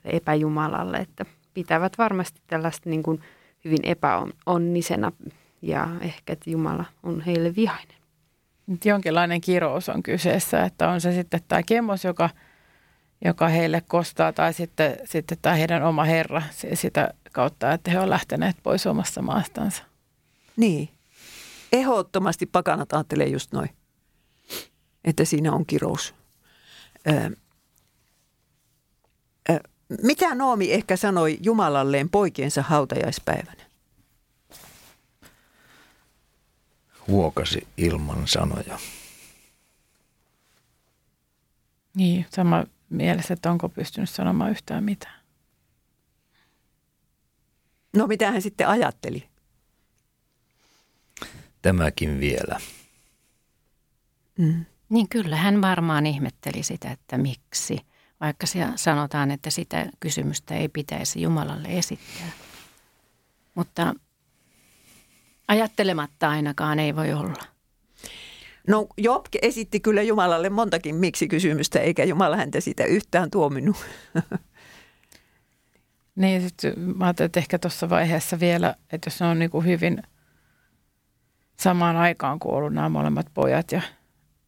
epäjumalalle. 0.06 0.98
Että 0.98 1.26
pitävät 1.54 1.98
varmasti 1.98 2.42
tällaista 2.48 2.90
niin 2.90 3.04
kuin 3.04 3.22
hyvin 3.66 3.80
epäonnisena 3.84 5.12
ja 5.62 5.88
ehkä, 6.02 6.34
että 6.34 6.50
Jumala 6.50 6.86
on 7.04 7.22
heille 7.22 7.56
vihainen. 7.56 7.96
Nyt 8.68 8.86
jonkinlainen 8.86 9.42
kirous 9.42 9.90
on 9.90 10.04
kyseessä, 10.04 10.64
että 10.64 10.90
on 10.90 11.02
se 11.02 11.12
sitten 11.12 11.40
tämä 11.48 11.64
kemos, 11.64 12.04
joka– 12.04 12.30
joka 13.26 13.48
heille 13.48 13.82
kostaa, 13.88 14.34
tai 14.34 14.54
sitten, 14.54 14.98
sitten 15.06 15.38
tämä 15.42 15.56
heidän 15.56 15.84
oma 15.84 16.04
herra 16.04 16.42
sitä 16.74 17.14
kautta, 17.32 17.72
että 17.72 17.92
he 17.92 17.98
ovat 17.98 18.10
lähteneet 18.10 18.58
pois 18.64 18.88
omasta 18.88 19.22
maastansa. 19.22 19.84
Niin. 20.58 20.90
Ehdottomasti 21.72 22.46
pakanat 22.46 22.94
ajattelee 22.94 23.28
just 23.28 23.52
noin, 23.52 23.70
että 25.04 25.26
siinä 25.26 25.52
on 25.54 25.66
kirous. 25.66 26.16
Ö, 27.08 27.36
ö, 29.50 29.60
mitä 30.04 30.36
Noomi 30.36 30.72
ehkä 30.72 30.98
sanoi 30.98 31.38
Jumalalleen 31.42 32.10
poikiensa 32.10 32.62
hautajaispäivänä? 32.62 33.66
Huokasi 37.08 37.68
ilman 37.78 38.28
sanoja. 38.28 38.80
Niin, 41.96 42.26
sama 42.30 42.64
mielessä, 42.90 43.34
että 43.34 43.52
onko 43.52 43.70
pystynyt 43.70 44.10
sanomaan 44.10 44.52
yhtään 44.52 44.84
mitään. 44.84 45.20
No 47.96 48.08
mitä 48.08 48.32
hän 48.32 48.42
sitten 48.42 48.68
ajatteli? 48.68 49.30
Tämäkin 51.62 52.20
vielä. 52.20 52.60
Mm. 54.38 54.66
Niin 54.90 55.10
kyllä, 55.10 55.36
hän 55.36 55.62
varmaan 55.62 56.06
ihmetteli 56.06 56.64
sitä, 56.64 56.92
että 56.92 57.18
miksi. 57.18 57.78
Vaikka 58.22 58.48
sanotaan, 58.76 59.32
että 59.32 59.50
sitä 59.50 59.86
kysymystä 60.00 60.56
ei 60.56 60.70
pitäisi 60.70 61.22
Jumalalle 61.22 61.68
esittää. 61.68 62.32
Mutta 63.56 63.94
ajattelematta 65.48 66.30
ainakaan 66.30 66.80
ei 66.80 66.96
voi 66.96 67.14
olla. 67.14 67.55
No 68.68 68.88
Job 68.98 69.26
esitti 69.42 69.80
kyllä 69.80 70.02
Jumalalle 70.02 70.50
montakin 70.50 70.96
miksi-kysymystä, 70.96 71.80
eikä 71.80 72.04
Jumala 72.04 72.36
häntä 72.36 72.62
sitä 72.62 72.86
yhtään 72.86 73.32
tuominut. 73.32 73.78
Niin, 76.16 76.42
sitten 76.42 76.74
mä 76.80 77.06
ajattelin, 77.06 77.26
että 77.26 77.40
ehkä 77.40 77.60
tuossa 77.60 77.90
vaiheessa 77.90 78.40
vielä, 78.40 78.76
että 78.92 79.08
jos 79.08 79.20
ne 79.20 79.28
on 79.28 79.40
niin 79.40 79.52
kuin 79.52 79.66
hyvin 79.66 80.04
samaan 81.60 81.96
aikaan 81.96 82.40
kuollut 82.40 82.74
nämä 82.74 82.90
molemmat 82.90 83.26
pojat 83.34 83.72
ja, 83.72 83.82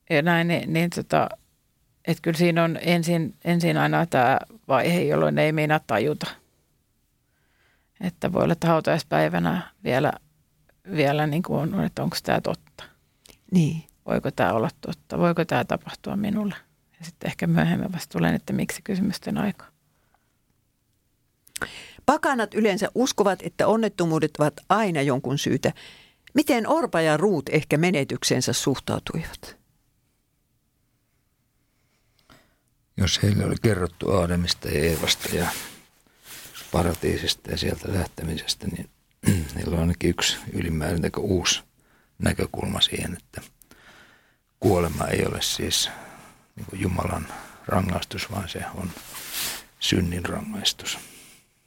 ja 0.09 0.21
näin, 0.21 0.47
niin, 0.47 0.73
niin 0.73 0.89
tota, 0.89 1.29
että 2.05 2.21
kyllä 2.21 2.37
siinä 2.37 2.63
on 2.63 2.77
ensin, 2.81 3.35
ensin 3.45 3.77
aina 3.77 4.05
tämä 4.05 4.39
vaihe, 4.67 5.01
jolloin 5.01 5.37
ei 5.37 5.51
meinaa 5.51 5.79
tajuta. 5.87 6.27
Että 8.01 8.33
voi 8.33 8.43
olla, 8.43 8.53
että 8.53 8.67
hautajaispäivänä 8.67 9.73
vielä, 9.83 10.13
vielä 10.95 11.27
niin 11.27 11.43
kuin 11.43 11.73
on, 11.73 11.83
että 11.83 12.03
onko 12.03 12.17
tämä 12.23 12.41
totta. 12.41 12.83
Niin 13.51 13.83
voiko 14.07 14.31
tämä 14.31 14.53
olla 14.53 14.69
totta, 14.81 15.17
voiko 15.17 15.45
tämä 15.45 15.65
tapahtua 15.65 16.15
minulle. 16.15 16.55
Ja 16.99 17.05
sitten 17.05 17.27
ehkä 17.27 17.47
myöhemmin 17.47 17.93
vasta 17.93 18.17
tulee, 18.17 18.35
että 18.35 18.53
miksi 18.53 18.81
kysymysten 18.83 19.37
aika. 19.37 19.65
Pakanat 22.05 22.53
yleensä 22.53 22.89
uskovat, 22.95 23.39
että 23.43 23.67
onnettomuudet 23.67 24.31
ovat 24.39 24.53
aina 24.69 25.01
jonkun 25.01 25.37
syytä. 25.37 25.73
Miten 26.33 26.67
Orpa 26.67 27.01
ja 27.01 27.17
Ruut 27.17 27.49
ehkä 27.49 27.77
menetyksensä 27.77 28.53
suhtautuivat? 28.53 29.57
jos 32.97 33.23
heille 33.23 33.45
oli 33.45 33.55
kerrottu 33.61 34.11
Aademista 34.11 34.67
ja 34.67 34.79
Eevasta 34.79 35.35
ja 35.35 35.47
paratiisista 36.71 37.51
ja 37.51 37.57
sieltä 37.57 37.93
lähtemisestä, 37.93 38.67
niin 38.67 38.89
heillä 39.55 39.75
on 39.75 39.81
ainakin 39.81 40.09
yksi 40.09 40.37
ylimääräinen 40.53 41.11
uusi 41.17 41.63
näkökulma 42.19 42.81
siihen, 42.81 43.17
että 43.17 43.41
kuolema 44.59 45.05
ei 45.05 45.25
ole 45.25 45.41
siis 45.41 45.89
niin 46.55 46.81
Jumalan 46.81 47.27
rangaistus, 47.67 48.31
vaan 48.31 48.49
se 48.49 48.65
on 48.75 48.91
synnin 49.79 50.25
rangaistus. 50.25 50.97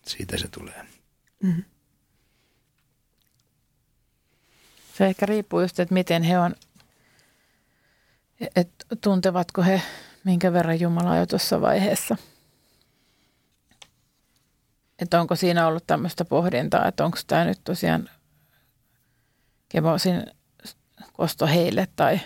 Siitä 0.06 0.38
se 0.38 0.48
tulee. 0.48 0.86
Mm-hmm. 1.42 1.64
Se 4.98 5.06
ehkä 5.06 5.26
riippuu 5.26 5.60
just, 5.60 5.80
että 5.80 5.94
miten 5.94 6.22
he 6.22 6.38
on, 6.38 6.54
että 8.56 8.96
tuntevatko 9.00 9.62
he 9.62 9.82
minkä 10.24 10.52
verran 10.52 10.80
Jumalaa 10.80 11.16
jo 11.16 11.26
tuossa 11.26 11.60
vaiheessa. 11.60 12.16
Että 14.98 15.20
onko 15.20 15.36
siinä 15.36 15.66
ollut 15.66 15.86
tämmöistä 15.86 16.24
pohdintaa, 16.24 16.88
että 16.88 17.04
onko 17.04 17.18
tämä 17.26 17.44
nyt 17.44 17.60
tosiaan 17.64 18.10
kevosin 19.68 20.26
kosto 21.12 21.46
heille 21.46 21.88
tai 21.96 22.20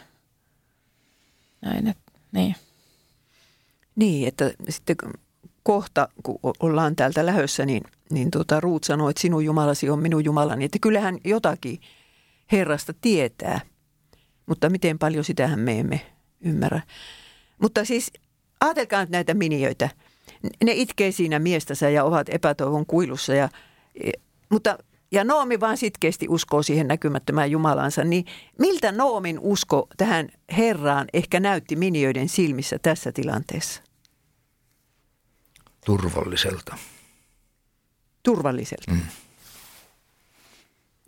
näin. 1.65 1.87
Että, 1.87 2.13
niin. 2.33 2.57
Niin, 3.97 4.29
että 4.29 4.51
sitten 4.69 4.97
kohta, 5.63 6.09
kun 6.23 6.39
ollaan 6.61 6.97
täältä 6.97 7.27
lähössä, 7.27 7.67
niin, 7.67 7.83
niin 8.11 8.31
tuota, 8.31 8.61
Ruut 8.61 8.85
sanoi, 8.85 9.11
että 9.11 9.21
sinun 9.21 9.45
Jumalasi 9.45 9.91
on 9.91 9.99
minun 9.99 10.25
Jumalani. 10.25 10.65
Että 10.65 10.79
kyllähän 10.83 11.19
jotakin 11.25 11.81
Herrasta 12.53 12.95
tietää, 13.01 13.61
mutta 14.47 14.71
miten 14.71 14.99
paljon 14.99 15.25
sitähän 15.25 15.59
me 15.59 15.79
emme 15.79 16.01
ymmärrä. 16.41 16.83
Mutta 17.59 17.85
siis 17.85 18.13
ajatelkaa 18.61 19.01
nyt 19.01 19.11
näitä 19.11 19.35
miniöitä. 19.35 19.89
Ne 20.65 20.73
itkee 20.73 21.13
siinä 21.13 21.39
miestänsä 21.39 21.91
ja 21.91 22.05
ovat 22.05 22.29
epätoivon 22.29 22.87
kuilussa. 22.87 23.35
Ja, 23.35 23.49
mutta, 24.51 24.79
ja 25.15 25.25
Noomi 25.25 25.61
vaan 25.61 25.77
sitkeästi 25.77 26.27
uskoo 26.29 26.63
siihen 26.63 26.89
näkymättömään 26.89 27.51
Jumalansa. 27.51 28.05
Niin 28.05 28.25
miltä 28.59 28.93
Noomin 28.93 29.39
usko 29.39 29.87
tähän 29.97 30.29
Herraan 30.57 31.07
ehkä 31.13 31.41
näytti 31.41 31.77
miniöiden 31.77 32.29
silmissä 32.29 32.79
tässä 32.83 33.13
tilanteessa? 33.13 33.83
Turvalliselta. 35.87 36.79
Turvalliselta. 38.23 38.91
Mm. 38.91 39.01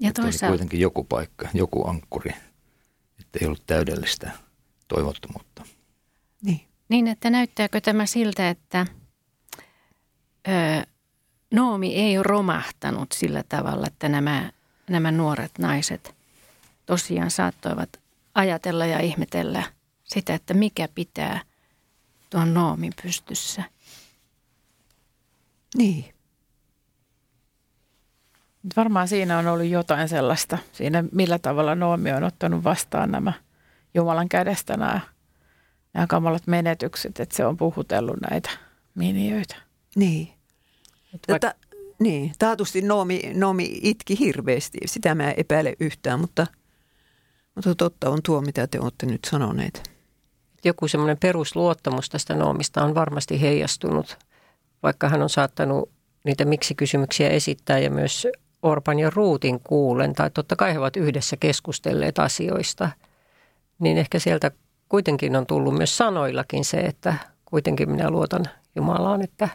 Ja 0.01 0.13
toisaalta... 0.13 0.47
Oli 0.47 0.51
kuitenkin 0.51 0.81
joku 0.81 1.05
paikka, 1.05 1.49
joku 1.55 1.89
ankkuri, 1.89 2.31
että 3.21 3.39
ei 3.41 3.47
ollut 3.47 3.67
täydellistä 3.67 4.31
toivottomuutta. 4.89 5.65
Niin. 6.43 6.61
Niin, 6.89 7.09
että 7.09 7.31
näyttääkö 7.31 7.81
tämä 7.81 8.07
siltä, 8.07 8.49
että 8.49 8.87
ö, 10.49 10.87
Noomi 11.51 11.95
ei 11.95 12.19
ole 12.19 12.23
romahtanut 12.23 13.13
sillä 13.13 13.43
tavalla, 13.49 13.87
että 13.87 14.09
nämä, 14.09 14.51
nämä 14.91 15.11
nuoret 15.11 15.59
naiset 15.59 16.15
tosiaan 16.87 17.31
saattoivat 17.31 18.01
ajatella 18.35 18.87
ja 18.87 19.01
ihmetellä 19.01 19.63
sitä, 20.05 20.35
että 20.35 20.55
mikä 20.55 20.89
pitää 20.95 21.41
tuon 22.31 22.55
Noomin 22.55 22.93
pystyssä. 23.03 23.63
Niin. 25.77 26.15
Varmaan 28.77 29.09
siinä 29.09 29.39
on 29.39 29.47
ollut 29.47 29.67
jotain 29.67 30.09
sellaista, 30.09 30.59
siinä 30.73 31.05
millä 31.13 31.39
tavalla 31.39 31.75
Noomi 31.75 32.13
on 32.13 32.25
ottanut 32.25 32.65
vastaan 32.65 33.11
nämä 33.11 33.33
Jumalan 33.95 34.29
kädestä 34.29 34.77
nämä 34.77 35.01
nämä 35.97 36.07
kamalat 36.07 36.47
menetykset, 36.47 37.21
että 37.21 37.37
se 37.37 37.47
on 37.47 37.57
puhutellut 37.57 38.17
näitä 38.31 38.51
miniöitä. 38.95 39.57
Niin. 39.97 40.36
Tätä, 41.27 41.55
niin, 41.99 42.33
taatusti 42.39 42.83
Noomi, 42.83 43.21
Noomi 43.35 43.79
itki 43.83 44.19
hirveästi, 44.19 44.79
sitä 44.87 45.15
mä 45.15 45.31
epäile 45.31 45.75
yhtään, 45.81 46.21
mutta, 46.21 46.47
mutta 47.55 47.75
totta 47.75 48.11
on 48.11 48.21
tuo, 48.25 48.41
mitä 48.41 48.67
te 48.67 48.81
olette 48.81 49.07
nyt 49.07 49.25
sanoneet. 49.31 49.91
Joku 50.65 50.89
semmoinen 50.89 51.19
perusluottamus 51.19 52.09
tästä 52.09 52.35
Noomista 52.35 52.85
on 52.85 52.95
varmasti 52.95 53.41
heijastunut, 53.41 54.19
vaikka 54.83 55.09
hän 55.09 55.23
on 55.23 55.31
saattanut 55.31 55.91
niitä 56.25 56.45
miksi-kysymyksiä 56.45 57.29
esittää 57.29 57.79
ja 57.79 57.91
myös 57.91 58.27
Orpan 58.63 58.99
ja 58.99 59.11
Ruutin 59.11 59.61
kuulen, 59.61 60.13
tai 60.13 60.31
totta 60.31 60.57
kai 60.57 60.73
he 60.73 60.79
ovat 60.79 60.97
yhdessä 60.97 61.37
keskustelleet 61.37 62.19
asioista, 62.19 62.89
niin 63.79 63.99
ehkä 63.99 64.19
sieltä 64.19 64.51
kuitenkin 64.89 65.37
on 65.37 65.47
tullut 65.47 65.75
myös 65.75 65.97
sanoillakin 65.97 66.65
se, 66.65 66.77
että 66.77 67.15
kuitenkin 67.45 67.91
minä 67.91 68.11
luotan 68.11 68.45
Jumalaan, 68.77 69.23
että 69.23 69.49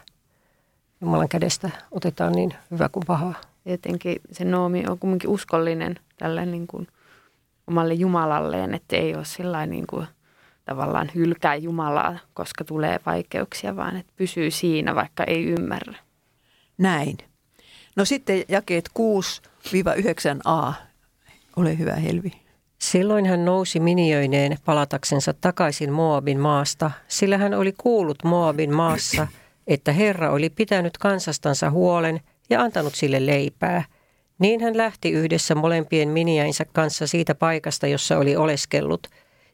Jumalan 1.02 1.28
kädestä 1.28 1.70
otetaan 1.90 2.32
niin 2.32 2.54
hyvä 2.70 2.88
kuin 2.88 3.06
pahaa. 3.06 3.34
Jotenkin 3.64 4.16
se 4.32 4.44
Noomi 4.44 4.84
on 4.88 4.98
kuitenkin 4.98 5.30
uskollinen 5.30 5.98
tälle 6.18 6.46
niin 6.46 6.66
kuin 6.66 6.86
omalle 7.66 7.94
Jumalalleen, 7.94 8.74
että 8.74 8.96
ei 8.96 9.14
ole 9.14 9.24
sillä 9.24 9.66
niin 9.66 9.86
kuin 9.86 10.06
tavallaan 10.64 11.10
hylkää 11.14 11.54
Jumalaa, 11.54 12.18
koska 12.34 12.64
tulee 12.64 13.00
vaikeuksia, 13.06 13.76
vaan 13.76 13.96
että 13.96 14.12
pysyy 14.16 14.50
siinä, 14.50 14.94
vaikka 14.94 15.24
ei 15.24 15.44
ymmärrä. 15.44 15.98
Näin. 16.78 17.18
No 17.96 18.04
sitten 18.04 18.44
jakeet 18.48 18.88
6-9a. 19.68 20.72
Ole 21.56 21.78
hyvä 21.78 21.94
Helvi. 21.94 22.32
Silloin 22.78 23.26
hän 23.26 23.44
nousi 23.44 23.80
miniöineen 23.80 24.58
palataksensa 24.64 25.32
takaisin 25.32 25.92
Moabin 25.92 26.40
maasta, 26.40 26.90
sillä 27.08 27.38
hän 27.38 27.54
oli 27.54 27.74
kuullut 27.78 28.24
Moabin 28.24 28.74
maassa, 28.74 29.26
että 29.72 29.92
Herra 29.92 30.30
oli 30.30 30.50
pitänyt 30.50 30.98
kansastansa 30.98 31.70
huolen 31.70 32.20
ja 32.50 32.60
antanut 32.60 32.94
sille 32.94 33.26
leipää. 33.26 33.84
Niin 34.38 34.60
hän 34.60 34.76
lähti 34.76 35.10
yhdessä 35.10 35.54
molempien 35.54 36.08
miniäinsä 36.08 36.64
kanssa 36.72 37.06
siitä 37.06 37.34
paikasta, 37.34 37.86
jossa 37.86 38.18
oli 38.18 38.36
oleskellut, 38.36 39.06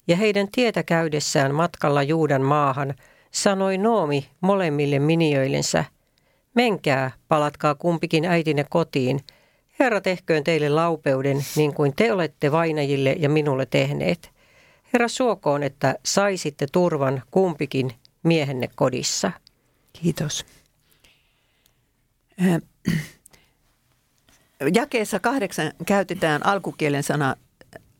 ja 0.09 0.17
heidän 0.17 0.49
tietä 0.53 0.83
käydessään 0.83 1.55
matkalla 1.55 2.03
Juudan 2.03 2.43
maahan 2.43 2.95
sanoi 3.31 3.79
Noomi 3.79 4.29
molemmille 4.41 4.99
miniöillensä, 4.99 5.85
menkää, 6.55 7.11
palatkaa 7.29 7.75
kumpikin 7.75 8.25
äitinne 8.25 8.65
kotiin– 8.71 9.21
Herra 9.81 10.01
tehköön 10.01 10.45
teille 10.45 10.69
laupeuden, 10.69 11.45
niin 11.57 11.75
kuin 11.75 11.93
te 11.97 12.13
olette 12.13 12.53
vainajille 12.53 13.17
ja 13.19 13.29
minulle 13.29 13.67
tehneet. 13.67 14.31
Herra 14.93 15.09
suokoon, 15.09 15.63
että 15.63 15.95
saisitte 16.05 16.67
turvan 16.73 17.23
kumpikin 17.31 17.93
miehenne 18.23 18.69
kodissa. 18.75 19.33
Kiitos. 19.93 20.47
Jakeessa 24.75 25.21
kahdeksan 25.21 25.73
käytetään 25.87 26.47
alkukielen 26.47 27.03
sana, 27.03 27.37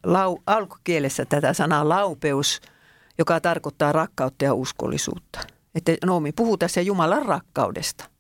lau, 0.05 0.39
alkukielessä 0.47 1.25
tätä 1.25 1.53
sanaa 1.53 1.89
laupeus, 1.89 2.61
joka 3.19 3.41
tarkoittaa 3.41 3.93
rakkautta 3.93 4.45
ja 4.45 4.55
uskollisuutta. 4.55 5.41
Että 5.75 5.93
Noomi 6.07 6.33
puhuu 6.33 6.57
tässä 6.57 6.81
Jumalan 6.81 7.27
rakkaudesta– 7.27 8.05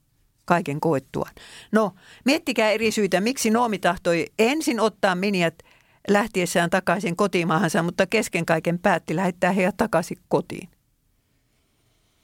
kaiken 0.48 0.80
koettuaan. 0.80 1.34
No, 1.72 1.94
miettikää 2.24 2.70
eri 2.70 2.90
syitä, 2.90 3.20
miksi 3.20 3.50
Noomi 3.50 3.78
tahtoi 3.78 4.26
ensin 4.38 4.80
ottaa 4.80 5.14
miniat 5.14 5.54
lähtiessään 6.08 6.70
takaisin 6.70 7.16
kotimaahansa, 7.16 7.82
mutta 7.82 8.06
kesken 8.06 8.46
kaiken 8.46 8.78
päätti 8.78 9.16
lähettää 9.16 9.52
heidät 9.52 9.76
takaisin 9.76 10.18
kotiin. 10.28 10.68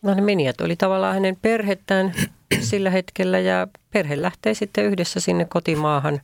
No 0.04 0.14
ne 0.14 0.20
miniat 0.20 0.60
oli 0.60 0.76
tavallaan 0.76 1.14
hänen 1.14 1.36
perhettään 1.42 2.12
sillä 2.70 2.90
hetkellä 2.90 3.38
ja 3.38 3.68
perhe 3.90 4.22
lähtee 4.22 4.54
sitten 4.54 4.84
yhdessä 4.84 5.20
sinne 5.20 5.44
kotimaahan, 5.44 6.20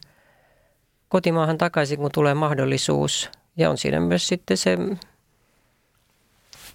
kotimaahan 1.09 1.59
takaisin, 1.59 1.99
kun 1.99 2.11
tulee 2.14 2.35
mahdollisuus. 2.35 3.31
Ja 3.57 3.70
on 3.70 3.78
siinä 3.78 4.01
myös 4.01 4.28
sitten 4.28 4.57
se 4.57 4.78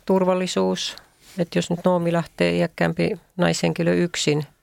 turvallisuus, 0.06 0.96
että 1.38 1.58
jos 1.58 1.70
nyt 1.70 1.80
Noomi 1.86 2.14
lähtee 2.14 2.58
iäkkäämpi 2.58 3.20
naishenkilö 3.38 3.94
yksin– 3.94 4.44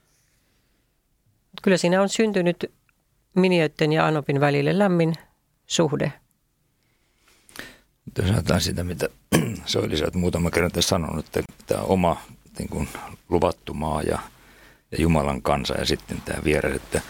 kyllä 1.62 1.76
siinä 1.76 2.02
on 2.02 2.08
syntynyt 2.08 2.72
minioiden 3.34 3.92
ja 3.92 4.06
Anopin 4.06 4.40
välille 4.40 4.78
lämmin 4.78 5.14
suhde. 5.66 6.12
Jos 8.18 8.64
sitä, 8.64 8.84
mitä 8.84 9.08
Soili 9.66 9.96
sä 9.98 10.06
muutama 10.14 10.50
kerran 10.50 10.70
sanonut, 10.80 11.26
että 11.26 11.42
tämä 11.66 11.82
oma 11.82 12.22
niin 12.58 12.68
kuin, 12.68 12.88
luvattu 13.28 13.74
maa 13.74 14.02
ja, 14.02 14.18
ja 14.92 14.98
Jumalan 15.02 15.42
kansa 15.42 15.74
ja 15.74 15.86
sitten 15.86 16.22
tämä 16.24 16.44
vierä, 16.44 16.74
että 16.74 17.00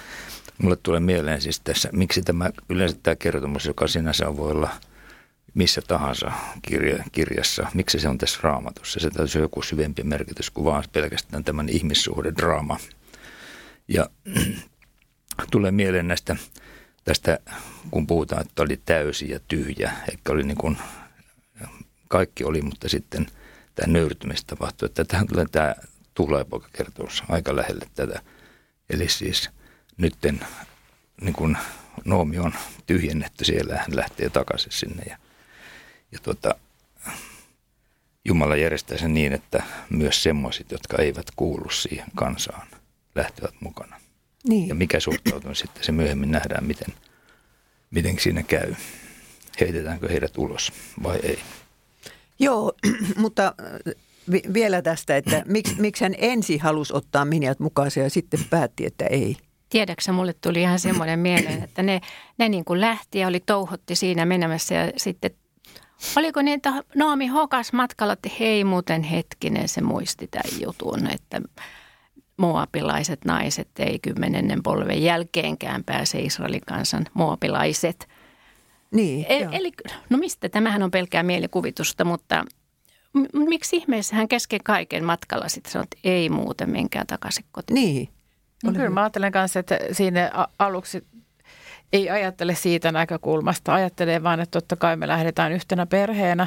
mulle 0.58 0.76
tulee 0.82 1.00
mieleen 1.00 1.40
siis 1.42 1.60
tässä, 1.60 1.88
miksi 1.92 2.22
tämä 2.22 2.50
yleensä 2.68 2.96
tämä 3.02 3.16
kertomus, 3.16 3.66
joka 3.66 3.88
sinänsä 3.88 4.36
voi 4.36 4.50
olla 4.50 4.70
missä 5.54 5.82
tahansa 5.88 6.32
kirja, 6.62 7.04
kirjassa, 7.12 7.66
miksi 7.74 8.00
se 8.00 8.08
on 8.08 8.18
tässä 8.18 8.38
raamatussa. 8.42 9.00
Se 9.00 9.10
täytyy 9.10 9.42
joku 9.42 9.62
syvempi 9.62 10.02
merkitys 10.02 10.50
kuin 10.50 10.64
vaan 10.64 10.84
pelkästään 10.92 11.44
tämän 11.44 11.68
ihmissuhdedraama. 11.68 12.74
draama 12.76 13.02
ja 13.88 14.10
tulee 15.50 15.70
mieleen 15.70 16.08
näistä, 16.08 16.36
tästä, 17.04 17.38
kun 17.90 18.06
puhutaan, 18.06 18.42
että 18.42 18.62
oli 18.62 18.80
täysi 18.84 19.30
ja 19.30 19.40
tyhjä, 19.48 19.92
eikä 20.10 20.32
oli 20.32 20.42
niin 20.42 20.56
kuin, 20.56 20.78
kaikki 22.08 22.44
oli, 22.44 22.62
mutta 22.62 22.88
sitten 22.88 23.26
tämä 23.74 23.92
nöyrtymistä 23.92 24.48
tapahtuu. 24.56 24.86
Että 24.86 25.04
tähän 25.04 25.26
tulee 25.26 25.46
tämä 25.52 25.74
tuhlaajapoikakertomus 26.14 27.22
aika 27.28 27.56
lähelle 27.56 27.86
tätä. 27.94 28.22
Eli 28.90 29.08
siis 29.08 29.50
nytten 29.96 30.40
niin 31.20 31.32
kun 31.32 31.56
Noomi 32.04 32.38
on 32.38 32.54
tyhjennetty 32.86 33.44
siellä, 33.44 33.76
hän 33.76 33.96
lähtee 33.96 34.30
takaisin 34.30 34.72
sinne 34.72 35.02
ja, 35.08 35.16
ja 36.12 36.18
tuota, 36.22 36.54
Jumala 38.24 38.56
järjestää 38.56 38.98
sen 38.98 39.14
niin, 39.14 39.32
että 39.32 39.62
myös 39.90 40.22
semmoiset, 40.22 40.70
jotka 40.70 40.96
eivät 41.02 41.26
kuulu 41.36 41.70
siihen 41.70 42.06
kansaan, 42.14 42.66
lähtevät 43.14 43.54
mukana. 43.60 44.00
Niin. 44.48 44.68
Ja 44.68 44.74
mikä 44.74 45.00
suhtautuminen 45.00 45.56
sitten, 45.56 45.84
se 45.84 45.92
myöhemmin 45.92 46.30
nähdään, 46.30 46.64
miten, 46.64 46.94
miten 47.90 48.18
siinä 48.20 48.42
käy. 48.42 48.74
Heitetäänkö 49.60 50.08
heidät 50.08 50.38
ulos 50.38 50.72
vai 51.02 51.20
ei? 51.22 51.38
Joo, 52.42 52.72
mutta 53.16 53.54
äh, 53.60 53.94
vielä 54.54 54.82
tästä, 54.82 55.16
että 55.16 55.42
miksi, 55.46 55.74
miksi 55.78 56.04
hän 56.04 56.14
ensin 56.18 56.60
halusi 56.60 56.92
ottaa 56.96 57.24
minijat 57.24 57.60
mukaan 57.60 57.90
ja 57.96 58.10
sitten 58.10 58.40
päätti, 58.50 58.86
että 58.86 59.06
ei? 59.06 59.36
Tiedäksä, 59.68 60.12
mulle 60.12 60.34
tuli 60.40 60.62
ihan 60.62 60.78
semmoinen 60.78 61.18
mieleen, 61.28 61.62
että 61.62 61.82
ne, 61.82 62.00
ne 62.38 62.48
niin 62.48 62.64
kuin 62.64 62.80
lähti 62.80 63.18
ja 63.18 63.28
oli 63.28 63.40
touhotti 63.40 63.94
siinä 63.94 64.26
menemässä 64.26 64.74
ja 64.74 64.92
sitten 64.96 65.30
Oliko 66.16 66.42
niin, 66.42 66.54
että 66.54 66.82
Noomi 66.94 67.26
hokas 67.26 67.72
matkalla, 67.72 68.12
että 68.12 68.30
hei 68.40 68.64
muuten 68.64 69.02
hetkinen, 69.02 69.68
se 69.68 69.80
muisti 69.80 70.26
tämän 70.26 70.60
jutun, 70.60 71.06
että 71.06 71.40
moapilaiset 72.36 73.24
naiset 73.24 73.68
ei 73.78 73.98
kymmenennen 73.98 74.62
polven 74.62 75.02
jälkeenkään 75.02 75.84
pääse 75.84 76.20
Israelin 76.20 76.60
kansan 76.66 77.06
moapilaiset. 77.14 78.08
Niin, 78.92 79.26
e- 79.28 79.48
eli, 79.52 79.72
no 80.10 80.18
mistä, 80.18 80.48
tämähän 80.48 80.82
on 80.82 80.90
pelkää 80.90 81.22
mielikuvitusta, 81.22 82.04
mutta 82.04 82.44
m- 83.12 83.38
miksi 83.48 83.76
ihmeessä 83.76 84.16
hän 84.16 84.28
kesken 84.28 84.60
kaiken 84.64 85.04
matkalla 85.04 85.48
sitten 85.48 85.72
sanoi, 85.72 85.84
että 85.84 85.98
ei 86.04 86.28
muuten, 86.28 86.70
menkää 86.70 87.04
takaisin 87.04 87.44
kotiin. 87.52 87.74
Niin. 87.74 88.08
No, 88.64 88.72
kyllä 88.72 88.90
mä 88.90 89.00
ajattelen 89.00 89.32
kanssa, 89.32 89.60
että 89.60 89.78
siinä 89.92 90.30
aluksi 90.58 91.06
ei 91.92 92.10
ajattele 92.10 92.54
siitä 92.54 92.92
näkökulmasta. 92.92 93.74
Ajattelee 93.74 94.22
vaan, 94.22 94.40
että 94.40 94.60
totta 94.60 94.76
kai 94.76 94.96
me 94.96 95.08
lähdetään 95.08 95.52
yhtenä 95.52 95.86
perheenä. 95.86 96.46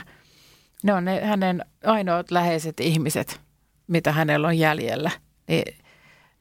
Ne 0.84 0.93
on 0.93 1.06
ne 1.06 1.26
hänen 1.26 1.66
ainoat 1.86 2.32
läheiset 2.32 2.80
ihmiset, 2.80 3.41
mitä 3.88 4.12
hänellä 4.12 4.48
on 4.48 4.58
jäljellä. 4.58 5.12
Niin, 5.48 5.76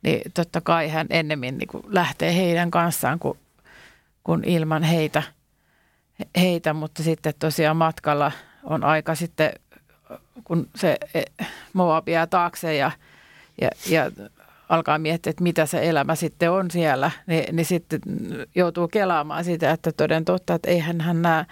niin 0.03 0.33
totta 0.35 0.61
kai 0.61 0.89
hän 0.89 1.07
ennemmin 1.11 1.59
niin 1.59 1.69
kuin 1.69 1.85
lähtee 1.89 2.37
heidän 2.37 2.71
kanssaan 2.71 3.19
kuin, 3.19 3.39
kuin 4.25 4.45
ilman 4.45 4.83
heitä, 4.83 5.23
heitä. 6.37 6.73
Mutta 6.73 7.03
sitten 7.03 7.35
tosiaan 7.39 7.77
matkalla 7.77 8.33
on 8.65 8.85
aika 8.85 9.15
sitten, 9.15 9.53
kun 10.45 10.69
se 10.77 10.97
e, 11.15 11.23
Moab 11.73 12.09
jää 12.09 12.27
taakse 12.27 12.77
ja, 12.77 12.91
ja, 13.61 13.71
ja 13.89 14.11
alkaa 14.69 14.99
miettiä, 14.99 15.31
että 15.31 15.43
mitä 15.43 15.67
se 15.67 15.89
elämä 15.89 16.15
sitten 16.15 16.51
on 16.51 16.71
siellä, 16.71 17.11
niin, 17.27 17.57
niin 17.57 17.67
sitten 17.67 18.01
joutuu 18.55 18.89
kelaamaan 18.89 19.45
sitä, 19.45 19.71
että 19.71 19.93
toden 19.93 20.25
totta, 20.25 20.55
että 20.55 20.71
eihän 20.71 21.01
hän 21.01 21.23
nämä 21.23 21.45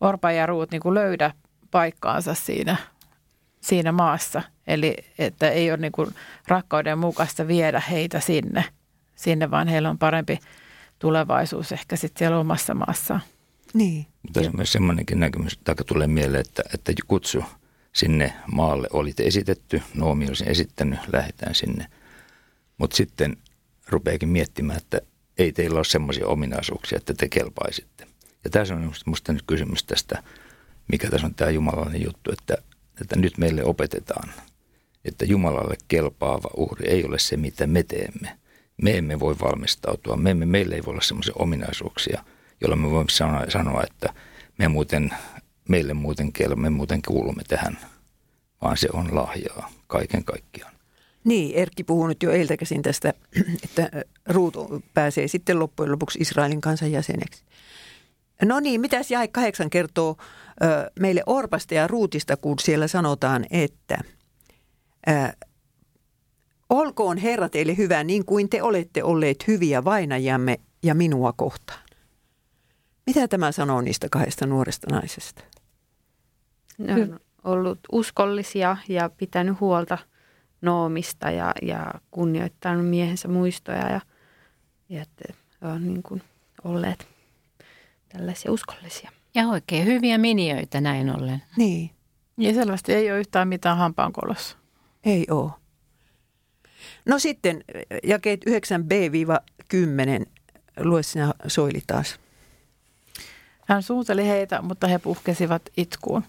Orpa 0.00 0.32
ja 0.32 0.46
Ruut 0.46 0.70
niin 0.70 0.82
kuin 0.82 0.94
löydä 0.94 1.30
paikkaansa 1.70 2.34
siinä, 2.34 2.76
siinä 3.60 3.92
maassa. 3.92 4.42
Eli 4.66 4.96
että 5.18 5.50
ei 5.50 5.70
ole 5.70 5.76
niin 5.76 5.92
kuin 5.92 6.14
rakkauden 6.48 6.98
mukaista 6.98 7.48
viedä 7.48 7.82
heitä 7.90 8.20
sinne, 8.20 8.64
sinne, 9.14 9.50
vaan 9.50 9.68
heillä 9.68 9.90
on 9.90 9.98
parempi 9.98 10.38
tulevaisuus 10.98 11.72
ehkä 11.72 11.96
sitten 11.96 12.18
siellä 12.18 12.38
omassa 12.38 12.74
maassaan. 12.74 13.20
Niin. 13.74 14.06
Tässä 14.32 14.50
on 14.50 14.56
myös 14.56 14.72
semmoinenkin 14.72 15.20
näkemys, 15.20 15.52
että 15.52 15.74
tulee 15.86 16.06
mieleen, 16.06 16.40
että, 16.40 16.62
että 16.74 16.92
kutsu 17.08 17.44
sinne 17.92 18.32
maalle 18.52 18.88
oli 18.92 19.14
esitetty, 19.18 19.82
Noomi 19.94 20.28
olisi 20.28 20.44
esittänyt, 20.46 20.98
lähdetään 21.12 21.54
sinne– 21.54 21.86
mutta 22.82 22.96
sitten 22.96 23.36
rupeakin 23.88 24.28
miettimään, 24.28 24.78
että 24.78 25.00
ei 25.38 25.52
teillä 25.52 25.76
ole 25.76 25.84
semmoisia 25.84 26.26
ominaisuuksia, 26.26 26.96
että 26.96 27.14
te 27.14 27.28
kelpaisitte. 27.28 28.06
Ja 28.44 28.50
tässä 28.50 28.74
on 28.74 28.92
minusta 29.06 29.32
nyt 29.32 29.42
kysymys 29.46 29.84
tästä, 29.84 30.22
mikä 30.92 31.10
tässä 31.10 31.26
on 31.26 31.34
tämä 31.34 31.50
jumalallinen 31.50 32.02
juttu, 32.02 32.32
että, 32.32 32.56
että 33.00 33.16
nyt 33.16 33.38
meille 33.38 33.64
opetetaan, 33.64 34.28
että 35.04 35.24
Jumalalle 35.24 35.76
kelpaava 35.88 36.50
uhri 36.56 36.88
ei 36.88 37.04
ole 37.04 37.18
se, 37.18 37.36
mitä 37.36 37.66
me 37.66 37.82
teemme. 37.82 38.38
Me 38.82 38.98
emme 38.98 39.20
voi 39.20 39.36
valmistautua, 39.40 40.16
me 40.16 40.30
emme, 40.30 40.46
meillä 40.46 40.74
ei 40.74 40.84
voi 40.84 40.92
olla 40.92 41.02
semmoisia 41.02 41.34
ominaisuuksia, 41.38 42.24
joilla 42.62 42.76
me 42.76 42.90
voimme 42.90 43.10
sanoa, 43.48 43.82
että 43.82 44.14
me 44.58 44.68
muuten, 44.68 45.10
meille 45.68 45.94
muuten 45.94 46.32
me 46.56 46.70
muuten 46.70 47.02
kuulumme 47.08 47.42
tähän, 47.48 47.78
vaan 48.62 48.76
se 48.76 48.88
on 48.92 49.14
lahjaa 49.14 49.70
kaiken 49.86 50.24
kaikkiaan. 50.24 50.72
Niin, 51.24 51.54
Erkki 51.54 51.84
puhuu 51.84 52.06
nyt 52.06 52.22
jo 52.22 52.30
eiltä 52.30 52.56
käsin 52.56 52.82
tästä, 52.82 53.14
että 53.64 53.90
Ruut 54.28 54.54
pääsee 54.94 55.28
sitten 55.28 55.58
loppujen 55.58 55.92
lopuksi 55.92 56.18
Israelin 56.18 56.60
kansan 56.60 56.92
jäseneksi. 56.92 57.44
No 58.42 58.60
niin, 58.60 58.80
mitäs 58.80 59.10
jäi 59.10 59.28
kahdeksan 59.28 59.70
kertoo 59.70 60.16
meille 61.00 61.22
Orpasta 61.26 61.74
ja 61.74 61.86
Ruutista, 61.86 62.36
kun 62.36 62.58
siellä 62.58 62.88
sanotaan, 62.88 63.46
että 63.50 63.98
olkoon 66.70 67.18
Herra 67.18 67.48
teille 67.48 67.76
hyvä 67.76 68.04
niin 68.04 68.24
kuin 68.24 68.48
te 68.48 68.62
olette 68.62 69.02
olleet 69.02 69.46
hyviä 69.48 69.84
vainajamme 69.84 70.60
ja 70.82 70.94
minua 70.94 71.32
kohtaan. 71.32 71.81
Mitä 73.06 73.28
tämä 73.28 73.52
sanoo 73.52 73.80
niistä 73.80 74.08
kahdesta 74.10 74.46
nuoresta 74.46 74.86
naisesta? 74.90 75.44
Ne 76.78 76.94
on 76.94 77.20
ollut 77.44 77.78
uskollisia 77.92 78.76
ja 78.88 79.10
pitänyt 79.10 79.60
huolta– 79.60 79.98
noomista 80.62 81.30
ja, 81.30 81.52
ja 81.62 81.92
kunnioittanut 82.10 82.88
miehensä 82.88 83.28
muistoja 83.28 83.90
ja, 83.90 84.00
ja 84.88 85.02
että 85.02 85.34
on 85.62 85.86
niin 85.86 86.02
kuin 86.02 86.22
olleet 86.64 87.06
tällaisia 88.08 88.52
uskollisia. 88.52 89.10
Ja 89.34 89.48
oikein 89.48 89.86
hyviä 89.86 90.18
miniöitä 90.18 90.80
näin 90.80 91.16
ollen. 91.16 91.42
Niin. 91.56 91.90
Ja 92.36 92.54
selvästi 92.54 92.94
ei 92.94 93.10
ole 93.10 93.20
yhtään 93.20 93.48
mitään 93.48 93.76
hampaankolossa. 93.78 94.56
Ei 95.04 95.26
ole. 95.30 95.50
No 97.06 97.18
sitten 97.18 97.64
jakeet 98.02 98.40
9b-10. 98.44 100.26
Lue 100.80 101.02
sinä 101.02 101.34
Soili 101.46 101.82
taas. 101.86 102.20
Hän 103.68 103.82
suuteli 103.82 104.28
heitä, 104.28 104.62
mutta 104.62 104.86
he 104.86 104.98
puhkesivat 104.98 105.62
itkuun 105.76 106.24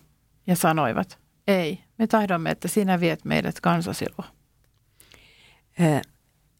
ja 0.47 0.55
sanoivat, 0.55 1.17
ei, 1.47 1.79
me 1.97 2.07
tahdomme, 2.07 2.51
että 2.51 2.67
sinä 2.67 2.99
viet 2.99 3.25
meidät 3.25 3.61
kansasilua. 3.61 4.25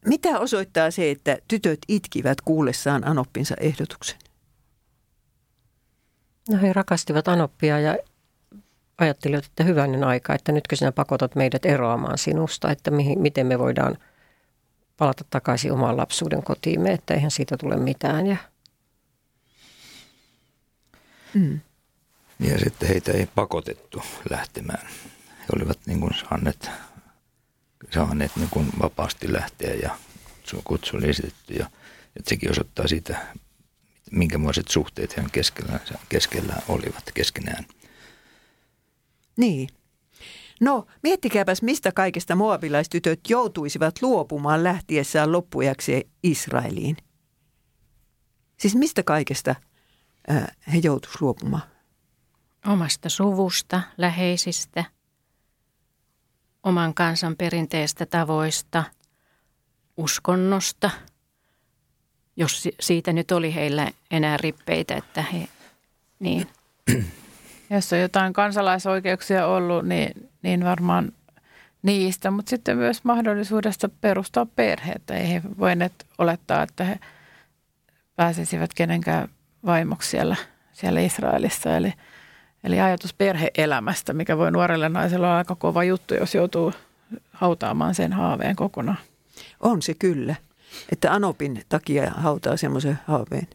Mitä 0.06 0.40
osoittaa 0.40 0.92
se, 0.92 1.12
että 1.12 1.38
tytöt 1.48 1.80
itkivät 1.88 2.42
kuullessaan 2.42 3.08
Anoppinsa 3.08 3.56
ehdotuksen? 3.60 4.20
No 6.50 6.58
he 6.62 6.74
rakastivat 6.74 7.28
Anoppia 7.28 7.80
ja 7.80 7.98
ajattelivat, 8.98 9.46
että 9.46 9.64
hyvänen 9.64 10.04
aika, 10.04 10.36
että 10.36 10.52
nytkö 10.52 10.76
sinä 10.76 10.92
pakotat 10.92 11.36
meidät 11.36 11.66
eroamaan 11.66 12.18
sinusta, 12.18 12.72
että 12.72 12.92
mihin, 12.92 13.22
miten 13.22 13.48
me 13.48 13.60
voidaan 13.60 13.98
palata 14.98 15.26
takaisin 15.30 15.72
omaan 15.72 15.98
lapsuuden 15.98 16.44
kotiimme, 16.44 16.92
että 16.92 17.14
eihän 17.14 17.32
siitä 17.32 17.58
tule 17.58 17.78
mitään. 17.78 18.28
Ja... 18.28 18.38
Mm. 21.34 21.60
Ja 22.40 22.60
sitten 22.60 22.90
heitä 22.90 23.12
ei 23.12 23.28
pakotettu 23.36 24.02
lähtemään. 24.30 24.88
He 25.40 25.48
olivat 25.56 25.80
niin 25.86 26.00
kuin 26.00 26.14
saaneet, 26.14 26.70
saaneet 27.94 28.32
niin 28.36 28.50
kuin 28.50 28.70
vapaasti 28.82 29.34
lähteä 29.34 29.74
ja 29.74 29.98
kutsu 30.64 30.98
oli 30.98 31.10
esitetty. 31.10 31.54
Ja, 31.54 31.70
että 32.16 32.30
sekin 32.30 32.52
osoittaa 32.52 32.88
sitä, 32.88 33.28
minkämoiset 34.12 34.68
suhteet 34.68 35.18
heidän 35.18 35.32
keskellään, 35.32 35.80
keskellään 36.10 36.64
olivat 36.68 37.12
keskenään. 37.14 37.66
Niin. 39.38 39.70
No, 40.62 40.86
miettikääpäs, 41.04 41.62
mistä 41.62 41.92
kaikesta 41.92 42.36
moabilaistytöt 42.36 43.20
joutuisivat 43.30 44.02
luopumaan 44.02 44.64
lähtiessään 44.64 45.32
loppujaksi 45.32 46.08
Israeliin. 46.24 46.98
Siis 48.60 48.76
mistä 48.76 49.04
kaikesta 49.04 49.56
he 50.74 50.78
joutuisivat 50.84 51.22
luopumaan? 51.22 51.64
Omasta 52.68 53.10
suvusta, 53.10 53.82
läheisistä, 53.98 54.84
oman 56.64 56.94
kansan 56.94 57.36
perinteistä 57.36 58.06
tavoista, 58.06 58.84
uskonnosta, 59.98 60.90
jos 62.36 62.70
siitä 62.80 63.14
nyt 63.14 63.32
oli 63.32 63.56
heillä 63.56 63.92
enää 64.12 64.38
rippeitä, 64.38 64.96
että 64.96 65.22
he, 65.22 65.48
niin. 66.20 66.48
Jos 67.70 67.94
on 67.94 68.00
jotain 68.00 68.34
kansalaisoikeuksia 68.34 69.48
ollut, 69.48 69.86
niin, 69.86 70.30
niin 70.42 70.64
varmaan 70.64 71.12
niistä, 71.82 72.32
mutta 72.32 72.50
sitten 72.50 72.78
myös 72.78 73.04
mahdollisuudesta 73.04 73.90
perustaa 74.02 74.46
perhettä. 74.46 75.14
Ei 75.14 75.34
he 75.34 75.42
voineet 75.60 76.06
olettaa, 76.18 76.64
että 76.64 76.84
he 76.84 77.00
pääsisivät 78.16 78.74
kenenkään 78.74 79.30
vaimoksi 79.66 80.10
siellä, 80.10 80.36
siellä 80.74 81.00
Israelissa. 81.00 81.78
Eli– 81.78 81.94
Eli 82.64 82.80
ajatus 82.80 83.14
perheelämästä, 83.14 84.14
mikä 84.14 84.38
voi 84.38 84.52
nuorelle 84.52 84.90
naiselle 84.90 85.28
olla 85.28 85.38
aika 85.38 85.56
kova 85.56 85.84
juttu, 85.84 86.14
jos 86.14 86.36
joutuu 86.36 86.74
hautaamaan 87.32 87.96
sen 87.96 88.14
haaveen 88.14 88.56
kokonaan. 88.56 88.98
On 89.60 89.82
se 89.82 89.94
kyllä, 89.94 90.36
että 90.92 91.14
Anopin 91.14 91.64
takia 91.70 92.12
hautaa 92.12 92.58
semmoisen 92.58 93.00
haaveen. 93.08 93.48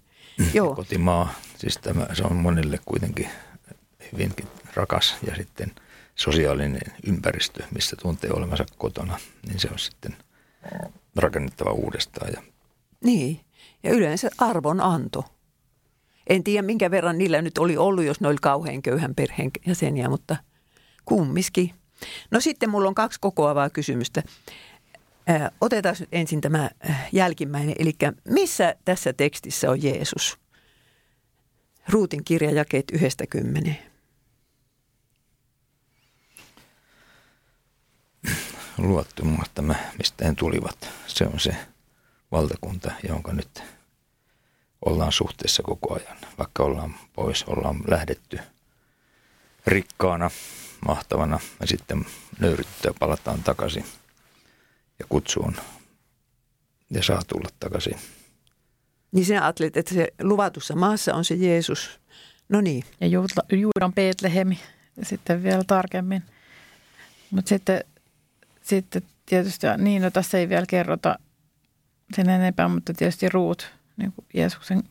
Joo. 0.54 0.74
Kotimaa, 0.74 1.34
siis 1.56 1.78
tämä, 1.78 2.06
se 2.12 2.22
on 2.22 2.36
monille 2.36 2.78
kuitenkin 2.84 3.28
hyvinkin 4.12 4.46
rakas 4.74 5.16
ja 5.26 5.36
sitten 5.36 5.72
sosiaalinen 6.14 6.80
ympäristö, 7.06 7.62
missä 7.74 7.96
tuntee 8.02 8.30
olevansa 8.32 8.64
kotona, 8.78 9.18
niin 9.46 9.60
se 9.60 9.68
on 9.72 9.78
sitten 9.78 10.16
rakennettava 11.16 11.70
uudestaan. 11.70 12.32
Ja... 12.32 12.42
Niin, 13.04 13.40
ja 13.82 13.90
yleensä 13.90 14.30
arvon 14.38 14.80
anto. 14.80 15.24
En 16.28 16.44
tiedä, 16.44 16.62
minkä 16.62 16.90
verran 16.90 17.18
niillä 17.18 17.42
nyt 17.42 17.58
oli 17.58 17.76
ollut, 17.76 18.04
jos 18.04 18.20
ne 18.20 18.28
oli 18.28 18.36
kauhean 18.42 18.82
köyhän 18.82 19.14
perheen 19.14 19.50
jäseniä, 19.66 20.08
mutta 20.08 20.36
kummiskin. 21.04 21.74
No 22.30 22.40
sitten 22.40 22.70
mulla 22.70 22.88
on 22.88 22.94
kaksi 22.94 23.20
kokoavaa 23.20 23.70
kysymystä. 23.70 24.22
otetaan 25.60 25.96
nyt 26.00 26.08
ensin 26.12 26.40
tämä 26.40 26.70
jälkimmäinen, 27.12 27.74
eli 27.78 27.92
missä 28.24 28.74
tässä 28.84 29.12
tekstissä 29.12 29.70
on 29.70 29.82
Jeesus? 29.82 30.38
Ruutin 31.88 32.24
kirja 32.24 32.50
jakeet 32.50 32.90
yhdestä 32.92 33.26
kymmeneen. 33.26 33.78
Tämä, 39.54 39.74
mistä 39.98 40.34
tulivat. 40.36 40.88
Se 41.06 41.24
on 41.24 41.40
se 41.40 41.56
valtakunta, 42.32 42.92
jonka 43.08 43.32
nyt 43.32 43.62
ollaan 44.84 45.12
suhteessa 45.12 45.62
koko 45.62 45.94
ajan. 45.94 46.16
Vaikka 46.38 46.62
ollaan 46.62 46.94
pois, 47.12 47.44
ollaan 47.44 47.80
lähdetty 47.88 48.38
rikkaana, 49.66 50.30
mahtavana 50.86 51.40
ja 51.60 51.66
sitten 51.66 52.06
nöyryttyä 52.40 52.92
palataan 52.98 53.42
takaisin 53.42 53.84
ja 54.98 55.04
kutsuun 55.08 55.56
ja 56.90 57.02
saa 57.02 57.22
tulla 57.26 57.48
takaisin. 57.60 57.98
Niin 59.12 59.24
sinä 59.24 59.42
ajattelet, 59.42 59.76
että 59.76 59.94
se 59.94 60.08
luvatussa 60.22 60.76
maassa 60.76 61.14
on 61.14 61.24
se 61.24 61.34
Jeesus. 61.34 62.00
No 62.48 62.60
niin. 62.60 62.84
Ja 63.00 63.06
Juudan 63.52 63.94
Betlehemi 63.94 64.58
sitten 65.02 65.42
vielä 65.42 65.64
tarkemmin. 65.64 66.22
Mutta 67.30 67.48
sitten, 67.48 67.84
sitten 68.62 69.02
tietysti, 69.26 69.66
niin 69.78 70.02
no 70.02 70.10
tässä 70.10 70.38
ei 70.38 70.48
vielä 70.48 70.66
kerrota 70.68 71.18
sen 72.16 72.28
enempää, 72.28 72.68
mutta 72.68 72.94
tietysti 72.94 73.28
Ruut 73.28 73.77
niin 73.98 74.12
kuin 74.12 74.26
Jeesuksen 74.34 74.82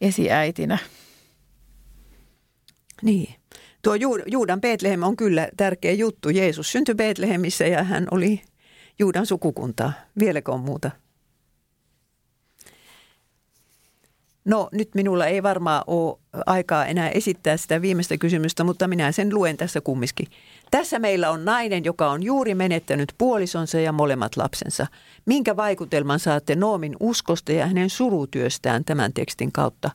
esiäitinä. 0.00 0.78
Niin. 3.02 3.34
Tuo 3.82 3.94
Juudan 4.26 4.60
Betlehem 4.60 5.02
on 5.02 5.16
kyllä 5.16 5.48
tärkeä 5.56 5.92
juttu. 5.92 6.30
Jeesus 6.30 6.72
syntyi 6.72 6.94
Betlehemissä 6.94 7.66
ja 7.66 7.82
hän 7.82 8.06
oli 8.10 8.42
Juudan 8.98 9.26
sukukuntaa. 9.26 9.92
Vieläkö 10.18 10.52
on 10.52 10.60
muuta? 10.60 10.90
No 14.44 14.68
nyt 14.72 14.94
minulla 14.94 15.26
ei 15.26 15.42
varmaan 15.42 15.84
ole 15.86 16.18
aikaa 16.46 16.86
enää 16.86 17.08
esittää 17.08 17.56
sitä 17.56 17.82
viimeistä 17.82 18.18
kysymystä, 18.18 18.64
mutta 18.64 18.88
minä 18.88 19.12
sen 19.12 19.34
luen 19.34 19.56
tässä 19.56 19.80
kumminkin. 19.80 20.26
Tässä 20.70 20.98
meillä 20.98 21.30
on 21.30 21.44
nainen, 21.44 21.84
joka 21.84 22.10
on 22.10 22.22
juuri 22.22 22.54
menettänyt 22.54 23.14
puolisonsa 23.18 23.80
ja 23.80 23.92
molemmat 23.92 24.36
lapsensa. 24.36 24.86
Minkä 25.26 25.56
vaikutelman 25.56 26.18
saatte 26.18 26.54
Noomin 26.56 26.96
uskosta 27.00 27.52
ja 27.52 27.66
hänen 27.66 27.90
surutyöstään 27.90 28.84
tämän 28.84 29.12
tekstin 29.12 29.52
kautta? 29.52 29.90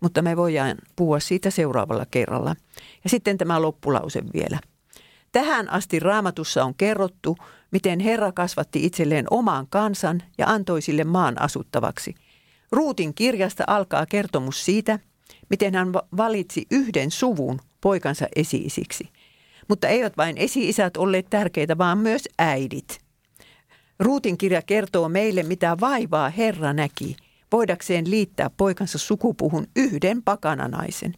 Mutta 0.00 0.22
me 0.22 0.36
voidaan 0.36 0.76
puhua 0.96 1.20
siitä 1.20 1.50
seuraavalla 1.50 2.06
kerralla. 2.10 2.56
Ja 3.04 3.10
sitten 3.10 3.38
tämä 3.38 3.62
loppulause 3.62 4.22
vielä. 4.34 4.58
Tähän 5.32 5.70
asti 5.70 6.00
raamatussa 6.00 6.64
on 6.64 6.74
kerrottu, 6.74 7.36
miten 7.70 8.00
Herra 8.00 8.32
kasvatti 8.32 8.86
itselleen 8.86 9.26
oman 9.30 9.66
kansan 9.70 10.22
ja 10.38 10.46
antoi 10.46 10.82
sille 10.82 11.04
maan 11.04 11.42
asuttavaksi. 11.42 12.14
Ruutin 12.72 13.14
kirjasta 13.14 13.64
alkaa 13.66 14.06
kertomus 14.06 14.64
siitä, 14.64 14.98
miten 15.50 15.74
hän 15.74 15.92
valitsi 15.92 16.66
yhden 16.70 17.10
suvun 17.10 17.60
poikansa 17.80 18.26
esiisiksi– 18.36 19.08
mutta 19.68 19.88
eivät 19.88 20.16
vain 20.16 20.38
esi-isät 20.38 20.96
olleet 20.96 21.26
tärkeitä, 21.30 21.78
vaan 21.78 21.98
myös 21.98 22.28
äidit. 22.38 23.00
Ruutin 23.98 24.38
kirja 24.38 24.62
kertoo 24.62 25.08
meille, 25.08 25.42
mitä 25.42 25.76
vaivaa 25.80 26.30
Herra 26.30 26.72
näki, 26.72 27.16
voidakseen 27.52 28.10
liittää 28.10 28.50
poikansa 28.56 28.98
sukupuhun 28.98 29.66
yhden 29.76 30.22
pakananaisen. 30.22 31.14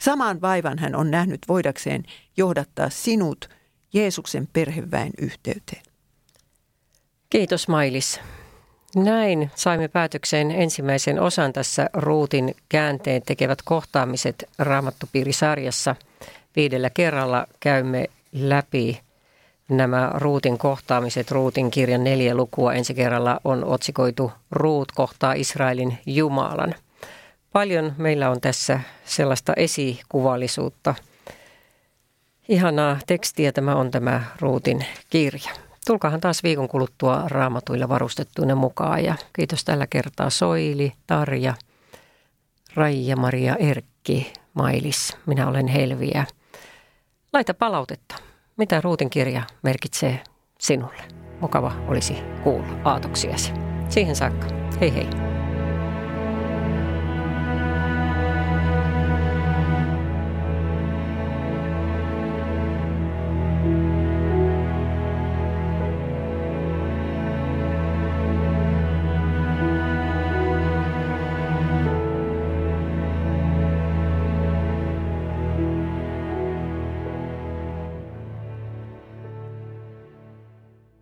Saman 0.00 0.40
vaivan 0.40 0.78
hän 0.78 0.94
on 0.94 1.10
nähnyt 1.10 1.40
voidakseen 1.48 2.02
johdattaa 2.36 2.90
sinut 2.90 3.48
Jeesuksen 3.92 4.48
perheväen 4.52 5.12
yhteyteen. 5.18 5.82
Kiitos 7.30 7.68
Mailis. 7.68 8.20
Näin 8.96 9.50
saimme 9.54 9.88
päätökseen 9.88 10.50
ensimmäisen 10.50 11.20
osan 11.20 11.52
tässä 11.52 11.90
Ruutin 11.92 12.54
käänteen 12.68 13.22
tekevät 13.22 13.58
kohtaamiset 13.64 14.48
Raamattupiirisarjassa– 14.58 15.96
viidellä 16.56 16.90
kerralla 16.90 17.46
käymme 17.60 18.06
läpi 18.32 19.00
nämä 19.68 20.10
Ruutin 20.14 20.58
kohtaamiset. 20.58 21.30
Ruutin 21.30 21.70
kirjan 21.70 22.04
neljä 22.04 22.34
lukua 22.34 22.74
ensi 22.74 22.94
kerralla 22.94 23.40
on 23.44 23.64
otsikoitu 23.64 24.32
Ruut 24.50 24.92
kohtaa 24.92 25.32
Israelin 25.32 25.98
Jumalan. 26.06 26.74
Paljon 27.52 27.92
meillä 27.96 28.30
on 28.30 28.40
tässä 28.40 28.80
sellaista 29.04 29.52
esikuvallisuutta. 29.56 30.94
Ihanaa 32.48 32.98
tekstiä 33.06 33.52
tämä 33.52 33.74
on 33.74 33.90
tämä 33.90 34.24
Ruutin 34.40 34.86
kirja. 35.10 35.65
Tulkahan 35.86 36.20
taas 36.20 36.42
viikon 36.42 36.68
kuluttua 36.68 37.22
raamatuilla 37.26 37.88
varustettuina 37.88 38.54
mukaan 38.54 39.04
ja 39.04 39.14
kiitos 39.32 39.64
tällä 39.64 39.86
kertaa 39.86 40.30
Soili, 40.30 40.92
Tarja, 41.06 41.54
Raija, 42.74 43.16
Maria, 43.16 43.56
Erkki, 43.56 44.32
Mailis. 44.54 45.16
Minä 45.26 45.48
olen 45.48 45.66
Helviä. 45.68 46.26
Laita 47.32 47.54
palautetta. 47.54 48.14
Mitä 48.56 48.80
Ruutin 48.80 49.10
kirja 49.10 49.42
merkitsee 49.62 50.24
sinulle? 50.58 51.02
Mukava 51.40 51.72
olisi 51.88 52.14
kuulla 52.44 52.68
aatoksiasi. 52.84 53.52
Siihen 53.88 54.16
saakka. 54.16 54.46
Hei 54.80 54.94
hei. 54.94 55.35